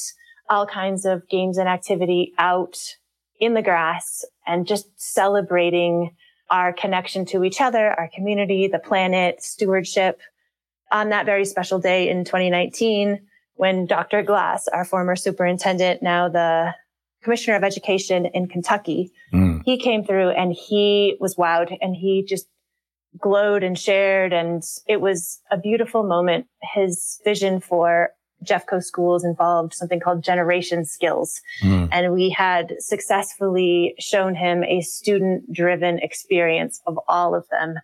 all 0.49 0.65
kinds 0.65 1.05
of 1.05 1.27
games 1.29 1.57
and 1.57 1.67
activity 1.67 2.33
out 2.37 2.77
in 3.39 3.53
the 3.53 3.61
grass 3.61 4.25
and 4.45 4.67
just 4.67 4.87
celebrating 4.95 6.15
our 6.49 6.73
connection 6.73 7.25
to 7.25 7.43
each 7.43 7.59
other, 7.59 7.89
our 7.91 8.09
community, 8.13 8.67
the 8.67 8.79
planet, 8.79 9.41
stewardship. 9.43 10.19
On 10.91 11.09
that 11.09 11.25
very 11.25 11.43
special 11.43 11.79
day 11.79 12.09
in 12.09 12.23
2019, 12.23 13.19
when 13.55 13.85
Dr. 13.85 14.23
Glass, 14.23 14.67
our 14.69 14.85
former 14.85 15.15
superintendent, 15.15 16.01
now 16.01 16.29
the 16.29 16.73
commissioner 17.23 17.57
of 17.57 17.63
education 17.63 18.27
in 18.27 18.47
Kentucky, 18.47 19.11
mm. 19.33 19.56
He 19.67 19.77
came 19.77 20.01
through 20.01 20.29
and 20.29 20.53
he 20.53 21.17
was 21.19 21.35
wowed 21.35 21.75
and 21.81 21.93
he 21.93 22.23
just 22.25 22.47
glowed 23.19 23.63
and 23.63 23.77
shared. 23.77 24.31
And 24.31 24.63
it 24.87 25.01
was 25.01 25.41
a 25.51 25.57
beautiful 25.57 26.03
moment. 26.03 26.45
His 26.73 27.19
vision 27.25 27.59
for 27.59 28.11
Jeffco 28.45 28.81
schools 28.81 29.25
involved 29.25 29.73
something 29.73 29.99
called 29.99 30.23
generation 30.23 30.85
skills. 30.85 31.41
Mm. 31.61 31.89
And 31.91 32.13
we 32.13 32.29
had 32.29 32.75
successfully 32.79 33.93
shown 33.99 34.35
him 34.35 34.63
a 34.63 34.79
student 34.79 35.51
driven 35.51 35.99
experience 35.99 36.81
of 36.87 36.97
all 37.09 37.35
of 37.35 37.45
them. 37.51 37.75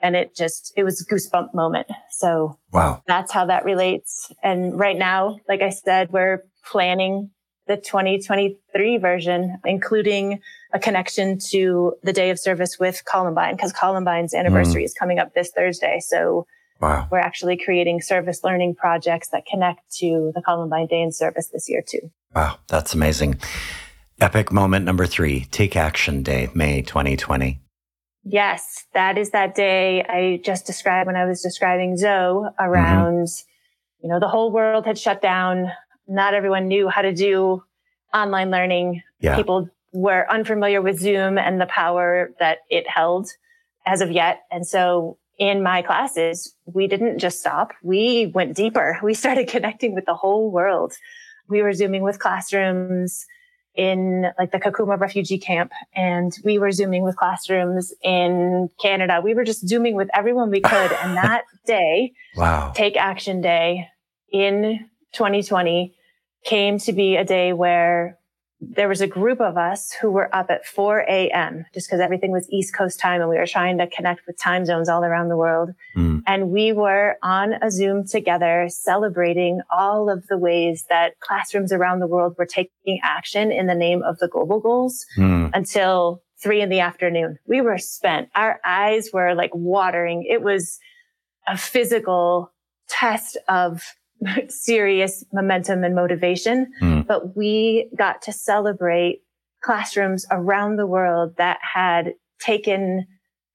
And 0.00 0.16
it 0.16 0.34
just, 0.34 0.72
it 0.74 0.84
was 0.84 1.02
a 1.02 1.04
goosebump 1.04 1.52
moment. 1.52 1.88
So 2.12 2.58
wow, 2.72 3.02
that's 3.06 3.30
how 3.30 3.44
that 3.44 3.66
relates. 3.66 4.32
And 4.42 4.78
right 4.78 4.96
now, 4.96 5.36
like 5.50 5.60
I 5.60 5.68
said, 5.68 6.12
we're 6.12 6.44
planning 6.64 7.30
the 7.66 7.76
2023 7.76 8.98
version, 8.98 9.58
including 9.64 10.40
a 10.72 10.78
connection 10.78 11.38
to 11.50 11.94
the 12.02 12.12
day 12.12 12.30
of 12.30 12.38
service 12.38 12.78
with 12.78 13.02
Columbine, 13.04 13.56
because 13.56 13.72
Columbine's 13.72 14.34
anniversary 14.34 14.82
mm. 14.82 14.86
is 14.86 14.94
coming 14.94 15.18
up 15.18 15.34
this 15.34 15.50
Thursday. 15.50 16.00
So 16.00 16.46
Wow. 16.80 17.08
We're 17.10 17.18
actually 17.18 17.56
creating 17.56 18.02
service 18.02 18.44
learning 18.44 18.74
projects 18.74 19.28
that 19.30 19.46
connect 19.46 19.90
to 19.96 20.32
the 20.34 20.42
Columbine 20.42 20.86
Day 20.86 21.00
in 21.00 21.10
Service 21.10 21.48
this 21.48 21.68
year, 21.68 21.82
too. 21.86 22.10
Wow, 22.34 22.58
that's 22.68 22.94
amazing. 22.94 23.40
Epic 24.20 24.52
moment 24.52 24.84
number 24.84 25.06
three 25.06 25.46
Take 25.50 25.76
Action 25.76 26.22
Day, 26.22 26.50
May 26.54 26.82
2020. 26.82 27.60
Yes, 28.24 28.84
that 28.92 29.18
is 29.18 29.30
that 29.30 29.54
day 29.54 30.02
I 30.02 30.40
just 30.44 30.66
described 30.66 31.06
when 31.06 31.16
I 31.16 31.26
was 31.26 31.42
describing 31.42 31.96
Zoe 31.96 32.48
around, 32.58 33.28
mm-hmm. 33.28 34.06
you 34.06 34.12
know, 34.12 34.18
the 34.18 34.28
whole 34.28 34.50
world 34.50 34.84
had 34.84 34.98
shut 34.98 35.22
down. 35.22 35.70
Not 36.08 36.34
everyone 36.34 36.68
knew 36.68 36.88
how 36.88 37.02
to 37.02 37.12
do 37.12 37.62
online 38.14 38.50
learning. 38.50 39.02
Yeah. 39.20 39.36
People 39.36 39.68
were 39.92 40.30
unfamiliar 40.30 40.82
with 40.82 41.00
Zoom 41.00 41.38
and 41.38 41.60
the 41.60 41.66
power 41.66 42.32
that 42.38 42.58
it 42.70 42.88
held 42.88 43.28
as 43.86 44.00
of 44.00 44.10
yet. 44.10 44.42
And 44.50 44.66
so 44.66 45.18
in 45.38 45.62
my 45.62 45.82
classes, 45.82 46.54
we 46.66 46.86
didn't 46.86 47.18
just 47.18 47.40
stop. 47.40 47.72
We 47.82 48.26
went 48.34 48.56
deeper. 48.56 48.98
We 49.02 49.14
started 49.14 49.48
connecting 49.48 49.94
with 49.94 50.06
the 50.06 50.14
whole 50.14 50.50
world. 50.50 50.94
We 51.48 51.62
were 51.62 51.72
zooming 51.72 52.02
with 52.02 52.18
classrooms 52.18 53.26
in 53.74 54.26
like 54.38 54.52
the 54.52 54.58
Kakuma 54.58 54.98
refugee 54.98 55.38
camp 55.38 55.70
and 55.94 56.32
we 56.44 56.58
were 56.58 56.72
zooming 56.72 57.02
with 57.02 57.16
classrooms 57.16 57.92
in 58.02 58.70
Canada. 58.80 59.20
We 59.22 59.34
were 59.34 59.44
just 59.44 59.68
zooming 59.68 59.94
with 59.94 60.08
everyone 60.14 60.50
we 60.50 60.60
could. 60.60 60.92
And 60.92 61.16
that 61.16 61.44
day, 61.66 62.12
wow, 62.36 62.72
take 62.74 62.96
action 62.96 63.40
day 63.40 63.88
in 64.32 64.88
2020 65.12 65.95
came 66.44 66.78
to 66.80 66.92
be 66.92 67.16
a 67.16 67.24
day 67.24 67.52
where 67.52 68.18
there 68.60 68.88
was 68.88 69.02
a 69.02 69.06
group 69.06 69.40
of 69.40 69.58
us 69.58 69.92
who 70.00 70.10
were 70.10 70.34
up 70.34 70.50
at 70.50 70.64
4 70.64 71.00
a.m. 71.08 71.66
just 71.74 71.88
because 71.88 72.00
everything 72.00 72.32
was 72.32 72.48
East 72.50 72.74
Coast 72.74 72.98
time 72.98 73.20
and 73.20 73.28
we 73.28 73.36
were 73.36 73.46
trying 73.46 73.76
to 73.78 73.86
connect 73.86 74.22
with 74.26 74.38
time 74.38 74.64
zones 74.64 74.88
all 74.88 75.04
around 75.04 75.28
the 75.28 75.36
world. 75.36 75.70
Mm. 75.94 76.22
And 76.26 76.50
we 76.50 76.72
were 76.72 77.16
on 77.22 77.52
a 77.62 77.70
Zoom 77.70 78.06
together 78.06 78.66
celebrating 78.70 79.60
all 79.70 80.08
of 80.08 80.26
the 80.28 80.38
ways 80.38 80.86
that 80.88 81.20
classrooms 81.20 81.70
around 81.70 82.00
the 82.00 82.06
world 82.06 82.34
were 82.38 82.46
taking 82.46 82.98
action 83.02 83.52
in 83.52 83.66
the 83.66 83.74
name 83.74 84.02
of 84.02 84.18
the 84.18 84.28
global 84.28 84.58
goals 84.58 85.04
mm. 85.18 85.50
until 85.52 86.22
three 86.42 86.62
in 86.62 86.70
the 86.70 86.80
afternoon. 86.80 87.38
We 87.46 87.60
were 87.60 87.78
spent. 87.78 88.30
Our 88.34 88.58
eyes 88.64 89.10
were 89.12 89.34
like 89.34 89.50
watering. 89.54 90.26
It 90.28 90.42
was 90.42 90.78
a 91.46 91.58
physical 91.58 92.52
test 92.88 93.36
of 93.48 93.82
serious 94.48 95.24
momentum 95.32 95.84
and 95.84 95.94
motivation, 95.94 96.72
mm. 96.80 97.06
but 97.06 97.36
we 97.36 97.88
got 97.96 98.22
to 98.22 98.32
celebrate 98.32 99.22
classrooms 99.62 100.26
around 100.30 100.76
the 100.76 100.86
world 100.86 101.36
that 101.38 101.58
had 101.60 102.14
taken 102.38 103.06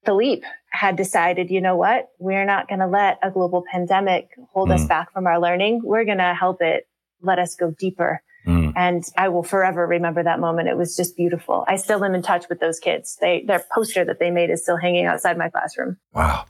the 0.04 0.14
leap, 0.14 0.44
had 0.72 0.96
decided, 0.96 1.50
you 1.50 1.62
know 1.62 1.76
what? 1.76 2.10
We're 2.20 2.46
not 2.46 2.68
going 2.68 2.80
to 2.80 2.88
let 2.88 3.20
a 3.22 3.30
global 3.30 3.64
pandemic 3.72 4.30
hold 4.52 4.70
mm. 4.70 4.76
us 4.76 4.86
back 4.86 5.14
from 5.14 5.28
our 5.28 5.40
learning. 5.40 5.82
We're 5.84 6.06
going 6.06 6.18
to 6.18 6.34
help 6.34 6.62
it 6.62 6.88
let 7.22 7.40
us 7.40 7.56
go 7.56 7.72
deeper. 7.72 8.22
Mm. 8.48 8.74
And 8.76 9.04
I 9.18 9.30
will 9.30 9.44
forever 9.44 9.86
remember 9.86 10.24
that 10.24 10.40
moment. 10.40 10.68
It 10.68 10.78
was 10.78 10.96
just 10.96 11.16
beautiful. 11.16 11.64
I 11.68 11.76
still 11.76 12.04
am 12.04 12.16
in 12.16 12.24
touch 12.24 12.50
with 12.50 12.60
those 12.60 12.80
kids. 12.80 13.18
They, 13.22 13.44
their 13.46 13.64
poster 13.74 14.04
that 14.04 14.20
they 14.20 14.32
made 14.32 14.50
is 14.50 14.64
still 14.64 14.78
hanging 14.78 15.06
outside 15.06 15.38
my 15.38 15.50
classroom. 15.50 15.98
Wow. 16.14 16.46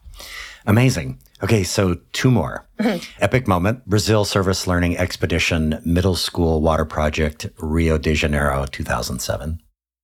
Amazing. 0.65 1.19
Okay, 1.43 1.63
so 1.63 1.97
two 2.13 2.29
more. 2.29 2.67
Mm-hmm. 2.79 3.23
Epic 3.23 3.47
moment 3.47 3.85
Brazil 3.87 4.25
Service 4.25 4.67
Learning 4.67 4.97
Expedition 4.97 5.81
Middle 5.83 6.15
School 6.15 6.61
Water 6.61 6.85
Project, 6.85 7.47
Rio 7.57 7.97
de 7.97 8.13
Janeiro, 8.13 8.65
2007. 8.65 9.59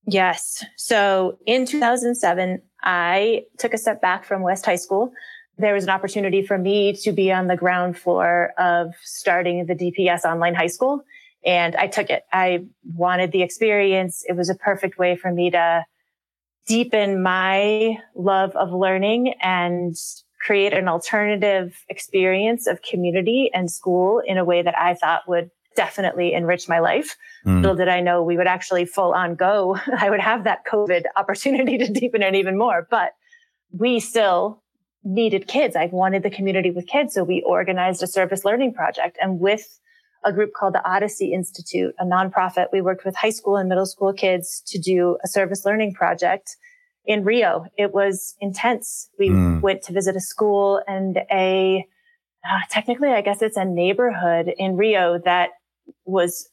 Yes. 0.08 0.64
So 0.78 1.38
in 1.46 1.66
2007, 1.66 2.62
I 2.82 3.44
took 3.60 3.74
a 3.74 3.78
step 3.78 4.02
back 4.02 4.26
from 4.26 4.42
West 4.42 4.66
High 4.66 4.78
School. 4.78 5.12
There 5.58 5.74
was 5.74 5.84
an 5.84 5.90
opportunity 5.90 6.42
for 6.42 6.58
me 6.58 6.94
to 7.04 7.12
be 7.12 7.32
on 7.32 7.48
the 7.48 7.58
ground 7.58 7.98
floor 7.98 8.54
of 8.58 8.94
starting 9.04 9.66
the 9.66 9.76
DPS 9.76 10.24
online 10.24 10.56
high 10.56 10.68
school. 10.68 11.02
And 11.46 11.76
I 11.76 11.88
took 11.88 12.10
it. 12.10 12.24
I 12.32 12.66
wanted 12.84 13.32
the 13.32 13.42
experience. 13.42 14.24
It 14.28 14.34
was 14.34 14.50
a 14.50 14.56
perfect 14.56 14.98
way 14.98 15.16
for 15.16 15.32
me 15.32 15.52
to 15.52 15.84
deepen 16.68 17.22
my 17.22 17.98
love 18.16 18.56
of 18.56 18.72
learning 18.72 19.34
and 19.42 19.96
create 20.48 20.72
an 20.72 20.88
alternative 20.88 21.84
experience 21.89 22.68
of 22.68 22.82
community 22.82 23.52
and 23.54 23.70
school 23.70 24.22
in 24.26 24.38
a 24.38 24.45
way 24.45 24.62
that 24.62 24.78
I 24.78 24.93
thought 24.93 25.24
would 25.28 25.52
definitely 25.76 26.34
enrich 26.34 26.70
my 26.70 26.80
life. 26.80 27.18
Mm. 27.45 27.62
Little 27.62 27.76
did 27.76 27.89
I 27.89 28.00
know 28.00 28.24
we 28.24 28.38
would 28.38 28.48
actually 28.48 28.86
full 28.86 29.12
on 29.14 29.36
go. 29.36 29.78
I 30.00 30.10
would 30.10 30.22
have 30.22 30.45
that 30.45 30.66
COVID 30.66 31.04
opportunity 31.18 31.78
to 31.80 31.91
deepen 31.91 32.24
it 32.24 32.34
even 32.34 32.58
more, 32.58 32.88
but 32.89 33.12
we 33.78 34.00
still 34.00 34.64
needed 35.04 35.50
kids. 35.50 35.76
I 35.76 35.88
wanted 35.88 36.24
the 36.24 36.30
community 36.30 36.72
with 36.72 36.88
kids. 36.88 37.14
So 37.14 37.26
we 37.26 37.43
organized 37.45 38.02
a 38.02 38.08
service 38.08 38.45
learning 38.45 38.74
project 38.74 39.18
and 39.22 39.41
with 39.41 39.80
a 40.24 40.32
group 40.32 40.54
called 40.54 40.76
the 40.76 40.89
Odyssey 40.89 41.34
Institute, 41.34 41.93
a 42.00 42.06
nonprofit, 42.06 42.68
we 42.72 42.82
worked 42.82 43.04
with 43.04 43.18
high 43.18 43.32
school 43.32 43.58
and 43.58 43.68
middle 43.68 43.86
school 43.86 44.14
kids 44.14 44.64
to 44.68 44.80
do 44.80 45.18
a 45.26 45.28
service 45.28 45.66
learning 45.66 45.93
project 45.93 46.56
in 47.08 47.24
Rio. 47.24 47.66
It 47.78 47.93
was 47.93 48.36
intense. 48.39 49.10
We 49.18 49.30
mm. 49.30 49.62
went 49.62 49.82
to 49.84 49.93
visit 49.93 50.16
a 50.16 50.20
school 50.20 50.82
and 50.86 51.18
a, 51.32 51.86
uh, 52.47 52.60
technically, 52.70 53.10
I 53.10 53.22
guess 53.22 53.41
it's 53.41 53.58
a 53.58 53.66
neighborhood 53.66 54.53
in 54.58 54.76
Rio 54.76 55.20
that 55.24 55.51
was 56.05 56.49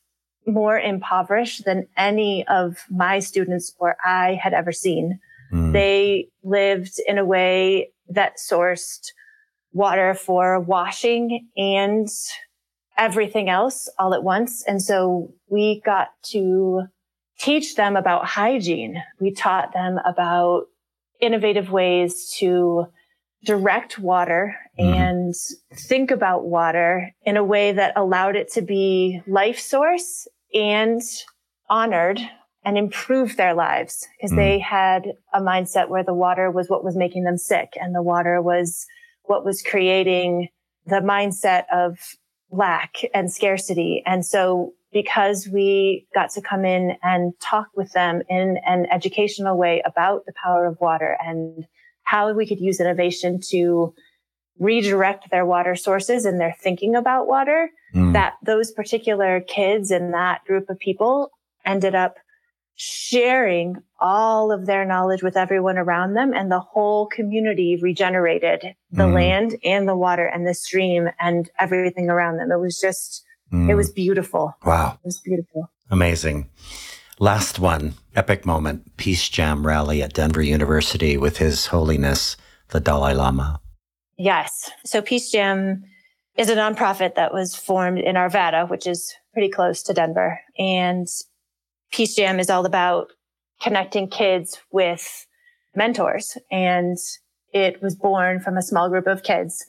more 0.46 0.78
impoverished 0.78 1.64
than 1.64 1.88
any 1.96 2.46
of 2.46 2.76
my 2.88 3.18
students 3.18 3.74
or 3.78 3.96
I 4.04 4.38
had 4.40 4.54
ever 4.54 4.72
seen. 4.72 5.18
Mm. 5.52 5.72
They 5.72 6.28
lived 6.44 6.94
in 7.06 7.18
a 7.18 7.24
way 7.24 7.90
that 8.08 8.34
sourced 8.38 9.10
water 9.72 10.14
for 10.14 10.60
washing 10.60 11.48
and 11.56 12.08
everything 12.96 13.48
else 13.48 13.88
all 13.98 14.14
at 14.14 14.22
once. 14.22 14.62
And 14.66 14.80
so 14.80 15.32
we 15.48 15.82
got 15.84 16.10
to 16.26 16.82
teach 17.38 17.74
them 17.74 17.96
about 17.96 18.26
hygiene. 18.26 19.02
We 19.20 19.32
taught 19.32 19.72
them 19.72 19.98
about 20.04 20.64
innovative 21.20 21.70
ways 21.70 22.34
to 22.38 22.86
direct 23.44 23.98
water 23.98 24.56
mm-hmm. 24.78 24.94
and 24.94 25.34
think 25.88 26.10
about 26.10 26.44
water 26.44 27.12
in 27.22 27.36
a 27.36 27.44
way 27.44 27.72
that 27.72 27.92
allowed 27.96 28.36
it 28.36 28.50
to 28.52 28.62
be 28.62 29.20
life 29.26 29.58
source 29.58 30.26
and 30.52 31.02
honored 31.68 32.20
and 32.64 32.78
improved 32.78 33.36
their 33.36 33.54
lives 33.54 34.06
because 34.16 34.32
mm. 34.32 34.36
they 34.36 34.58
had 34.58 35.12
a 35.34 35.40
mindset 35.40 35.88
where 35.88 36.04
the 36.04 36.14
water 36.14 36.50
was 36.50 36.68
what 36.68 36.84
was 36.84 36.96
making 36.96 37.24
them 37.24 37.36
sick 37.36 37.74
and 37.80 37.94
the 37.94 38.02
water 38.02 38.40
was 38.40 38.86
what 39.24 39.44
was 39.44 39.62
creating 39.62 40.48
the 40.86 41.00
mindset 41.00 41.64
of 41.72 41.98
lack 42.50 42.96
and 43.12 43.32
scarcity. 43.32 44.02
And 44.06 44.24
so 44.24 44.72
because 44.94 45.48
we 45.52 46.06
got 46.14 46.30
to 46.30 46.40
come 46.40 46.64
in 46.64 46.96
and 47.02 47.34
talk 47.40 47.66
with 47.74 47.92
them 47.92 48.22
in 48.30 48.56
an 48.64 48.86
educational 48.90 49.58
way 49.58 49.82
about 49.84 50.24
the 50.24 50.32
power 50.42 50.66
of 50.66 50.78
water 50.80 51.18
and 51.20 51.66
how 52.04 52.32
we 52.32 52.46
could 52.46 52.60
use 52.60 52.80
innovation 52.80 53.40
to 53.50 53.92
redirect 54.60 55.30
their 55.30 55.44
water 55.44 55.74
sources 55.74 56.24
and 56.24 56.40
their 56.40 56.54
thinking 56.62 56.94
about 56.94 57.26
water, 57.26 57.70
mm. 57.92 58.12
that 58.12 58.34
those 58.44 58.70
particular 58.70 59.40
kids 59.40 59.90
and 59.90 60.14
that 60.14 60.44
group 60.44 60.70
of 60.70 60.78
people 60.78 61.30
ended 61.66 61.96
up 61.96 62.14
sharing 62.76 63.74
all 64.00 64.52
of 64.52 64.66
their 64.66 64.84
knowledge 64.84 65.24
with 65.24 65.36
everyone 65.36 65.78
around 65.78 66.14
them 66.14 66.32
and 66.32 66.52
the 66.52 66.60
whole 66.60 67.06
community 67.06 67.78
regenerated 67.80 68.74
the 68.92 69.04
mm. 69.04 69.14
land 69.14 69.56
and 69.64 69.88
the 69.88 69.96
water 69.96 70.26
and 70.26 70.46
the 70.46 70.54
stream 70.54 71.08
and 71.18 71.50
everything 71.58 72.08
around 72.08 72.36
them. 72.36 72.52
It 72.52 72.60
was 72.60 72.78
just, 72.80 73.24
mm. 73.52 73.70
it 73.70 73.74
was 73.74 73.90
beautiful. 73.90 74.56
Wow. 74.64 74.98
It 75.02 75.06
was 75.06 75.20
beautiful. 75.20 75.70
Amazing. 75.90 76.48
Last 77.18 77.58
one, 77.58 77.94
epic 78.16 78.44
moment, 78.44 78.96
Peace 78.96 79.28
Jam 79.28 79.66
rally 79.66 80.02
at 80.02 80.14
Denver 80.14 80.42
University 80.42 81.16
with 81.16 81.36
His 81.36 81.66
Holiness, 81.66 82.36
the 82.68 82.80
Dalai 82.80 83.14
Lama. 83.14 83.60
Yes. 84.18 84.70
So 84.84 85.00
Peace 85.00 85.30
Jam 85.30 85.84
is 86.36 86.48
a 86.48 86.56
nonprofit 86.56 87.14
that 87.14 87.32
was 87.32 87.54
formed 87.54 87.98
in 87.98 88.16
Arvada, 88.16 88.68
which 88.68 88.86
is 88.86 89.14
pretty 89.32 89.48
close 89.48 89.82
to 89.84 89.94
Denver. 89.94 90.40
And 90.58 91.06
Peace 91.92 92.16
Jam 92.16 92.40
is 92.40 92.50
all 92.50 92.66
about 92.66 93.12
connecting 93.62 94.08
kids 94.08 94.58
with 94.72 95.26
mentors. 95.76 96.36
And 96.50 96.98
it 97.52 97.80
was 97.80 97.94
born 97.94 98.40
from 98.40 98.56
a 98.56 98.62
small 98.62 98.88
group 98.88 99.06
of 99.06 99.22
kids 99.22 99.64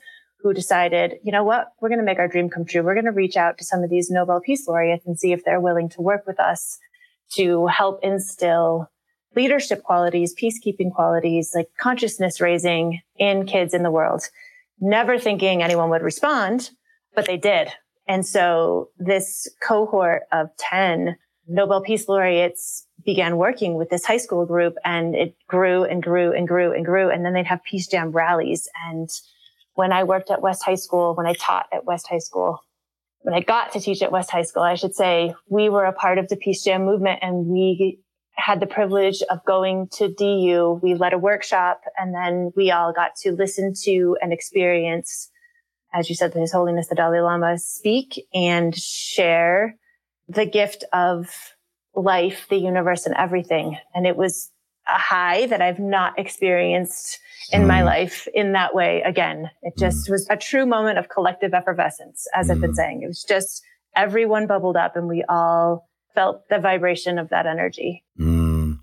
who 0.45 0.53
decided, 0.53 1.15
you 1.23 1.31
know 1.31 1.43
what, 1.43 1.71
we're 1.81 1.89
going 1.89 1.97
to 1.97 2.05
make 2.05 2.19
our 2.19 2.27
dream 2.27 2.51
come 2.51 2.65
true. 2.65 2.83
We're 2.83 2.93
going 2.93 3.05
to 3.05 3.11
reach 3.11 3.35
out 3.35 3.57
to 3.57 3.63
some 3.63 3.81
of 3.81 3.89
these 3.89 4.11
Nobel 4.11 4.39
Peace 4.39 4.67
Laureates 4.67 5.03
and 5.07 5.17
see 5.17 5.31
if 5.31 5.43
they're 5.43 5.59
willing 5.59 5.89
to 5.89 6.01
work 6.03 6.27
with 6.27 6.39
us 6.39 6.77
to 7.31 7.65
help 7.65 7.99
instill 8.03 8.87
leadership 9.35 9.81
qualities, 9.81 10.35
peacekeeping 10.35 10.93
qualities, 10.93 11.53
like 11.55 11.69
consciousness 11.79 12.39
raising 12.39 13.01
in 13.17 13.47
kids 13.47 13.73
in 13.73 13.81
the 13.81 13.89
world. 13.89 14.21
Never 14.79 15.17
thinking 15.17 15.63
anyone 15.63 15.89
would 15.89 16.03
respond, 16.03 16.69
but 17.15 17.25
they 17.25 17.37
did. 17.37 17.69
And 18.07 18.23
so 18.23 18.89
this 18.99 19.47
cohort 19.67 20.25
of 20.31 20.49
10 20.59 21.15
Nobel 21.47 21.81
Peace 21.81 22.07
Laureates 22.07 22.85
began 23.03 23.37
working 23.37 23.77
with 23.77 23.89
this 23.89 24.05
high 24.05 24.17
school 24.17 24.45
group 24.45 24.75
and 24.85 25.15
it 25.15 25.35
grew 25.47 25.85
and 25.85 26.03
grew 26.03 26.31
and 26.33 26.47
grew 26.47 26.71
and 26.71 26.85
grew. 26.85 27.09
And 27.09 27.25
then 27.25 27.33
they'd 27.33 27.47
have 27.47 27.63
Peace 27.63 27.87
Jam 27.87 28.11
rallies. 28.11 28.67
And 28.87 29.09
when 29.75 29.91
I 29.91 30.03
worked 30.03 30.31
at 30.31 30.41
West 30.41 30.63
High 30.63 30.75
School, 30.75 31.15
when 31.15 31.27
I 31.27 31.33
taught 31.33 31.67
at 31.71 31.85
West 31.85 32.07
High 32.07 32.19
School, 32.19 32.59
when 33.21 33.35
I 33.35 33.41
got 33.41 33.73
to 33.73 33.79
teach 33.79 34.01
at 34.01 34.11
West 34.11 34.31
High 34.31 34.43
School, 34.43 34.63
I 34.63 34.75
should 34.75 34.95
say, 34.95 35.33
we 35.49 35.69
were 35.69 35.85
a 35.85 35.93
part 35.93 36.17
of 36.17 36.27
the 36.29 36.35
Peace 36.35 36.63
Jam 36.63 36.85
movement 36.85 37.19
and 37.21 37.47
we 37.47 37.99
had 38.35 38.59
the 38.59 38.67
privilege 38.67 39.21
of 39.29 39.43
going 39.45 39.87
to 39.93 40.07
DU. 40.07 40.79
We 40.81 40.95
led 40.95 41.13
a 41.13 41.17
workshop 41.17 41.81
and 41.97 42.13
then 42.13 42.51
we 42.55 42.71
all 42.71 42.93
got 42.93 43.15
to 43.23 43.31
listen 43.31 43.73
to 43.83 44.17
and 44.21 44.31
experience, 44.31 45.29
as 45.93 46.09
you 46.09 46.15
said, 46.15 46.33
His 46.33 46.51
Holiness 46.51 46.87
the 46.87 46.95
Dalai 46.95 47.19
Lama 47.19 47.57
speak 47.57 48.25
and 48.33 48.75
share 48.75 49.75
the 50.27 50.45
gift 50.45 50.83
of 50.93 51.27
life, 51.95 52.45
the 52.49 52.57
universe, 52.57 53.05
and 53.05 53.15
everything. 53.15 53.77
And 53.93 54.05
it 54.05 54.15
was 54.15 54.51
a 54.87 54.97
high 54.97 55.45
that 55.47 55.61
I've 55.61 55.79
not 55.79 56.17
experienced 56.17 57.19
in 57.51 57.63
mm. 57.63 57.67
my 57.67 57.83
life 57.83 58.27
in 58.33 58.53
that 58.53 58.73
way 58.73 59.01
again. 59.05 59.49
It 59.61 59.75
mm. 59.75 59.79
just 59.79 60.07
mm. 60.07 60.11
was 60.11 60.27
a 60.29 60.37
true 60.37 60.65
moment 60.65 60.97
of 60.97 61.09
collective 61.09 61.53
effervescence, 61.53 62.27
as 62.33 62.47
mm. 62.47 62.51
I've 62.51 62.61
been 62.61 62.71
mm. 62.71 62.75
saying. 62.75 63.01
It 63.03 63.07
was 63.07 63.23
just 63.23 63.63
everyone 63.95 64.47
bubbled 64.47 64.77
up 64.77 64.95
and 64.95 65.07
we 65.07 65.23
all 65.29 65.87
felt 66.13 66.47
the 66.49 66.59
vibration 66.59 67.19
of 67.19 67.29
that 67.29 67.45
energy. 67.45 68.03
Mm. 68.19 68.79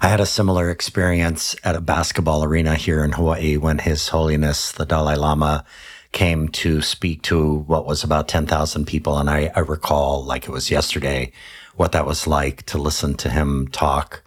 I 0.00 0.08
had 0.08 0.20
a 0.20 0.26
similar 0.26 0.70
experience 0.70 1.54
at 1.62 1.76
a 1.76 1.80
basketball 1.80 2.42
arena 2.42 2.74
here 2.74 3.04
in 3.04 3.12
Hawaii 3.12 3.56
when 3.56 3.78
His 3.78 4.08
Holiness 4.08 4.72
the 4.72 4.84
Dalai 4.84 5.14
Lama 5.14 5.64
came 6.12 6.48
to 6.48 6.82
speak 6.82 7.22
to 7.22 7.58
what 7.66 7.86
was 7.86 8.04
about 8.04 8.28
10,000 8.28 8.86
people. 8.86 9.18
And 9.18 9.30
I, 9.30 9.50
I 9.54 9.60
recall 9.60 10.24
like 10.24 10.44
it 10.44 10.50
was 10.50 10.70
yesterday 10.70 11.32
what 11.76 11.92
that 11.92 12.06
was 12.06 12.26
like 12.26 12.64
to 12.66 12.78
listen 12.78 13.14
to 13.14 13.30
him 13.30 13.68
talk. 13.68 14.22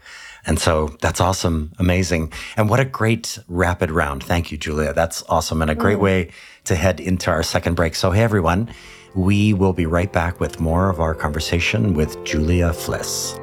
And 0.46 0.60
so 0.60 0.96
that's 1.02 1.20
awesome. 1.20 1.72
Amazing. 1.80 2.32
And 2.56 2.70
what 2.70 2.80
a 2.80 2.86
great 2.86 3.40
rapid 3.48 3.92
round. 3.92 4.24
Thank 4.24 4.52
you, 4.52 4.58
Julia. 4.58 4.94
That's 4.94 5.24
awesome. 5.28 5.62
And 5.62 5.72
a 5.72 5.76
great 5.76 5.98
mm. 5.98 6.02
way 6.02 6.32
to 6.66 6.76
head 6.76 7.00
into 7.00 7.32
our 7.32 7.44
second 7.44 7.76
break. 7.76 7.96
So, 7.96 8.12
hey, 8.12 8.22
everyone, 8.22 8.70
we 9.16 9.54
will 9.54 9.74
be 9.74 9.86
right 9.86 10.12
back 10.12 10.40
with 10.40 10.60
more 10.60 10.90
of 10.90 11.00
our 11.00 11.16
conversation 11.16 11.94
with 11.94 12.24
Julia 12.26 12.72
Fliss. 12.72 13.42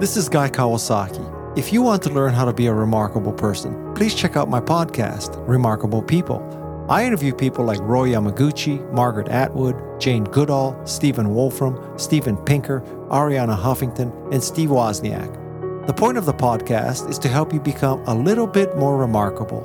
This 0.00 0.16
is 0.16 0.28
Guy 0.28 0.48
Kawasaki. 0.48 1.58
If 1.58 1.72
you 1.72 1.82
want 1.82 2.02
to 2.04 2.10
learn 2.10 2.32
how 2.32 2.44
to 2.44 2.52
be 2.52 2.66
a 2.66 2.74
remarkable 2.74 3.32
person, 3.32 3.94
please 3.94 4.14
check 4.14 4.36
out 4.36 4.48
my 4.48 4.60
podcast, 4.60 5.36
Remarkable 5.48 6.02
People. 6.02 6.59
I 6.90 7.04
interview 7.04 7.32
people 7.32 7.64
like 7.64 7.78
Roy 7.78 8.08
Yamaguchi, 8.08 8.92
Margaret 8.92 9.28
Atwood, 9.28 10.00
Jane 10.00 10.24
Goodall, 10.24 10.76
Stephen 10.84 11.32
Wolfram, 11.32 11.96
Steven 11.96 12.36
Pinker, 12.36 12.80
Arianna 13.10 13.56
Huffington, 13.56 14.12
and 14.32 14.42
Steve 14.42 14.70
Wozniak. 14.70 15.86
The 15.86 15.94
point 15.94 16.18
of 16.18 16.26
the 16.26 16.34
podcast 16.34 17.08
is 17.08 17.16
to 17.20 17.28
help 17.28 17.52
you 17.52 17.60
become 17.60 18.02
a 18.08 18.14
little 18.14 18.48
bit 18.48 18.76
more 18.76 18.98
remarkable. 18.98 19.62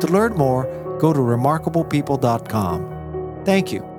To 0.00 0.06
learn 0.06 0.32
more, 0.32 0.64
go 0.98 1.12
to 1.12 1.20
remarkablepeople.com. 1.20 3.42
Thank 3.44 3.70
you. 3.70 3.91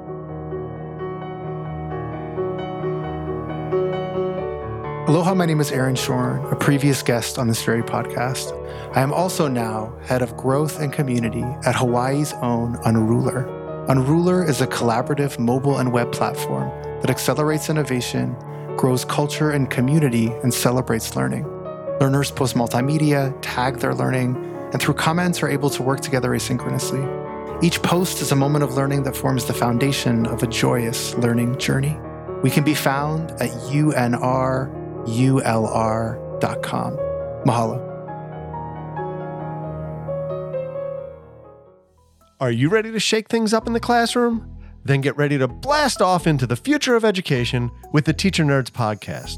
Aloha, 5.06 5.36
my 5.36 5.45
name 5.45 5.60
is 5.60 5.70
Aaron 5.70 5.95
Shorn, 5.95 6.45
a 6.45 6.56
previous 6.56 7.04
guest 7.04 7.38
on 7.38 7.49
this 7.49 7.62
very 7.62 7.84
podcast. 7.84 8.58
I 8.95 9.01
am 9.01 9.12
also 9.12 9.49
now 9.49 9.93
head 10.04 10.22
of 10.22 10.38
growth 10.38 10.80
and 10.80 10.93
community 10.93 11.43
at 11.66 11.76
Hawaii's 11.76 12.32
own 12.41 12.78
Unrulr. 12.86 13.45
Unrulr 13.88 14.47
is 14.47 14.62
a 14.62 14.68
collaborative 14.68 15.38
mobile 15.38 15.80
and 15.80 15.91
web 15.91 16.14
platform 16.14 16.70
that 17.01 17.10
accelerates 17.10 17.70
innovation, 17.70 18.34
grows 18.78 19.04
culture 19.04 19.51
and 19.51 19.70
community, 19.70 20.28
and 20.41 20.54
celebrates 20.54 21.18
learning. 21.18 21.43
Learners 21.99 22.32
post 22.32 22.56
multimedia, 22.56 23.38
tag 23.41 23.80
their 23.80 23.93
learning, 23.93 24.38
and 24.72 24.82
through 24.82 24.93
comments 24.93 25.43
are 25.43 25.49
able 25.49 25.70
to 25.72 25.84
work 25.84 25.99
together 25.99 26.30
asynchronously. 26.30 27.62
Each 27.62 27.82
post 27.82 28.22
is 28.22 28.32
a 28.32 28.38
moment 28.38 28.64
of 28.64 28.76
learning 28.76 29.04
that 29.04 29.18
forms 29.18 29.43
the 29.43 29.54
foundation 29.54 30.26
of 30.28 30.43
a 30.43 30.47
joyous 30.47 31.14
learning 31.16 31.58
journey. 31.58 31.97
We 32.41 32.49
can 32.49 32.64
be 32.64 32.74
found 32.74 33.32
at 33.41 33.49
UNR 33.68 34.83
ulr.com. 35.06 36.97
Mahalo. 37.45 37.93
Are 42.39 42.51
you 42.51 42.68
ready 42.68 42.91
to 42.91 42.99
shake 42.99 43.30
things 43.30 43.54
up 43.54 43.68
in 43.68 43.74
the 43.74 43.80
classroom? 43.80 44.49
Then 44.84 44.99
get 44.99 45.16
ready 45.16 45.38
to 45.38 45.47
blast 45.47 46.01
off 46.01 46.28
into 46.28 46.45
the 46.45 46.58
future 46.58 46.95
of 46.95 47.06
education 47.06 47.72
with 47.93 48.04
the 48.04 48.12
Teacher 48.12 48.43
Nerds 48.43 48.70
podcast. 48.70 49.38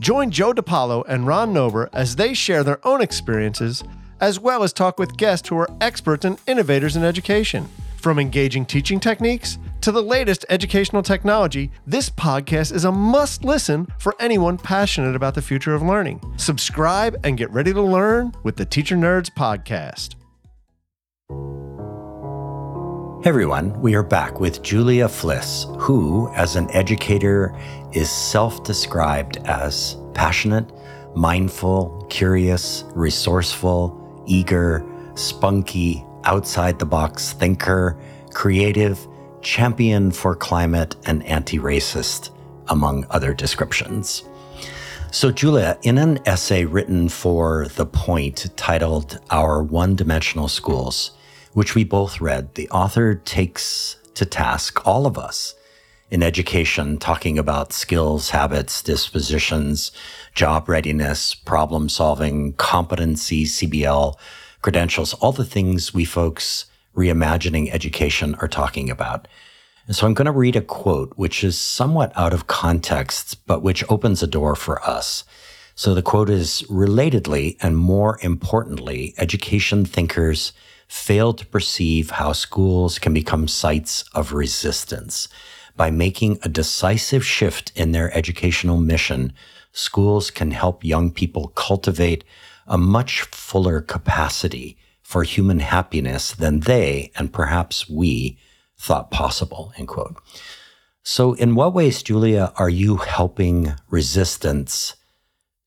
Join 0.00 0.30
Joe 0.30 0.52
DiPaolo 0.52 1.04
and 1.08 1.26
Ron 1.26 1.52
Nober 1.52 1.90
as 1.92 2.14
they 2.16 2.32
share 2.32 2.62
their 2.62 2.84
own 2.86 3.00
experiences, 3.00 3.82
as 4.20 4.38
well 4.38 4.62
as 4.62 4.72
talk 4.72 4.98
with 4.98 5.16
guests 5.16 5.48
who 5.48 5.58
are 5.58 5.68
experts 5.80 6.24
and 6.24 6.38
innovators 6.46 6.94
in 6.94 7.02
education. 7.02 7.68
From 7.96 8.18
engaging 8.18 8.66
teaching 8.66 9.00
techniques 9.00 9.58
to 9.84 9.92
the 9.92 10.02
latest 10.02 10.46
educational 10.48 11.02
technology, 11.02 11.70
this 11.86 12.08
podcast 12.08 12.72
is 12.72 12.86
a 12.86 12.90
must 12.90 13.44
listen 13.44 13.86
for 13.98 14.16
anyone 14.18 14.56
passionate 14.56 15.14
about 15.14 15.34
the 15.34 15.42
future 15.42 15.74
of 15.74 15.82
learning. 15.82 16.18
Subscribe 16.38 17.14
and 17.22 17.36
get 17.36 17.50
ready 17.50 17.70
to 17.70 17.82
learn 17.82 18.32
with 18.44 18.56
the 18.56 18.64
Teacher 18.64 18.96
Nerds 18.96 19.28
podcast. 19.30 20.14
Hey 23.22 23.28
everyone, 23.28 23.78
we 23.82 23.94
are 23.94 24.02
back 24.02 24.40
with 24.40 24.62
Julia 24.62 25.04
Fliss, 25.04 25.78
who, 25.78 26.32
as 26.34 26.56
an 26.56 26.70
educator, 26.70 27.54
is 27.92 28.10
self 28.10 28.64
described 28.64 29.36
as 29.44 29.98
passionate, 30.14 30.72
mindful, 31.14 32.06
curious, 32.08 32.84
resourceful, 32.94 34.24
eager, 34.26 34.82
spunky, 35.14 36.02
outside 36.24 36.78
the 36.78 36.86
box 36.86 37.34
thinker, 37.34 38.00
creative, 38.32 39.06
champion 39.44 40.10
for 40.10 40.34
climate, 40.34 40.96
and 41.06 41.22
anti 41.24 41.58
racist, 41.58 42.30
among 42.68 43.06
other 43.10 43.34
descriptions. 43.34 44.24
So, 45.12 45.30
Julia, 45.30 45.78
in 45.82 45.98
an 45.98 46.18
essay 46.26 46.64
written 46.64 47.08
for 47.08 47.68
The 47.76 47.86
Point 47.86 48.50
titled 48.56 49.20
Our 49.30 49.62
One 49.62 49.94
Dimensional 49.94 50.48
Schools, 50.48 51.12
which 51.52 51.76
we 51.76 51.84
both 51.84 52.20
read, 52.20 52.54
the 52.56 52.68
author 52.70 53.14
takes 53.14 53.96
to 54.14 54.24
task 54.24 54.84
all 54.84 55.06
of 55.06 55.16
us 55.16 55.54
in 56.10 56.22
education, 56.22 56.98
talking 56.98 57.38
about 57.38 57.72
skills, 57.72 58.30
habits, 58.30 58.82
dispositions, 58.82 59.92
job 60.34 60.68
readiness, 60.68 61.34
problem 61.34 61.88
solving, 61.88 62.54
competency, 62.54 63.44
CBL, 63.44 64.14
credentials, 64.62 65.14
all 65.14 65.32
the 65.32 65.44
things 65.44 65.94
we 65.94 66.04
folks 66.04 66.66
reimagining 66.94 67.70
education 67.70 68.34
are 68.36 68.48
talking 68.48 68.90
about. 68.90 69.28
And 69.86 69.94
so 69.94 70.06
I'm 70.06 70.14
going 70.14 70.26
to 70.26 70.32
read 70.32 70.56
a 70.56 70.62
quote, 70.62 71.12
which 71.16 71.44
is 71.44 71.58
somewhat 71.58 72.12
out 72.16 72.32
of 72.32 72.46
context, 72.46 73.46
but 73.46 73.62
which 73.62 73.84
opens 73.90 74.22
a 74.22 74.26
door 74.26 74.54
for 74.54 74.82
us. 74.82 75.24
So 75.74 75.92
the 75.92 76.02
quote 76.02 76.30
is 76.30 76.62
relatedly 76.70 77.56
and 77.60 77.76
more 77.76 78.18
importantly, 78.22 79.14
education 79.18 79.84
thinkers 79.84 80.52
fail 80.86 81.34
to 81.34 81.44
perceive 81.46 82.10
how 82.10 82.32
schools 82.32 82.98
can 82.98 83.12
become 83.12 83.48
sites 83.48 84.04
of 84.14 84.32
resistance. 84.32 85.28
By 85.76 85.90
making 85.90 86.38
a 86.42 86.48
decisive 86.48 87.26
shift 87.26 87.72
in 87.74 87.92
their 87.92 88.16
educational 88.16 88.78
mission, 88.78 89.32
schools 89.72 90.30
can 90.30 90.52
help 90.52 90.84
young 90.84 91.10
people 91.10 91.48
cultivate 91.48 92.22
a 92.66 92.78
much 92.78 93.22
fuller 93.22 93.80
capacity 93.80 94.78
for 95.04 95.22
human 95.22 95.60
happiness 95.60 96.32
than 96.32 96.60
they, 96.60 97.12
and 97.14 97.32
perhaps 97.32 97.88
we, 97.88 98.38
thought 98.76 99.12
possible, 99.12 99.72
end 99.76 99.86
quote. 99.86 100.16
So, 101.04 101.34
in 101.34 101.54
what 101.54 101.74
ways, 101.74 102.02
Julia, 102.02 102.52
are 102.56 102.70
you 102.70 102.96
helping 102.96 103.74
resistance 103.90 104.96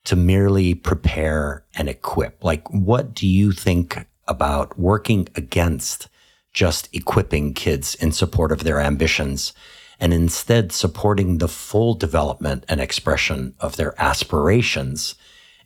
to 0.05 0.15
merely 0.15 0.73
prepare 0.73 1.63
and 1.75 1.87
equip? 1.87 2.43
Like, 2.43 2.67
what 2.73 3.13
do 3.13 3.27
you 3.27 3.51
think 3.51 4.07
about 4.27 4.77
working 4.79 5.29
against 5.35 6.09
just 6.51 6.89
equipping 6.93 7.53
kids 7.53 7.93
in 7.95 8.11
support 8.11 8.51
of 8.51 8.63
their 8.63 8.79
ambitions 8.79 9.53
and 9.99 10.13
instead 10.13 10.71
supporting 10.71 11.37
the 11.37 11.47
full 11.47 11.93
development 11.93 12.65
and 12.67 12.81
expression 12.81 13.53
of 13.59 13.75
their 13.75 13.99
aspirations 14.01 15.15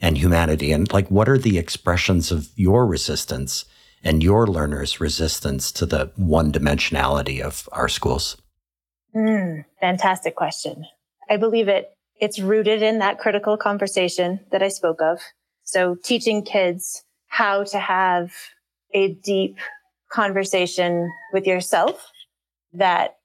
and 0.01 0.17
humanity? 0.17 0.71
And 0.71 0.91
like, 0.91 1.09
what 1.09 1.29
are 1.29 1.37
the 1.37 1.57
expressions 1.57 2.31
of 2.31 2.49
your 2.55 2.85
resistance 2.85 3.65
and 4.03 4.23
your 4.23 4.47
learners' 4.47 4.99
resistance 4.99 5.71
to 5.73 5.85
the 5.85 6.11
one 6.15 6.51
dimensionality 6.51 7.39
of 7.39 7.69
our 7.71 7.87
schools? 7.87 8.37
Mm, 9.15 9.65
fantastic 9.79 10.35
question. 10.35 10.85
I 11.29 11.37
believe 11.37 11.67
it 11.67 11.91
it's 12.19 12.39
rooted 12.39 12.83
in 12.83 12.99
that 12.99 13.17
critical 13.17 13.57
conversation 13.57 14.39
that 14.51 14.61
I 14.61 14.67
spoke 14.67 15.01
of. 15.01 15.19
So 15.63 15.95
teaching 16.03 16.43
kids 16.43 17.03
how 17.27 17.63
to 17.65 17.79
have 17.79 18.31
a 18.93 19.13
deep 19.13 19.57
conversation 20.11 21.11
with 21.33 21.47
yourself 21.47 22.11
that 22.73 23.17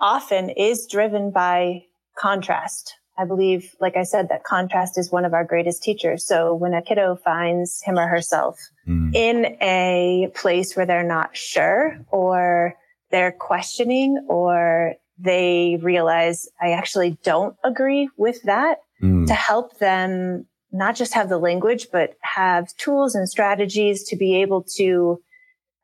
often 0.00 0.50
is 0.50 0.86
driven 0.86 1.30
by 1.30 1.84
contrast. 2.18 2.94
I 3.18 3.24
believe, 3.24 3.74
like 3.80 3.96
I 3.96 4.02
said, 4.02 4.28
that 4.28 4.44
contrast 4.44 4.98
is 4.98 5.10
one 5.10 5.24
of 5.24 5.34
our 5.34 5.44
greatest 5.44 5.82
teachers. 5.82 6.26
So 6.26 6.54
when 6.54 6.74
a 6.74 6.82
kiddo 6.82 7.16
finds 7.16 7.82
him 7.82 7.98
or 7.98 8.06
herself 8.06 8.58
mm. 8.86 9.14
in 9.14 9.56
a 9.60 10.30
place 10.34 10.76
where 10.76 10.86
they're 10.86 11.02
not 11.02 11.36
sure 11.36 11.98
or 12.10 12.74
they're 13.10 13.32
questioning 13.32 14.26
or 14.28 14.94
they 15.18 15.78
realize 15.80 16.48
I 16.60 16.72
actually 16.72 17.18
don't 17.22 17.56
agree 17.64 18.10
with 18.16 18.42
that 18.42 18.78
mm. 19.02 19.26
to 19.26 19.34
help 19.34 19.78
them 19.78 20.46
not 20.72 20.96
just 20.96 21.14
have 21.14 21.28
the 21.28 21.38
language, 21.38 21.88
but 21.90 22.14
have 22.20 22.74
tools 22.76 23.14
and 23.14 23.28
strategies 23.28 24.04
to 24.04 24.16
be 24.16 24.42
able 24.42 24.62
to, 24.76 25.22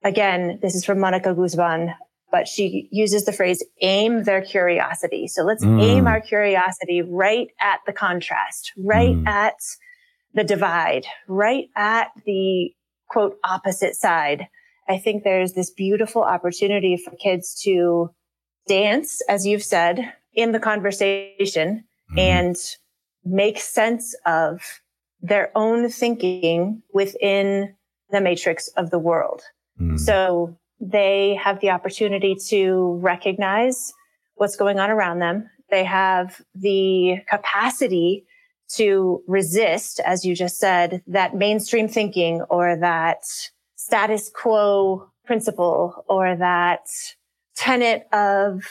again, 0.05 0.59
this 0.61 0.75
is 0.75 0.85
from 0.85 1.01
Monica 1.01 1.35
Guzman, 1.35 1.95
but 2.33 2.49
she 2.49 2.89
uses 2.91 3.27
the 3.27 3.33
phrase 3.33 3.63
aim 3.83 4.25
their 4.25 4.43
curiosity. 4.43 5.29
So 5.29 5.43
let's 5.43 5.65
mm. 5.65 5.81
aim 5.81 6.07
our 6.07 6.21
curiosity 6.21 7.03
right 7.03 7.49
at 7.61 7.81
the 7.87 7.93
contrast, 7.93 8.73
right 8.77 9.15
mm. 9.15 9.27
at 9.29 9.55
the 10.35 10.43
divide, 10.43 11.05
right 11.29 11.67
at 11.77 12.09
the 12.25 12.73
quote 13.09 13.37
opposite 13.45 13.95
side. 13.95 14.49
I 14.89 14.99
think 14.99 15.23
there's 15.23 15.53
this 15.53 15.71
beautiful 15.71 16.23
opportunity 16.23 16.97
for 16.97 17.15
kids 17.17 17.61
to 17.65 18.11
dance, 18.67 19.21
as 19.29 19.47
you've 19.47 19.63
said, 19.63 20.15
in 20.35 20.53
the 20.53 20.59
conversation 20.59 21.85
mm. 22.11 22.19
and 22.19 22.57
make 23.25 23.59
sense 23.59 24.17
of 24.25 24.81
their 25.21 25.53
own 25.55 25.91
thinking 25.91 26.83
within 26.93 27.75
the 28.11 28.21
matrix 28.21 28.69
of 28.77 28.91
the 28.91 28.99
world. 28.99 29.43
Mm. 29.81 29.99
So 29.99 30.57
they 30.83 31.39
have 31.43 31.61
the 31.61 31.71
opportunity 31.71 32.35
to 32.49 32.99
recognize 33.01 33.95
what's 34.35 34.57
going 34.57 34.81
on 34.81 34.91
around 34.91 35.21
them. 35.21 35.49
They 35.71 35.85
have 35.85 36.43
the 36.55 37.21
capacity 37.29 38.27
to 38.75 39.23
resist, 39.27 40.01
as 40.01 40.25
you 40.25 40.35
just 40.35 40.59
said, 40.59 41.03
that 41.07 41.35
mainstream 41.37 41.89
thinking 41.89 42.43
or 42.51 42.77
that 42.77 43.23
status 43.77 44.31
quo 44.35 45.09
principle 45.25 46.05
or 46.09 46.35
that 46.37 46.89
tenet 47.55 48.07
of 48.13 48.65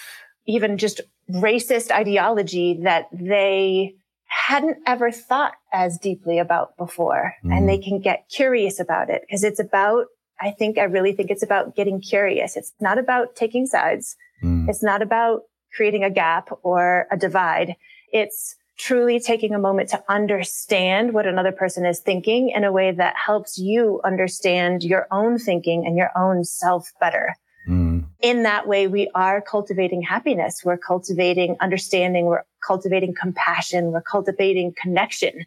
even 0.45 0.78
just 0.78 1.01
racist 1.32 1.91
ideology 1.91 2.80
that 2.84 3.05
they 3.14 3.95
hadn't 4.26 4.78
ever 4.86 5.12
thought 5.12 5.53
as 5.72 5.97
deeply 5.97 6.39
about 6.39 6.76
before. 6.78 7.36
Mm. 7.45 7.57
And 7.57 7.70
they 7.70 7.78
can 7.78 7.99
get 7.99 8.28
curious 8.30 8.80
about 8.80 9.09
it 9.09 9.22
because 9.22 9.43
it's 9.43 9.59
about, 9.59 10.07
I 10.42 10.52
think, 10.52 10.78
I 10.78 10.84
really 10.84 11.14
think 11.14 11.30
it's 11.30 11.44
about 11.44 11.76
getting 11.76 12.02
curious. 12.02 12.58
It's 12.58 12.74
not 12.80 12.98
about 12.98 13.36
taking 13.36 13.68
sides. 13.68 14.16
Mm. 14.44 14.68
It's 14.68 14.84
not 14.84 15.02
about 15.02 15.42
creating 15.76 16.04
a 16.04 16.10
gap 16.10 16.50
or 16.64 17.08
a 17.12 17.18
divide. 17.18 17.76
It's 18.12 18.56
truly 18.78 19.20
taking 19.20 19.54
a 19.54 19.60
moment 19.60 19.89
to 19.89 20.04
understand 20.10 21.14
what 21.14 21.28
another 21.28 21.52
person 21.52 21.86
is 21.86 22.00
thinking 22.00 22.50
in 22.50 22.64
a 22.64 22.72
way 22.72 22.92
that 22.92 23.16
helps 23.16 23.58
you 23.58 24.02
understand 24.04 24.84
your 24.84 25.08
own 25.12 25.38
thinking 25.38 25.86
and 25.86 25.96
your 25.96 26.10
own 26.18 26.44
self 26.44 26.92
better. 27.00 27.36
Mm. 27.70 28.06
In 28.22 28.44
that 28.44 28.68
way, 28.68 28.88
we 28.88 29.10
are 29.14 29.42
cultivating 29.42 30.02
happiness. 30.02 30.62
We're 30.66 30.78
cultivating 30.78 31.58
understanding. 31.60 32.26
We're 32.26 32.44
cultivating 32.66 33.14
compassion. 33.14 33.92
We're 33.92 34.02
cultivating 34.02 34.74
connection. 34.76 35.46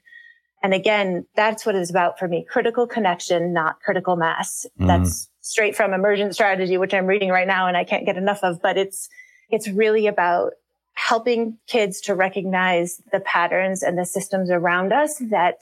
And 0.65 0.73
again, 0.73 1.27
that's 1.37 1.67
what 1.67 1.75
it's 1.75 1.91
about 1.91 2.19
for 2.19 2.27
me. 2.27 2.47
Critical 2.51 2.87
connection, 2.87 3.53
not 3.53 3.81
critical 3.81 4.17
mass. 4.17 4.65
Mm. 4.81 4.87
That's 4.87 5.29
straight 5.43 5.77
from 5.77 5.93
emergent 5.93 6.33
strategy, 6.33 6.79
which 6.79 6.95
I'm 6.95 7.05
reading 7.05 7.29
right 7.29 7.47
now 7.47 7.67
and 7.67 7.77
I 7.77 7.85
can't 7.85 8.07
get 8.07 8.17
enough 8.17 8.43
of, 8.43 8.63
but 8.63 8.79
it's, 8.79 9.11
it's 9.51 9.69
really 9.69 10.07
about 10.07 10.53
helping 10.95 11.59
kids 11.67 12.01
to 12.03 12.15
recognize 12.15 13.03
the 13.13 13.21
patterns 13.21 13.83
and 13.83 13.99
the 13.99 14.07
systems 14.07 14.51
around 14.51 14.91
us 14.91 15.19
that 15.31 15.57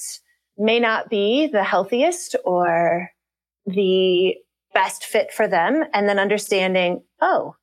may 0.57 0.79
not 0.79 1.11
be 1.11 1.49
the 1.49 1.65
healthiest 1.65 2.37
or 2.45 3.11
the 3.67 4.37
best 4.73 5.05
fit 5.05 5.33
for 5.33 5.49
them 5.49 5.83
and 5.93 6.09
then 6.09 6.21
understanding, 6.21 7.03
oh, 7.21 7.57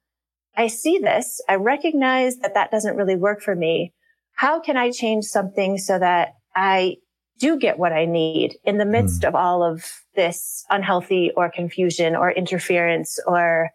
I 0.58 0.68
see 0.68 0.98
this. 0.98 1.40
I 1.48 1.56
recognize 1.56 2.36
that 2.40 2.56
that 2.56 2.70
doesn't 2.70 2.98
really 2.98 3.16
work 3.16 3.42
for 3.42 3.56
me. 3.56 3.94
How 4.34 4.60
can 4.60 4.76
I 4.76 4.92
change 4.92 5.24
something 5.24 5.78
so 5.78 5.98
that 5.98 6.34
I 6.54 6.98
do 7.40 7.58
get 7.58 7.80
what 7.80 7.94
I 7.94 8.06
need 8.06 8.58
in 8.64 8.78
the 8.78 8.86
midst 8.86 9.22
mm. 9.22 9.28
of 9.28 9.36
all 9.36 9.64
of 9.64 9.86
this 10.16 10.66
unhealthy 10.70 11.32
or 11.36 11.50
confusion 11.50 12.16
or 12.16 12.32
interference 12.32 13.20
or 13.26 13.70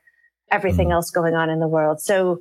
everything 0.50 0.88
mm. 0.88 0.92
else 0.92 1.10
going 1.10 1.34
on 1.34 1.50
in 1.50 1.60
the 1.60 1.68
world? 1.68 2.00
So 2.00 2.40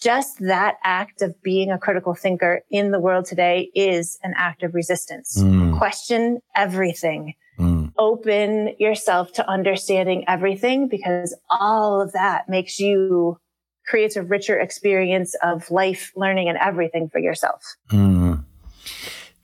just 0.00 0.38
that 0.40 0.76
act 0.82 1.20
of 1.20 1.40
being 1.42 1.70
a 1.70 1.78
critical 1.78 2.14
thinker 2.14 2.62
in 2.70 2.90
the 2.90 3.00
world 3.00 3.26
today 3.26 3.70
is 3.74 4.18
an 4.22 4.32
act 4.36 4.62
of 4.62 4.74
resistance. 4.74 5.36
Mm. 5.38 5.76
Question 5.76 6.40
everything 6.56 7.34
Mm. 7.60 7.92
Open 7.98 8.74
yourself 8.78 9.32
to 9.34 9.48
understanding 9.48 10.24
everything 10.26 10.88
because 10.88 11.36
all 11.50 12.00
of 12.00 12.12
that 12.12 12.48
makes 12.48 12.80
you 12.80 13.38
creates 13.86 14.16
a 14.16 14.22
richer 14.22 14.58
experience 14.58 15.34
of 15.42 15.70
life, 15.70 16.10
learning, 16.16 16.48
and 16.48 16.56
everything 16.56 17.10
for 17.10 17.18
yourself. 17.18 17.62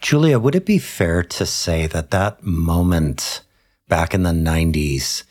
Julia, 0.07 0.39
would 0.39 0.55
it 0.55 0.65
be 0.65 0.79
fair 0.79 1.25
to 1.25 1.45
say 1.45 1.89
that 1.89 2.13
that 2.13 2.45
moment 2.45 3.43
back 3.89 4.15
in 4.15 4.23
the 4.23 4.31
90s 4.31 5.25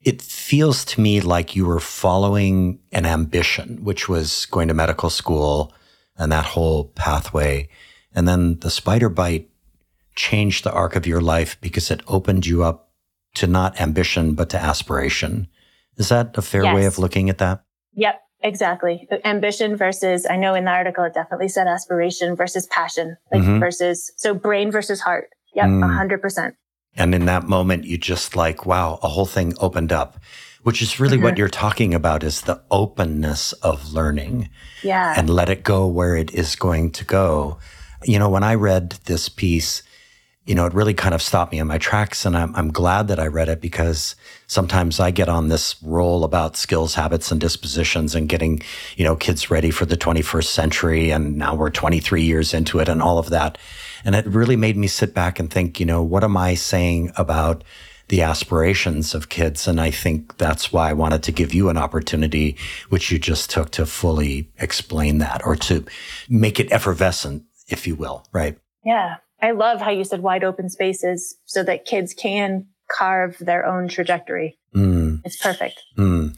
it 0.00 0.22
feels 0.22 0.86
to 0.86 1.02
me 1.02 1.20
like 1.20 1.54
you 1.54 1.66
were 1.66 1.78
following 1.78 2.78
an 2.92 3.04
ambition, 3.04 3.84
which 3.84 4.08
was 4.08 4.46
going 4.46 4.68
to 4.68 4.74
medical 4.74 5.10
school 5.10 5.74
and 6.16 6.32
that 6.32 6.46
whole 6.46 6.84
pathway. 6.94 7.68
And 8.14 8.26
then 8.26 8.58
the 8.60 8.70
spider 8.70 9.10
bite 9.10 9.50
changed 10.16 10.64
the 10.64 10.72
arc 10.72 10.96
of 10.96 11.06
your 11.06 11.20
life 11.20 11.58
because 11.60 11.90
it 11.90 12.00
opened 12.08 12.46
you 12.46 12.64
up 12.64 12.90
to 13.34 13.46
not 13.46 13.78
ambition, 13.82 14.32
but 14.32 14.48
to 14.48 14.58
aspiration. 14.58 15.46
Is 15.98 16.08
that 16.08 16.38
a 16.38 16.42
fair 16.42 16.64
yes. 16.64 16.74
way 16.74 16.86
of 16.86 16.98
looking 16.98 17.28
at 17.28 17.36
that? 17.36 17.64
Yep, 17.92 18.18
exactly. 18.42 19.08
Ambition 19.24 19.76
versus, 19.76 20.26
I 20.28 20.36
know 20.36 20.54
in 20.54 20.64
the 20.64 20.70
article 20.70 21.04
it 21.04 21.14
definitely 21.14 21.48
said 21.48 21.66
aspiration 21.66 22.36
versus 22.36 22.66
passion, 22.66 23.16
like 23.32 23.42
mm-hmm. 23.42 23.60
versus, 23.60 24.12
so 24.16 24.34
brain 24.34 24.70
versus 24.70 25.00
heart. 25.00 25.30
Yep, 25.54 25.66
mm. 25.66 26.20
100%. 26.20 26.54
And 26.96 27.14
in 27.14 27.26
that 27.26 27.44
moment, 27.44 27.84
you 27.84 27.98
just 27.98 28.36
like, 28.36 28.66
wow, 28.66 28.98
a 29.02 29.08
whole 29.08 29.26
thing 29.26 29.54
opened 29.60 29.92
up, 29.92 30.18
which 30.62 30.82
is 30.82 31.00
really 31.00 31.16
mm-hmm. 31.16 31.24
what 31.24 31.38
you're 31.38 31.48
talking 31.48 31.94
about 31.94 32.22
is 32.22 32.42
the 32.42 32.62
openness 32.70 33.52
of 33.54 33.92
learning. 33.92 34.50
Yeah. 34.82 35.14
And 35.16 35.30
let 35.30 35.48
it 35.48 35.62
go 35.62 35.86
where 35.86 36.16
it 36.16 36.32
is 36.32 36.56
going 36.56 36.90
to 36.92 37.04
go. 37.04 37.58
You 38.04 38.18
know, 38.18 38.28
when 38.28 38.42
I 38.42 38.54
read 38.54 38.90
this 39.04 39.28
piece, 39.28 39.82
you 40.44 40.56
know, 40.56 40.66
it 40.66 40.74
really 40.74 40.94
kind 40.94 41.14
of 41.14 41.22
stopped 41.22 41.52
me 41.52 41.60
in 41.60 41.68
my 41.68 41.78
tracks. 41.78 42.26
And 42.26 42.36
I'm, 42.36 42.54
I'm 42.56 42.72
glad 42.72 43.06
that 43.08 43.20
I 43.20 43.26
read 43.28 43.48
it 43.48 43.60
because 43.60 44.16
sometimes 44.48 44.98
I 44.98 45.12
get 45.12 45.28
on 45.28 45.48
this 45.48 45.80
roll 45.82 46.24
about 46.24 46.56
skills, 46.56 46.94
habits, 46.94 47.30
and 47.30 47.40
dispositions 47.40 48.14
and 48.14 48.28
getting, 48.28 48.60
you 48.96 49.04
know, 49.04 49.14
kids 49.14 49.50
ready 49.50 49.70
for 49.70 49.86
the 49.86 49.96
21st 49.96 50.46
century. 50.46 51.10
And 51.10 51.36
now 51.36 51.54
we're 51.54 51.70
23 51.70 52.22
years 52.22 52.54
into 52.54 52.80
it 52.80 52.88
and 52.88 53.00
all 53.00 53.18
of 53.18 53.30
that. 53.30 53.56
And 54.04 54.16
it 54.16 54.26
really 54.26 54.56
made 54.56 54.76
me 54.76 54.88
sit 54.88 55.14
back 55.14 55.38
and 55.38 55.48
think, 55.48 55.78
you 55.78 55.86
know, 55.86 56.02
what 56.02 56.24
am 56.24 56.36
I 56.36 56.54
saying 56.54 57.12
about 57.16 57.62
the 58.08 58.22
aspirations 58.22 59.14
of 59.14 59.28
kids? 59.28 59.68
And 59.68 59.80
I 59.80 59.92
think 59.92 60.38
that's 60.38 60.72
why 60.72 60.90
I 60.90 60.92
wanted 60.92 61.22
to 61.22 61.32
give 61.32 61.54
you 61.54 61.68
an 61.68 61.78
opportunity, 61.78 62.56
which 62.88 63.12
you 63.12 63.20
just 63.20 63.48
took 63.48 63.70
to 63.70 63.86
fully 63.86 64.50
explain 64.58 65.18
that 65.18 65.46
or 65.46 65.54
to 65.56 65.84
make 66.28 66.58
it 66.58 66.72
effervescent, 66.72 67.44
if 67.68 67.86
you 67.86 67.94
will, 67.94 68.26
right? 68.32 68.58
Yeah. 68.84 69.16
I 69.42 69.50
love 69.50 69.80
how 69.80 69.90
you 69.90 70.04
said 70.04 70.22
wide 70.22 70.44
open 70.44 70.70
spaces 70.70 71.36
so 71.44 71.62
that 71.64 71.84
kids 71.84 72.14
can 72.14 72.68
carve 72.90 73.36
their 73.40 73.66
own 73.66 73.88
trajectory. 73.88 74.58
Mm. 74.74 75.20
It's 75.24 75.36
perfect. 75.36 75.82
Mm. 75.98 76.36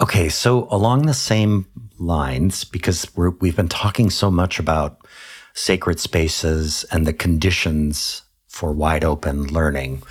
Okay, 0.00 0.28
so 0.28 0.66
along 0.70 1.06
the 1.06 1.14
same 1.14 1.66
lines, 1.98 2.64
because 2.64 3.06
we 3.16 3.48
have 3.48 3.56
been 3.56 3.68
talking 3.68 4.10
so 4.10 4.30
much 4.30 4.58
about 4.58 4.98
sacred 5.54 6.00
spaces 6.00 6.84
and 6.90 7.06
the 7.06 7.12
conditions 7.12 8.22
for 8.48 8.72
wide 8.72 9.04
open 9.04 9.46
learning, 9.46 10.02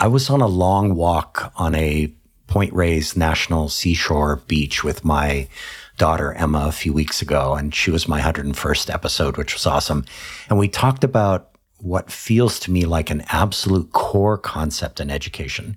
I 0.00 0.08
was 0.08 0.30
on 0.30 0.40
a 0.40 0.46
long 0.46 0.94
walk 0.94 1.52
on 1.56 1.74
a 1.74 2.12
Point 2.46 2.72
Reyes 2.72 3.16
National 3.16 3.68
Seashore 3.68 4.36
beach 4.46 4.82
with 4.82 5.04
my 5.04 5.48
daughter 5.98 6.32
Emma 6.32 6.66
a 6.66 6.72
few 6.72 6.92
weeks 6.94 7.20
ago, 7.20 7.54
and 7.54 7.74
she 7.74 7.90
was 7.90 8.08
my 8.08 8.20
101st 8.22 8.92
episode, 8.92 9.36
which 9.36 9.52
was 9.52 9.66
awesome. 9.66 10.04
And 10.48 10.58
we 10.58 10.68
talked 10.68 11.04
about 11.04 11.57
what 11.78 12.10
feels 12.10 12.58
to 12.60 12.70
me 12.70 12.84
like 12.84 13.10
an 13.10 13.24
absolute 13.28 13.92
core 13.92 14.36
concept 14.38 15.00
in 15.00 15.10
education, 15.10 15.76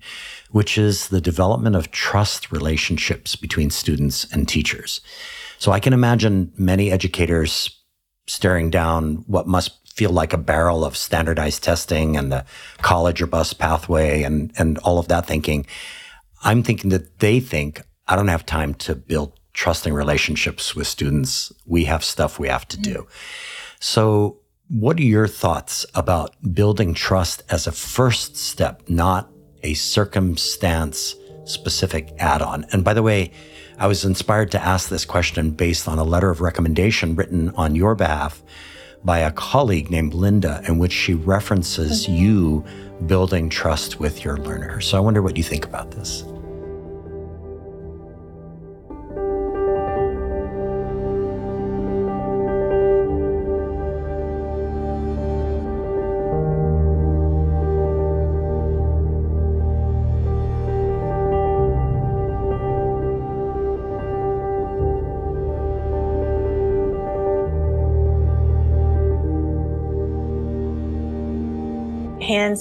which 0.50 0.78
is 0.78 1.10
the 1.10 1.22
development 1.22 1.76
of 1.76 1.92
trust 1.92 2.52
relationships 2.52 3.36
between 3.36 3.70
students 3.70 4.26
and 4.32 4.48
teachers. 4.48 5.02
So 5.60 5.72
I 5.72 5.80
can 5.80 5.94
imagine 5.94 6.52
many 6.58 6.92
educators 6.92 7.80
staring 8.28 8.70
down 8.70 9.24
what 9.28 9.48
must 9.48 9.78
feel 9.94 10.12
like 10.12 10.34
a 10.34 10.38
barrel 10.38 10.84
of 10.84 10.98
standardized 10.98 11.64
testing 11.64 12.18
and 12.18 12.32
the 12.32 12.46
college 12.82 13.22
or 13.22 13.28
bus 13.28 13.54
pathway 13.54 14.24
and, 14.24 14.52
and 14.58 14.78
all 14.80 14.98
of 14.98 15.08
that 15.10 15.26
thinking. 15.28 15.66
I'm 16.44 16.64
thinking 16.64 16.90
that 16.90 17.20
they 17.20 17.40
think 17.40 17.84
I 18.08 18.16
don't 18.16 18.30
have 18.30 18.46
time 18.46 18.74
to 18.76 18.96
build 18.96 19.40
trusting 19.54 19.94
relationships 19.94 20.76
with 20.76 20.88
students. 20.88 21.52
We 21.66 21.86
have 21.86 22.04
stuff 22.04 22.40
we 22.40 22.48
have 22.48 22.68
to 22.70 22.78
mm. 22.78 22.84
do. 22.84 23.08
So 23.80 24.41
what 24.72 24.98
are 25.00 25.04
your 25.04 25.28
thoughts 25.28 25.86
about 25.96 26.34
building 26.54 26.94
trust 26.94 27.44
as 27.50 27.68
a 27.68 27.74
first 27.74 28.38
step, 28.38 28.82
not 28.88 29.30
a 29.64 29.74
circumstance 29.74 31.14
specific 31.44 32.14
add 32.20 32.42
on? 32.42 32.66
And 32.72 32.82
by 32.82 32.94
the 32.94 33.04
way, 33.04 33.32
I 33.78 33.88
was 33.88 34.06
inspired 34.06 34.50
to 34.52 34.64
ask 34.64 34.88
this 34.88 35.04
question 35.04 35.52
based 35.52 35.90
on 35.90 36.00
a 36.00 36.06
letter 36.06 36.30
of 36.30 36.40
recommendation 36.40 37.16
written 37.16 37.50
on 37.56 37.76
your 37.76 37.96
behalf 37.96 38.42
by 39.04 39.20
a 39.20 39.32
colleague 39.32 39.92
named 39.92 40.14
Linda, 40.14 40.64
in 40.66 40.78
which 40.78 40.94
she 40.94 41.16
references 41.16 42.06
mm-hmm. 42.06 42.16
you 42.16 42.66
building 43.08 43.50
trust 43.50 44.00
with 44.00 44.24
your 44.24 44.38
learner. 44.38 44.80
So 44.80 44.96
I 44.96 45.02
wonder 45.02 45.22
what 45.22 45.36
you 45.36 45.44
think 45.44 45.66
about 45.66 45.92
this. 45.92 46.24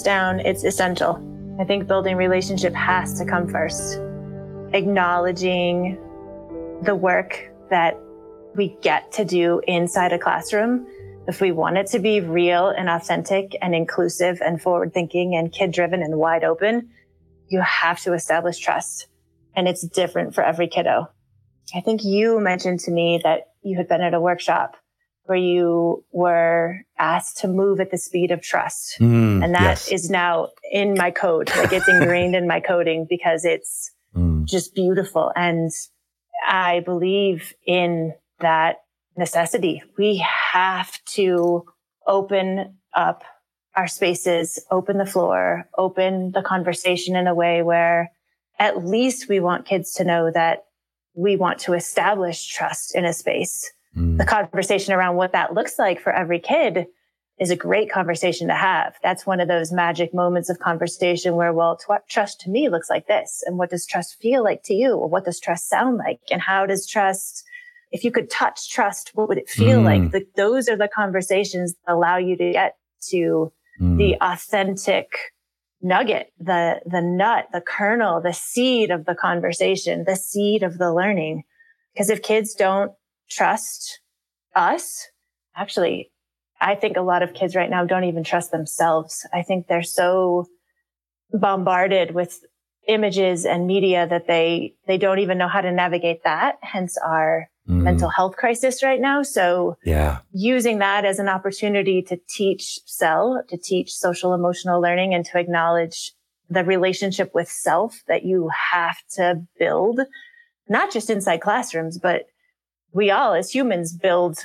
Hands 0.01 0.03
down, 0.03 0.41
it's 0.41 0.65
essential. 0.65 1.19
I 1.61 1.65
think 1.65 1.87
building 1.87 2.17
relationship 2.17 2.75
has 2.75 3.19
to 3.19 3.27
come 3.27 3.49
first. 3.49 4.01
Acknowledging 4.73 5.99
the 6.83 6.95
work 6.95 7.51
that 7.71 7.99
we 8.57 8.77
get 8.83 9.13
to 9.13 9.25
do 9.25 9.61
inside 9.67 10.13
a 10.13 10.19
classroom. 10.19 10.87
If 11.29 11.41
we 11.41 11.53
want 11.53 11.77
it 11.77 11.87
to 11.89 11.99
be 11.99 12.21
real 12.21 12.69
and 12.69 12.89
authentic 12.89 13.57
and 13.61 13.75
inclusive 13.75 14.41
and 14.41 14.61
forward 14.61 14.95
thinking 14.95 15.35
and 15.35 15.53
kid 15.53 15.73
driven 15.73 16.03
and 16.03 16.17
wide 16.17 16.45
open, 16.45 16.91
you 17.49 17.61
have 17.61 18.01
to 18.01 18.15
establish 18.15 18.59
trust. 18.59 19.09
And 19.55 19.69
it's 19.69 19.87
different 19.87 20.35
for 20.35 20.43
every 20.43 20.69
kiddo. 20.69 21.11
I 21.75 21.81
think 21.81 22.05
you 22.05 22.41
mentioned 22.41 22.81
to 22.81 22.91
me 22.91 23.21
that 23.23 23.53
you 23.63 23.77
had 23.77 23.89
been 23.89 24.01
at 24.01 24.15
a 24.15 24.21
workshop 24.21 24.77
where 25.31 25.39
you 25.39 26.05
were 26.11 26.81
asked 26.99 27.39
to 27.39 27.47
move 27.47 27.79
at 27.79 27.93
the 27.93 27.97
speed 27.97 28.33
of 28.33 28.43
trust. 28.43 28.99
Mm, 28.99 29.45
and 29.45 29.55
that 29.55 29.79
yes. 29.79 29.89
is 29.93 30.11
now 30.11 30.49
in 30.73 30.95
my 30.95 31.13
code. 31.13 31.49
Like 31.57 31.73
it's 31.73 31.87
ingrained 31.87 32.35
in 32.35 32.49
my 32.49 32.59
coding 32.59 33.07
because 33.09 33.45
it's 33.45 33.93
mm. 34.13 34.45
just 34.45 34.75
beautiful. 34.75 35.31
And 35.37 35.71
I 36.45 36.81
believe 36.81 37.55
in 37.65 38.13
that 38.41 38.79
necessity. 39.17 39.85
We 39.97 40.27
have 40.51 40.99
to 41.11 41.65
open 42.09 42.79
up 42.93 43.23
our 43.77 43.87
spaces, 43.87 44.59
open 44.69 44.99
the 44.99 45.07
floor, 45.07 45.69
open 45.79 46.33
the 46.33 46.43
conversation 46.43 47.15
in 47.15 47.29
a 47.29 47.37
way 47.37 47.63
where 47.63 48.11
at 48.59 48.85
least 48.85 49.29
we 49.29 49.39
want 49.39 49.65
kids 49.65 49.93
to 49.95 50.05
know 50.05 50.33
that 50.35 50.65
we 51.15 51.37
want 51.37 51.61
to 51.61 51.75
establish 51.75 52.49
trust 52.49 52.97
in 52.97 53.05
a 53.05 53.13
space 53.13 53.71
Mm. 53.97 54.19
The 54.19 54.25
conversation 54.25 54.95
around 54.95 55.17
what 55.17 55.33
that 55.33 55.55
looks 55.55 55.79
like 55.79 56.01
for 56.01 56.13
every 56.13 56.39
kid 56.39 56.87
is 57.41 57.51
a 57.51 57.57
great 57.57 57.91
conversation 57.91 58.49
to 58.49 58.55
have. 58.55 58.95
That's 59.03 59.25
one 59.25 59.41
of 59.41 59.49
those 59.49 59.73
magic 59.73 60.13
moments 60.13 60.51
of 60.51 60.59
conversation 60.59 61.37
where, 61.37 61.55
well, 61.55 61.77
t- 61.77 61.95
trust 62.09 62.41
to 62.43 62.51
me 62.51 62.69
looks 62.69 62.91
like 62.91 63.07
this. 63.07 63.43
And 63.47 63.57
what 63.57 63.71
does 63.71 63.87
trust 63.87 64.21
feel 64.21 64.45
like 64.45 64.63
to 64.65 64.75
you? 64.75 64.93
Or 64.93 65.09
what 65.09 65.25
does 65.25 65.41
trust 65.41 65.69
sound 65.69 65.97
like? 65.97 66.21
And 66.31 66.43
how 66.43 66.67
does 66.67 66.87
trust, 66.87 67.43
if 67.93 68.05
you 68.05 68.13
could 68.13 68.29
touch 68.29 68.71
trust, 68.71 69.13
what 69.15 69.29
would 69.29 69.39
it 69.39 69.49
feel 69.49 69.81
mm. 69.81 69.85
like? 69.85 70.11
The, 70.13 70.27
those 70.37 70.69
are 70.69 70.77
the 70.77 70.91
conversations 70.95 71.75
that 71.87 71.95
allow 71.95 72.19
you 72.19 72.37
to 72.37 72.53
get 72.53 72.77
to 73.09 73.51
mm. 73.81 73.97
the 73.97 74.17
authentic 74.21 75.09
nugget, 75.81 76.31
the, 76.39 76.83
the 76.85 77.01
nut, 77.01 77.47
the 77.55 77.63
kernel, 77.63 78.21
the 78.21 78.35
seed 78.35 78.91
of 78.91 79.07
the 79.07 79.15
conversation, 79.15 80.05
the 80.07 80.15
seed 80.15 80.63
of 80.63 80.77
the 80.77 80.93
learning. 80.93 81.45
Because 81.95 82.11
if 82.11 82.23
kids 82.23 82.53
don't 82.53 82.93
trust 83.31 84.01
us. 84.55 85.07
Actually, 85.57 86.11
I 86.61 86.75
think 86.75 86.97
a 86.97 87.03
lot 87.03 87.23
of 87.23 87.35
kids 87.35 87.57
right 87.57 87.71
now 87.71 87.85
don't 87.85 88.05
even 88.05 88.25
trust 88.25 88.51
themselves. 88.51 89.27
I 89.33 89.43
think 89.43 89.67
they're 89.67 89.83
so 89.83 90.47
bombarded 91.33 92.15
with 92.15 92.41
images 92.89 93.45
and 93.45 93.67
media 93.67 94.07
that 94.09 94.27
they 94.27 94.75
they 94.87 94.99
don't 94.99 95.19
even 95.19 95.39
know 95.39 95.49
how 95.49 95.61
to 95.61 95.71
navigate 95.71 96.25
that 96.25 96.57
hence 96.63 96.97
our 96.99 97.49
mm. 97.69 97.83
mental 97.83 98.09
health 98.09 98.37
crisis 98.37 98.83
right 98.83 99.01
now 99.01 99.23
so 99.23 99.77
yeah 99.85 100.19
using 100.33 100.79
that 100.79 101.05
as 101.05 101.19
an 101.19 101.29
opportunity 101.29 102.03
to 102.03 102.19
teach 102.29 102.81
SEL 102.87 103.45
to 103.49 103.57
teach 103.57 103.93
social 103.93 104.33
emotional 104.33 104.81
learning 104.81 105.15
and 105.15 105.27
to 105.27 105.39
acknowledge 105.39 106.15
the 106.49 106.65
relationship 106.65 107.31
with 107.35 107.49
self 107.49 108.03
that 108.09 108.25
you 108.25 108.51
have 108.73 108.97
to 109.15 109.43
build 109.59 110.01
not 110.69 110.91
just 110.91 111.11
inside 111.11 111.43
classrooms 111.43 111.99
but 111.99 112.23
we 112.93 113.11
all 113.11 113.35
as 113.35 113.51
humans 113.51 113.93
build 113.93 114.39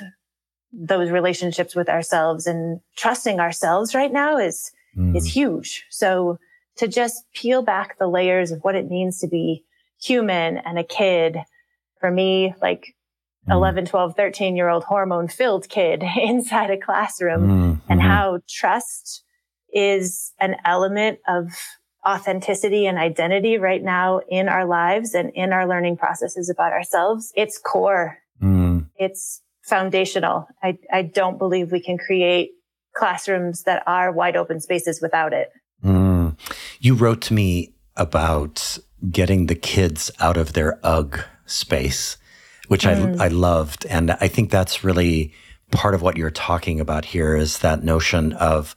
those 0.72 1.10
relationships 1.10 1.74
with 1.74 1.88
ourselves 1.88 2.46
and 2.46 2.80
trusting 2.96 3.40
ourselves 3.40 3.94
right 3.94 4.12
now 4.12 4.36
is 4.36 4.72
mm. 4.96 5.16
is 5.16 5.26
huge. 5.26 5.84
So 5.90 6.38
to 6.76 6.86
just 6.86 7.24
peel 7.32 7.62
back 7.62 7.98
the 7.98 8.08
layers 8.08 8.50
of 8.50 8.60
what 8.62 8.74
it 8.74 8.90
means 8.90 9.18
to 9.20 9.28
be 9.28 9.64
human 10.00 10.58
and 10.58 10.78
a 10.78 10.84
kid. 10.84 11.38
For 12.00 12.10
me, 12.10 12.54
like 12.60 12.94
mm. 13.48 13.52
11, 13.52 13.86
12, 13.86 14.14
13 14.16 14.56
year 14.56 14.68
old 14.68 14.84
hormone 14.84 15.28
filled 15.28 15.68
kid 15.68 16.04
inside 16.16 16.70
a 16.70 16.78
classroom 16.78 17.48
mm-hmm. 17.48 17.92
and 17.92 18.02
how 18.02 18.40
trust 18.48 19.22
is 19.72 20.32
an 20.40 20.56
element 20.64 21.18
of 21.26 21.48
authenticity 22.06 22.86
and 22.86 22.98
identity 22.98 23.58
right 23.58 23.82
now 23.82 24.20
in 24.28 24.48
our 24.48 24.64
lives 24.64 25.12
and 25.12 25.30
in 25.34 25.52
our 25.52 25.66
learning 25.66 25.96
processes 25.96 26.48
about 26.48 26.72
ourselves. 26.72 27.32
It's 27.34 27.58
core. 27.58 28.18
It's 28.98 29.42
foundational. 29.62 30.48
I, 30.62 30.78
I 30.92 31.02
don't 31.02 31.38
believe 31.38 31.72
we 31.72 31.80
can 31.80 31.98
create 31.98 32.50
classrooms 32.96 33.64
that 33.64 33.82
are 33.86 34.12
wide 34.12 34.36
open 34.36 34.60
spaces 34.60 35.00
without 35.02 35.32
it. 35.32 35.50
Mm. 35.84 36.38
You 36.80 36.94
wrote 36.94 37.20
to 37.22 37.34
me 37.34 37.74
about 37.96 38.78
getting 39.10 39.46
the 39.46 39.54
kids 39.54 40.10
out 40.20 40.36
of 40.36 40.52
their 40.52 40.78
UGG 40.84 41.24
space, 41.46 42.16
which 42.68 42.84
mm. 42.84 43.20
I, 43.20 43.26
I 43.26 43.28
loved. 43.28 43.86
And 43.86 44.12
I 44.12 44.28
think 44.28 44.50
that's 44.50 44.84
really 44.84 45.32
part 45.70 45.94
of 45.94 46.02
what 46.02 46.16
you're 46.16 46.30
talking 46.30 46.80
about 46.80 47.04
here 47.04 47.36
is 47.36 47.58
that 47.58 47.82
notion 47.82 48.32
of 48.34 48.76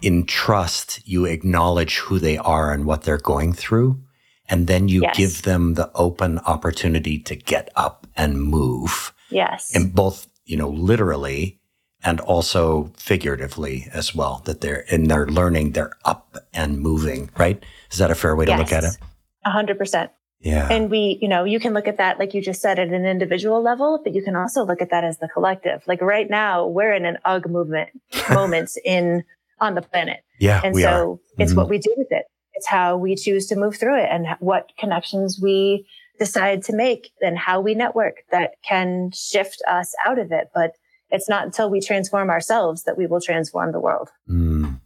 in 0.00 0.24
trust, 0.26 1.00
you 1.06 1.24
acknowledge 1.24 1.98
who 1.98 2.18
they 2.18 2.38
are 2.38 2.72
and 2.72 2.84
what 2.84 3.02
they're 3.02 3.18
going 3.18 3.52
through. 3.52 4.00
And 4.48 4.66
then 4.66 4.88
you 4.88 5.02
yes. 5.02 5.16
give 5.16 5.42
them 5.42 5.74
the 5.74 5.90
open 5.94 6.38
opportunity 6.38 7.18
to 7.18 7.34
get 7.34 7.68
up 7.76 8.06
and 8.16 8.40
move. 8.40 9.12
Yes. 9.30 9.74
And 9.74 9.94
both, 9.94 10.26
you 10.44 10.56
know, 10.56 10.68
literally 10.68 11.60
and 12.04 12.20
also 12.20 12.92
figuratively 12.96 13.88
as 13.92 14.14
well, 14.14 14.42
that 14.44 14.60
they're 14.60 14.84
in 14.88 15.08
their 15.08 15.26
learning, 15.26 15.72
they're 15.72 15.92
up 16.04 16.36
and 16.52 16.78
moving, 16.78 17.30
right? 17.36 17.62
Is 17.90 17.98
that 17.98 18.10
a 18.10 18.14
fair 18.14 18.36
way 18.36 18.46
yes. 18.46 18.56
to 18.56 18.62
look 18.62 18.72
at 18.72 18.84
it? 18.84 18.98
A 19.44 19.50
hundred 19.50 19.78
percent. 19.78 20.10
Yeah. 20.40 20.68
And 20.70 20.88
we, 20.88 21.18
you 21.20 21.28
know, 21.28 21.44
you 21.44 21.58
can 21.58 21.74
look 21.74 21.88
at 21.88 21.96
that, 21.96 22.18
like 22.18 22.32
you 22.32 22.40
just 22.40 22.60
said, 22.60 22.78
at 22.78 22.88
an 22.88 23.04
individual 23.04 23.60
level, 23.62 24.00
but 24.04 24.14
you 24.14 24.22
can 24.22 24.36
also 24.36 24.64
look 24.64 24.80
at 24.80 24.90
that 24.90 25.02
as 25.02 25.18
the 25.18 25.28
collective. 25.28 25.82
Like 25.88 26.00
right 26.00 26.30
now, 26.30 26.66
we're 26.66 26.92
in 26.92 27.04
an 27.04 27.18
UG 27.24 27.50
movement 27.50 27.90
moments 28.30 28.78
in 28.84 29.24
on 29.60 29.74
the 29.74 29.82
planet. 29.82 30.20
Yeah. 30.38 30.60
And 30.62 30.76
so 30.76 31.20
mm-hmm. 31.20 31.42
it's 31.42 31.54
what 31.54 31.68
we 31.68 31.78
do 31.78 31.92
with 31.96 32.08
it. 32.10 32.26
It's 32.54 32.68
how 32.68 32.96
we 32.96 33.16
choose 33.16 33.46
to 33.46 33.56
move 33.56 33.76
through 33.76 34.00
it 34.00 34.08
and 34.10 34.26
what 34.38 34.70
connections 34.78 35.40
we 35.42 35.86
decide 36.18 36.62
to 36.64 36.74
make 36.74 37.10
and 37.20 37.38
how 37.38 37.60
we 37.60 37.74
network 37.74 38.16
that 38.30 38.52
can 38.66 39.10
shift 39.12 39.62
us 39.68 39.94
out 40.04 40.18
of 40.18 40.32
it. 40.32 40.48
But 40.54 40.72
it's 41.10 41.28
not 41.28 41.44
until 41.44 41.70
we 41.70 41.80
transform 41.80 42.28
ourselves 42.30 42.84
that 42.84 42.98
we 42.98 43.06
will 43.06 43.20
transform 43.20 43.72
the 43.72 43.80
world. 43.80 44.10
Mm. 44.28 44.80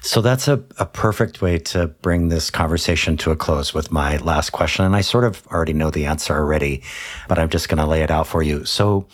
So 0.00 0.20
that's 0.20 0.48
a, 0.48 0.64
a 0.78 0.86
perfect 0.86 1.40
way 1.40 1.58
to 1.58 1.86
bring 1.86 2.28
this 2.28 2.50
conversation 2.50 3.16
to 3.18 3.30
a 3.30 3.36
close 3.36 3.72
with 3.72 3.92
my 3.92 4.16
last 4.16 4.50
question. 4.50 4.84
And 4.84 4.96
I 4.96 5.00
sort 5.00 5.22
of 5.22 5.46
already 5.46 5.72
know 5.72 5.90
the 5.90 6.06
answer 6.06 6.34
already, 6.34 6.82
but 7.28 7.38
I'm 7.38 7.48
just 7.48 7.68
going 7.68 7.78
to 7.78 7.86
lay 7.86 8.02
it 8.02 8.10
out 8.10 8.26
for 8.26 8.42
you. 8.42 8.64
So 8.64 9.06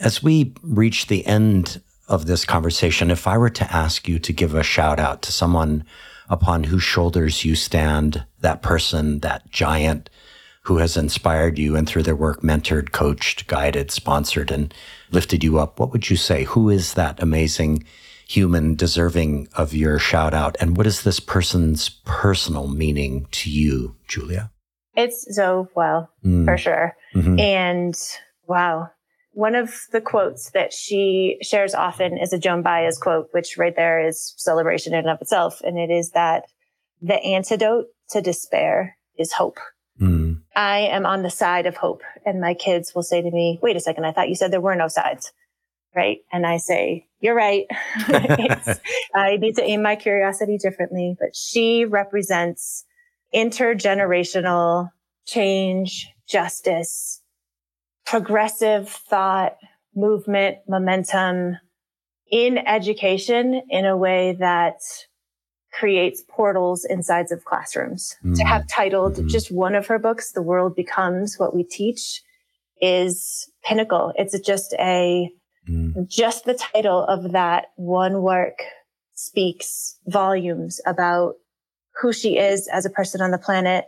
as 0.00 0.22
we 0.22 0.54
reach 0.62 1.08
the 1.08 1.26
end 1.26 1.82
of 2.08 2.26
this 2.26 2.46
conversation, 2.46 3.10
if 3.10 3.26
I 3.26 3.36
were 3.36 3.50
to 3.50 3.70
ask 3.70 4.08
you 4.08 4.18
to 4.20 4.32
give 4.32 4.54
a 4.54 4.62
shout 4.62 4.98
out 4.98 5.20
to 5.22 5.32
someone 5.32 5.84
upon 6.30 6.64
whose 6.64 6.82
shoulders 6.82 7.44
you 7.44 7.54
stand, 7.54 8.24
that 8.40 8.62
person, 8.62 9.20
that 9.20 9.50
giant 9.50 10.08
who 10.64 10.78
has 10.78 10.96
inspired 10.96 11.58
you 11.58 11.76
and 11.76 11.88
through 11.88 12.02
their 12.02 12.16
work 12.16 12.42
mentored, 12.42 12.90
coached, 12.90 13.46
guided, 13.46 13.90
sponsored, 13.90 14.50
and 14.50 14.72
lifted 15.10 15.44
you 15.44 15.58
up, 15.58 15.78
what 15.78 15.92
would 15.92 16.08
you 16.08 16.16
say? 16.16 16.44
Who 16.44 16.70
is 16.70 16.94
that 16.94 17.22
amazing 17.22 17.84
human 18.26 18.74
deserving 18.74 19.48
of 19.54 19.74
your 19.74 19.98
shout 19.98 20.32
out? 20.32 20.56
And 20.60 20.76
what 20.76 20.86
is 20.86 21.02
this 21.02 21.20
person's 21.20 21.90
personal 22.04 22.68
meaning 22.68 23.26
to 23.32 23.50
you, 23.50 23.96
Julia? 24.08 24.50
It's 24.96 25.26
Zoe 25.34 25.66
Weil, 25.74 26.08
mm. 26.24 26.46
for 26.46 26.56
sure. 26.56 26.96
Mm-hmm. 27.14 27.38
And 27.38 27.94
wow, 28.46 28.88
one 29.32 29.54
of 29.54 29.74
the 29.92 30.00
quotes 30.00 30.50
that 30.52 30.72
she 30.72 31.36
shares 31.42 31.74
often 31.74 32.16
is 32.16 32.32
a 32.32 32.38
Joan 32.38 32.62
Baez 32.62 32.98
quote, 32.98 33.28
which 33.32 33.58
right 33.58 33.74
there 33.76 34.06
is 34.06 34.32
celebration 34.38 34.94
in 34.94 35.00
and 35.00 35.10
of 35.10 35.20
itself. 35.20 35.60
And 35.62 35.78
it 35.78 35.92
is 35.92 36.12
that 36.12 36.44
the 37.02 37.22
antidote 37.22 37.86
to 38.10 38.22
despair 38.22 38.96
is 39.18 39.32
hope. 39.32 39.58
Mm. 40.00 40.42
I 40.56 40.78
am 40.80 41.06
on 41.06 41.22
the 41.22 41.30
side 41.30 41.66
of 41.66 41.76
hope. 41.76 42.02
And 42.24 42.40
my 42.40 42.54
kids 42.54 42.94
will 42.94 43.02
say 43.02 43.22
to 43.22 43.30
me, 43.30 43.58
wait 43.62 43.76
a 43.76 43.80
second, 43.80 44.04
I 44.04 44.12
thought 44.12 44.28
you 44.28 44.34
said 44.34 44.52
there 44.52 44.60
were 44.60 44.76
no 44.76 44.88
sides. 44.88 45.32
Right. 45.94 46.18
And 46.32 46.44
I 46.44 46.56
say, 46.56 47.06
you're 47.20 47.36
right. 47.36 47.66
I 49.14 49.36
need 49.36 49.56
to 49.56 49.62
aim 49.62 49.82
my 49.82 49.96
curiosity 49.96 50.58
differently. 50.58 51.16
But 51.18 51.36
she 51.36 51.84
represents 51.84 52.84
intergenerational 53.34 54.90
change, 55.26 56.08
justice, 56.28 57.22
progressive 58.04 58.88
thought, 58.88 59.56
movement, 59.94 60.58
momentum 60.68 61.56
in 62.30 62.58
education 62.58 63.62
in 63.70 63.86
a 63.86 63.96
way 63.96 64.36
that 64.38 64.80
creates 65.78 66.22
portals 66.28 66.84
inside 66.84 67.26
of 67.30 67.44
classrooms. 67.44 68.16
Mm. 68.24 68.36
To 68.36 68.44
have 68.44 68.68
titled 68.68 69.14
mm-hmm. 69.14 69.28
just 69.28 69.50
one 69.50 69.74
of 69.74 69.86
her 69.88 69.98
books, 69.98 70.32
The 70.32 70.42
World 70.42 70.76
Becomes 70.76 71.36
What 71.38 71.54
We 71.54 71.64
Teach, 71.64 72.22
is 72.80 73.50
pinnacle. 73.64 74.12
It's 74.16 74.38
just 74.40 74.74
a, 74.74 75.30
mm. 75.68 76.08
just 76.08 76.44
the 76.44 76.54
title 76.54 77.04
of 77.04 77.32
that 77.32 77.66
one 77.76 78.22
work 78.22 78.58
speaks 79.14 79.98
volumes 80.06 80.80
about 80.86 81.34
who 82.00 82.12
she 82.12 82.36
is 82.38 82.68
as 82.68 82.84
a 82.84 82.90
person 82.90 83.20
on 83.20 83.30
the 83.30 83.38
planet, 83.38 83.86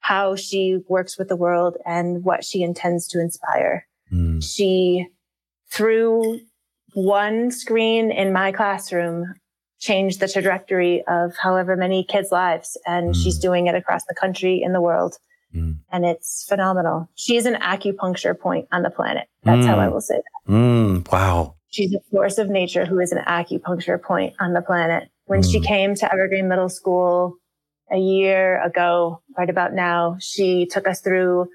how 0.00 0.36
she 0.36 0.78
works 0.88 1.18
with 1.18 1.28
the 1.28 1.36
world 1.36 1.76
and 1.84 2.24
what 2.24 2.44
she 2.44 2.62
intends 2.62 3.06
to 3.08 3.20
inspire. 3.20 3.86
Mm. 4.12 4.42
She, 4.42 5.06
through 5.70 6.40
one 6.94 7.50
screen 7.50 8.10
in 8.10 8.32
my 8.32 8.52
classroom, 8.52 9.34
changed 9.78 10.20
the 10.20 10.28
trajectory 10.28 11.02
of 11.06 11.36
however 11.36 11.76
many 11.76 12.04
kids' 12.04 12.32
lives. 12.32 12.76
And 12.86 13.14
mm. 13.14 13.22
she's 13.22 13.38
doing 13.38 13.66
it 13.66 13.74
across 13.74 14.04
the 14.06 14.14
country 14.14 14.60
in 14.62 14.72
the 14.72 14.80
world. 14.80 15.16
Mm. 15.54 15.76
And 15.90 16.04
it's 16.04 16.44
phenomenal. 16.48 17.08
She 17.14 17.36
is 17.36 17.46
an 17.46 17.54
acupuncture 17.54 18.38
point 18.38 18.68
on 18.72 18.82
the 18.82 18.90
planet. 18.90 19.28
That's 19.44 19.66
how 19.66 19.78
I 19.78 19.86
mm. 19.86 19.92
will 19.92 20.00
say 20.00 20.16
that. 20.16 20.52
Mm. 20.52 21.10
Wow. 21.10 21.54
She's 21.70 21.94
a 21.94 22.00
force 22.10 22.38
of 22.38 22.48
nature 22.48 22.84
who 22.84 22.98
is 22.98 23.12
an 23.12 23.22
acupuncture 23.26 24.00
point 24.00 24.34
on 24.40 24.52
the 24.52 24.62
planet. 24.62 25.10
When 25.26 25.42
she 25.42 25.60
mm. 25.60 25.66
came 25.66 25.94
to 25.96 26.12
Evergreen 26.12 26.48
Middle 26.48 26.68
School, 26.68 27.36
a 27.90 27.98
year 27.98 28.62
ago, 28.62 29.22
right 29.36 29.48
about 29.48 29.72
now, 29.72 30.16
she 30.20 30.66
took 30.66 30.86
us 30.86 31.00
through 31.00 31.48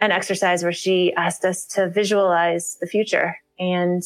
an 0.00 0.10
exercise 0.10 0.62
where 0.62 0.72
she 0.72 1.14
asked 1.14 1.44
us 1.44 1.64
to 1.66 1.88
visualize 1.88 2.76
the 2.80 2.86
future. 2.86 3.38
And 3.58 4.02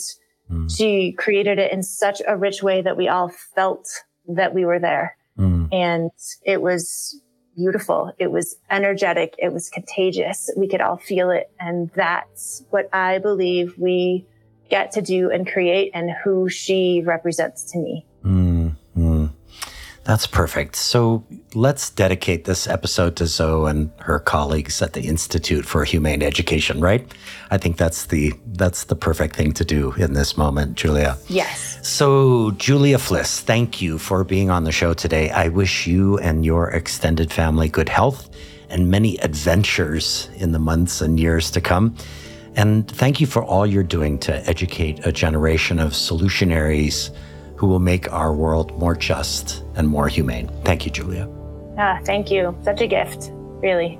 mm. 0.51 0.75
she 0.75 1.13
created 1.13 1.59
it 1.59 1.73
in 1.73 1.83
such 1.83 2.21
a 2.27 2.37
rich 2.37 2.63
way 2.63 2.83
that 2.83 2.97
we 2.97 3.09
all 3.09 3.29
felt 3.55 3.89
that 4.29 4.55
we 4.55 4.65
were 4.65 4.79
there. 4.79 5.17
Mm. 5.39 5.69
And 5.73 6.11
it 6.45 6.61
was 6.61 7.21
beautiful. 7.57 8.13
It 8.19 8.31
was 8.31 8.57
energetic. 8.71 9.35
It 9.39 9.53
was 9.53 9.69
contagious. 9.69 10.51
We 10.57 10.69
could 10.69 10.81
all 10.81 10.97
feel 10.97 11.31
it. 11.31 11.51
And 11.59 11.91
that's 11.95 12.65
what 12.71 12.89
I 12.93 13.19
believe 13.19 13.75
we 13.79 14.27
get 14.71 14.93
to 14.93 15.03
do 15.03 15.31
and 15.31 15.51
create 15.51 15.91
and 15.95 16.11
who 16.23 16.49
she 16.49 17.03
represents 17.05 17.65
to 17.73 17.79
me. 17.79 18.07
Mm. 18.25 18.38
That's 20.09 20.27
perfect. 20.27 20.75
So 20.75 21.23
let's 21.53 21.91
dedicate 21.91 22.47
this 22.47 22.67
episode 22.67 23.15
to 23.17 23.27
Zoe 23.27 23.69
and 23.69 23.91
her 23.99 24.19
colleagues 24.19 24.81
at 24.81 24.95
the 24.95 25.03
Institute 25.03 25.67
for 25.67 25.85
Humane 25.85 26.23
Education, 26.23 26.81
right? 26.81 27.07
I 27.51 27.59
think 27.59 27.77
that's 27.77 28.07
the 28.07 28.33
that's 28.55 28.85
the 28.85 28.97
perfect 28.97 29.37
thing 29.37 29.53
to 29.53 29.67
do 29.67 29.93
in 29.99 30.15
this 30.15 30.35
moment, 30.39 30.77
Julia. 30.77 31.19
Yes. 31.29 31.79
So, 31.87 32.53
Julia 32.53 32.97
Fliss, 32.97 33.41
thank 33.43 33.83
you 33.83 33.99
for 33.99 34.25
being 34.25 34.49
on 34.49 34.65
the 34.65 34.73
show 34.73 34.95
today. 34.95 35.29
I 35.29 35.49
wish 35.49 35.87
you 35.87 36.17
and 36.21 36.43
your 36.43 36.71
extended 36.71 37.31
family 37.31 37.69
good 37.69 37.91
health 37.91 38.31
and 38.71 38.91
many 38.91 39.19
adventures 39.19 40.31
in 40.37 40.53
the 40.53 40.59
months 40.59 41.03
and 41.03 41.21
years 41.21 41.51
to 41.51 41.61
come. 41.61 41.95
And 42.57 42.91
thank 42.91 43.21
you 43.21 43.27
for 43.27 43.45
all 43.45 43.67
you're 43.67 43.83
doing 43.83 44.19
to 44.21 44.35
educate 44.49 45.07
a 45.07 45.13
generation 45.13 45.79
of 45.79 45.93
solutionaries 45.93 47.11
who 47.59 47.67
will 47.67 47.81
make 47.81 48.11
our 48.13 48.33
world 48.33 48.79
more 48.79 48.95
just 48.95 49.65
and 49.75 49.89
more 49.89 50.07
humane. 50.07 50.49
Thank 50.63 50.87
you, 50.87 50.93
Julia. 50.93 51.29
Ah, 51.77 51.99
thank 52.05 52.31
you. 52.31 52.57
Such 52.63 52.81
a 52.81 52.87
gift, 52.87 53.33
really. 53.61 53.99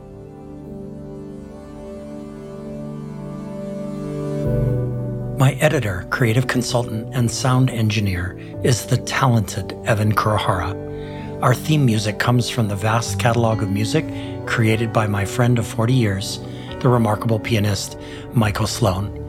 My 5.37 5.55
editor, 5.55 6.07
creative 6.11 6.47
consultant, 6.47 7.13
and 7.15 7.29
sound 7.29 7.71
engineer 7.71 8.39
is 8.63 8.87
the 8.87 8.97
talented 8.97 9.73
Evan 9.85 10.15
Kurohara. 10.15 11.43
Our 11.43 11.55
theme 11.55 11.85
music 11.85 12.21
comes 12.21 12.49
from 12.49 12.69
the 12.69 12.77
vast 12.77 13.19
catalog 13.19 13.61
of 13.63 13.71
music 13.71 14.05
created 14.47 14.93
by 14.93 15.09
my 15.09 15.25
friend 15.25 15.59
of 15.59 15.67
40 15.67 15.93
years, 15.93 16.39
the 16.81 16.89
remarkable 16.89 17.41
pianist 17.41 17.99
Michael 18.35 18.69
Sloan. 18.69 19.28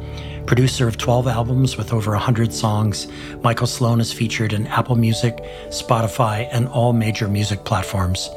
Producer 0.50 0.88
of 0.88 0.98
12 0.98 1.28
albums 1.28 1.78
with 1.78 1.94
over 1.94 2.10
100 2.14 2.52
songs, 2.52 3.06
Michael 3.44 3.68
Sloan 3.68 4.02
is 4.02 4.12
featured 4.12 4.52
in 4.52 4.66
Apple 4.66 4.96
Music, 4.96 5.38
Spotify, 5.68 6.50
and 6.52 6.68
all 6.70 6.92
major 6.92 7.28
music 7.28 7.66
platforms. 7.66 8.32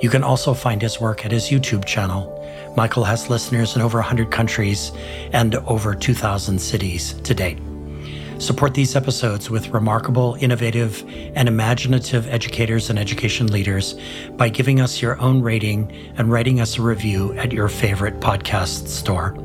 You 0.00 0.08
can 0.08 0.22
also 0.22 0.54
find 0.54 0.80
his 0.80 1.00
work 1.00 1.26
at 1.26 1.32
his 1.32 1.46
YouTube 1.46 1.84
channel. 1.84 2.32
Michael 2.76 3.02
has 3.02 3.28
listeners 3.28 3.74
in 3.74 3.82
over 3.82 3.98
100 3.98 4.30
countries 4.30 4.92
and 5.32 5.56
over 5.56 5.92
2,000 5.96 6.60
cities 6.60 7.14
to 7.22 7.34
date. 7.34 7.58
Support 8.38 8.74
these 8.74 8.94
episodes 8.94 9.50
with 9.50 9.70
remarkable, 9.70 10.36
innovative, 10.38 11.02
and 11.34 11.48
imaginative 11.48 12.28
educators 12.28 12.90
and 12.90 12.96
education 12.96 13.48
leaders 13.48 13.96
by 14.36 14.50
giving 14.50 14.80
us 14.80 15.02
your 15.02 15.18
own 15.20 15.42
rating 15.42 15.90
and 16.16 16.30
writing 16.30 16.60
us 16.60 16.78
a 16.78 16.82
review 16.82 17.32
at 17.32 17.50
your 17.50 17.66
favorite 17.66 18.20
podcast 18.20 18.86
store. 18.86 19.36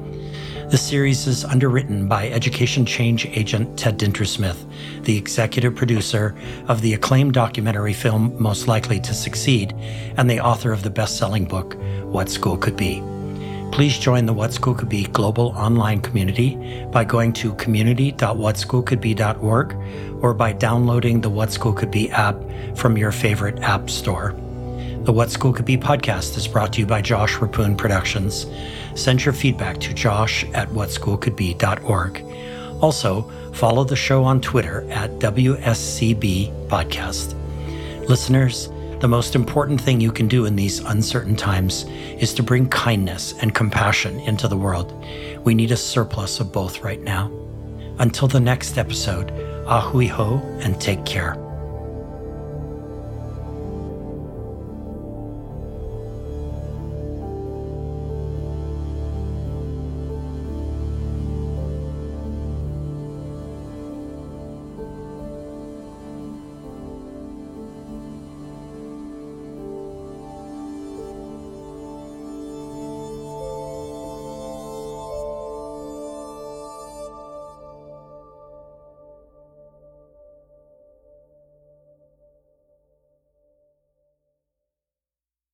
The 0.72 0.77
series 0.77 1.27
is 1.27 1.43
underwritten 1.43 2.07
by 2.07 2.30
education 2.30 2.85
change 2.85 3.26
agent 3.26 3.77
Ted 3.77 3.99
Dintersmith, 3.99 4.64
the 5.03 5.18
executive 5.18 5.76
producer 5.76 6.34
of 6.69 6.80
the 6.80 6.93
acclaimed 6.93 7.34
documentary 7.34 7.91
film 7.91 8.41
Most 8.41 8.69
Likely 8.69 8.98
to 9.02 9.14
Succeed, 9.14 9.73
and 10.15 10.30
the 10.30 10.39
author 10.39 10.72
of 10.72 10.84
the 10.84 10.89
best 10.89 11.18
selling 11.18 11.43
book, 11.43 11.76
What 12.03 12.30
School 12.30 12.56
Could 12.56 12.77
Be. 12.77 13.03
Please 13.73 13.99
join 13.99 14.26
the 14.26 14.31
What 14.31 14.53
School 14.53 14.73
Could 14.73 14.88
Be 14.88 15.03
global 15.07 15.48
online 15.57 15.99
community 15.99 16.56
by 16.89 17.03
going 17.03 17.34
to 17.34 17.53
community.whatschoolcouldbe.org 17.56 20.23
or 20.23 20.34
by 20.34 20.53
downloading 20.53 21.19
the 21.19 21.30
What 21.30 21.52
School 21.52 21.73
Could 21.73 21.91
Be 21.91 22.10
app 22.11 22.38
from 22.76 22.98
your 22.98 23.11
favorite 23.11 23.60
app 23.60 23.89
store. 23.89 24.34
The 25.03 25.11
What 25.11 25.32
School 25.32 25.52
Could 25.52 25.65
Be 25.65 25.78
podcast 25.78 26.38
is 26.38 26.48
brought 26.48 26.73
to 26.73 26.80
you 26.80 26.86
by 26.86 27.02
Josh 27.02 27.34
Rapoon 27.34 27.76
Productions. 27.76 28.45
Send 28.94 29.26
your 29.26 29.34
feedback 29.34 29.80
to 29.80 29.95
josh 29.95 30.44
at 30.53 30.69
whatschoolcouldbe.org. 30.69 32.23
Also, 32.84 33.23
follow 33.52 33.84
the 33.84 33.95
show 33.95 34.23
on 34.23 34.40
Twitter 34.41 34.88
at 34.91 35.10
WSCB 35.18 36.68
Podcast. 36.68 37.36
Listeners, 38.07 38.69
the 38.99 39.07
most 39.07 39.34
important 39.34 39.82
thing 39.82 39.99
you 39.99 40.11
can 40.11 40.28
do 40.28 40.45
in 40.45 40.56
these 40.56 40.82
uncertain 40.82 41.36
times 41.36 41.86
is 42.19 42.32
to 42.36 42.44
bring 42.44 42.69
kindness 42.69 43.34
and 43.41 43.56
compassion 43.56 44.19
into 44.19 44.48
the 44.48 44.56
world. 44.56 44.94
We 45.44 45.56
need 45.56 45.72
a 45.72 45.78
surplus 45.78 46.40
of 46.40 46.53
both 46.53 46.82
right 46.84 47.02
now. 47.02 47.32
Until 47.98 48.28
the 48.28 48.40
next 48.40 48.78
episode, 48.78 49.32
ahui 49.65 50.10
ho 50.10 50.38
and 50.61 50.80
take 50.80 51.03
care. 51.06 51.36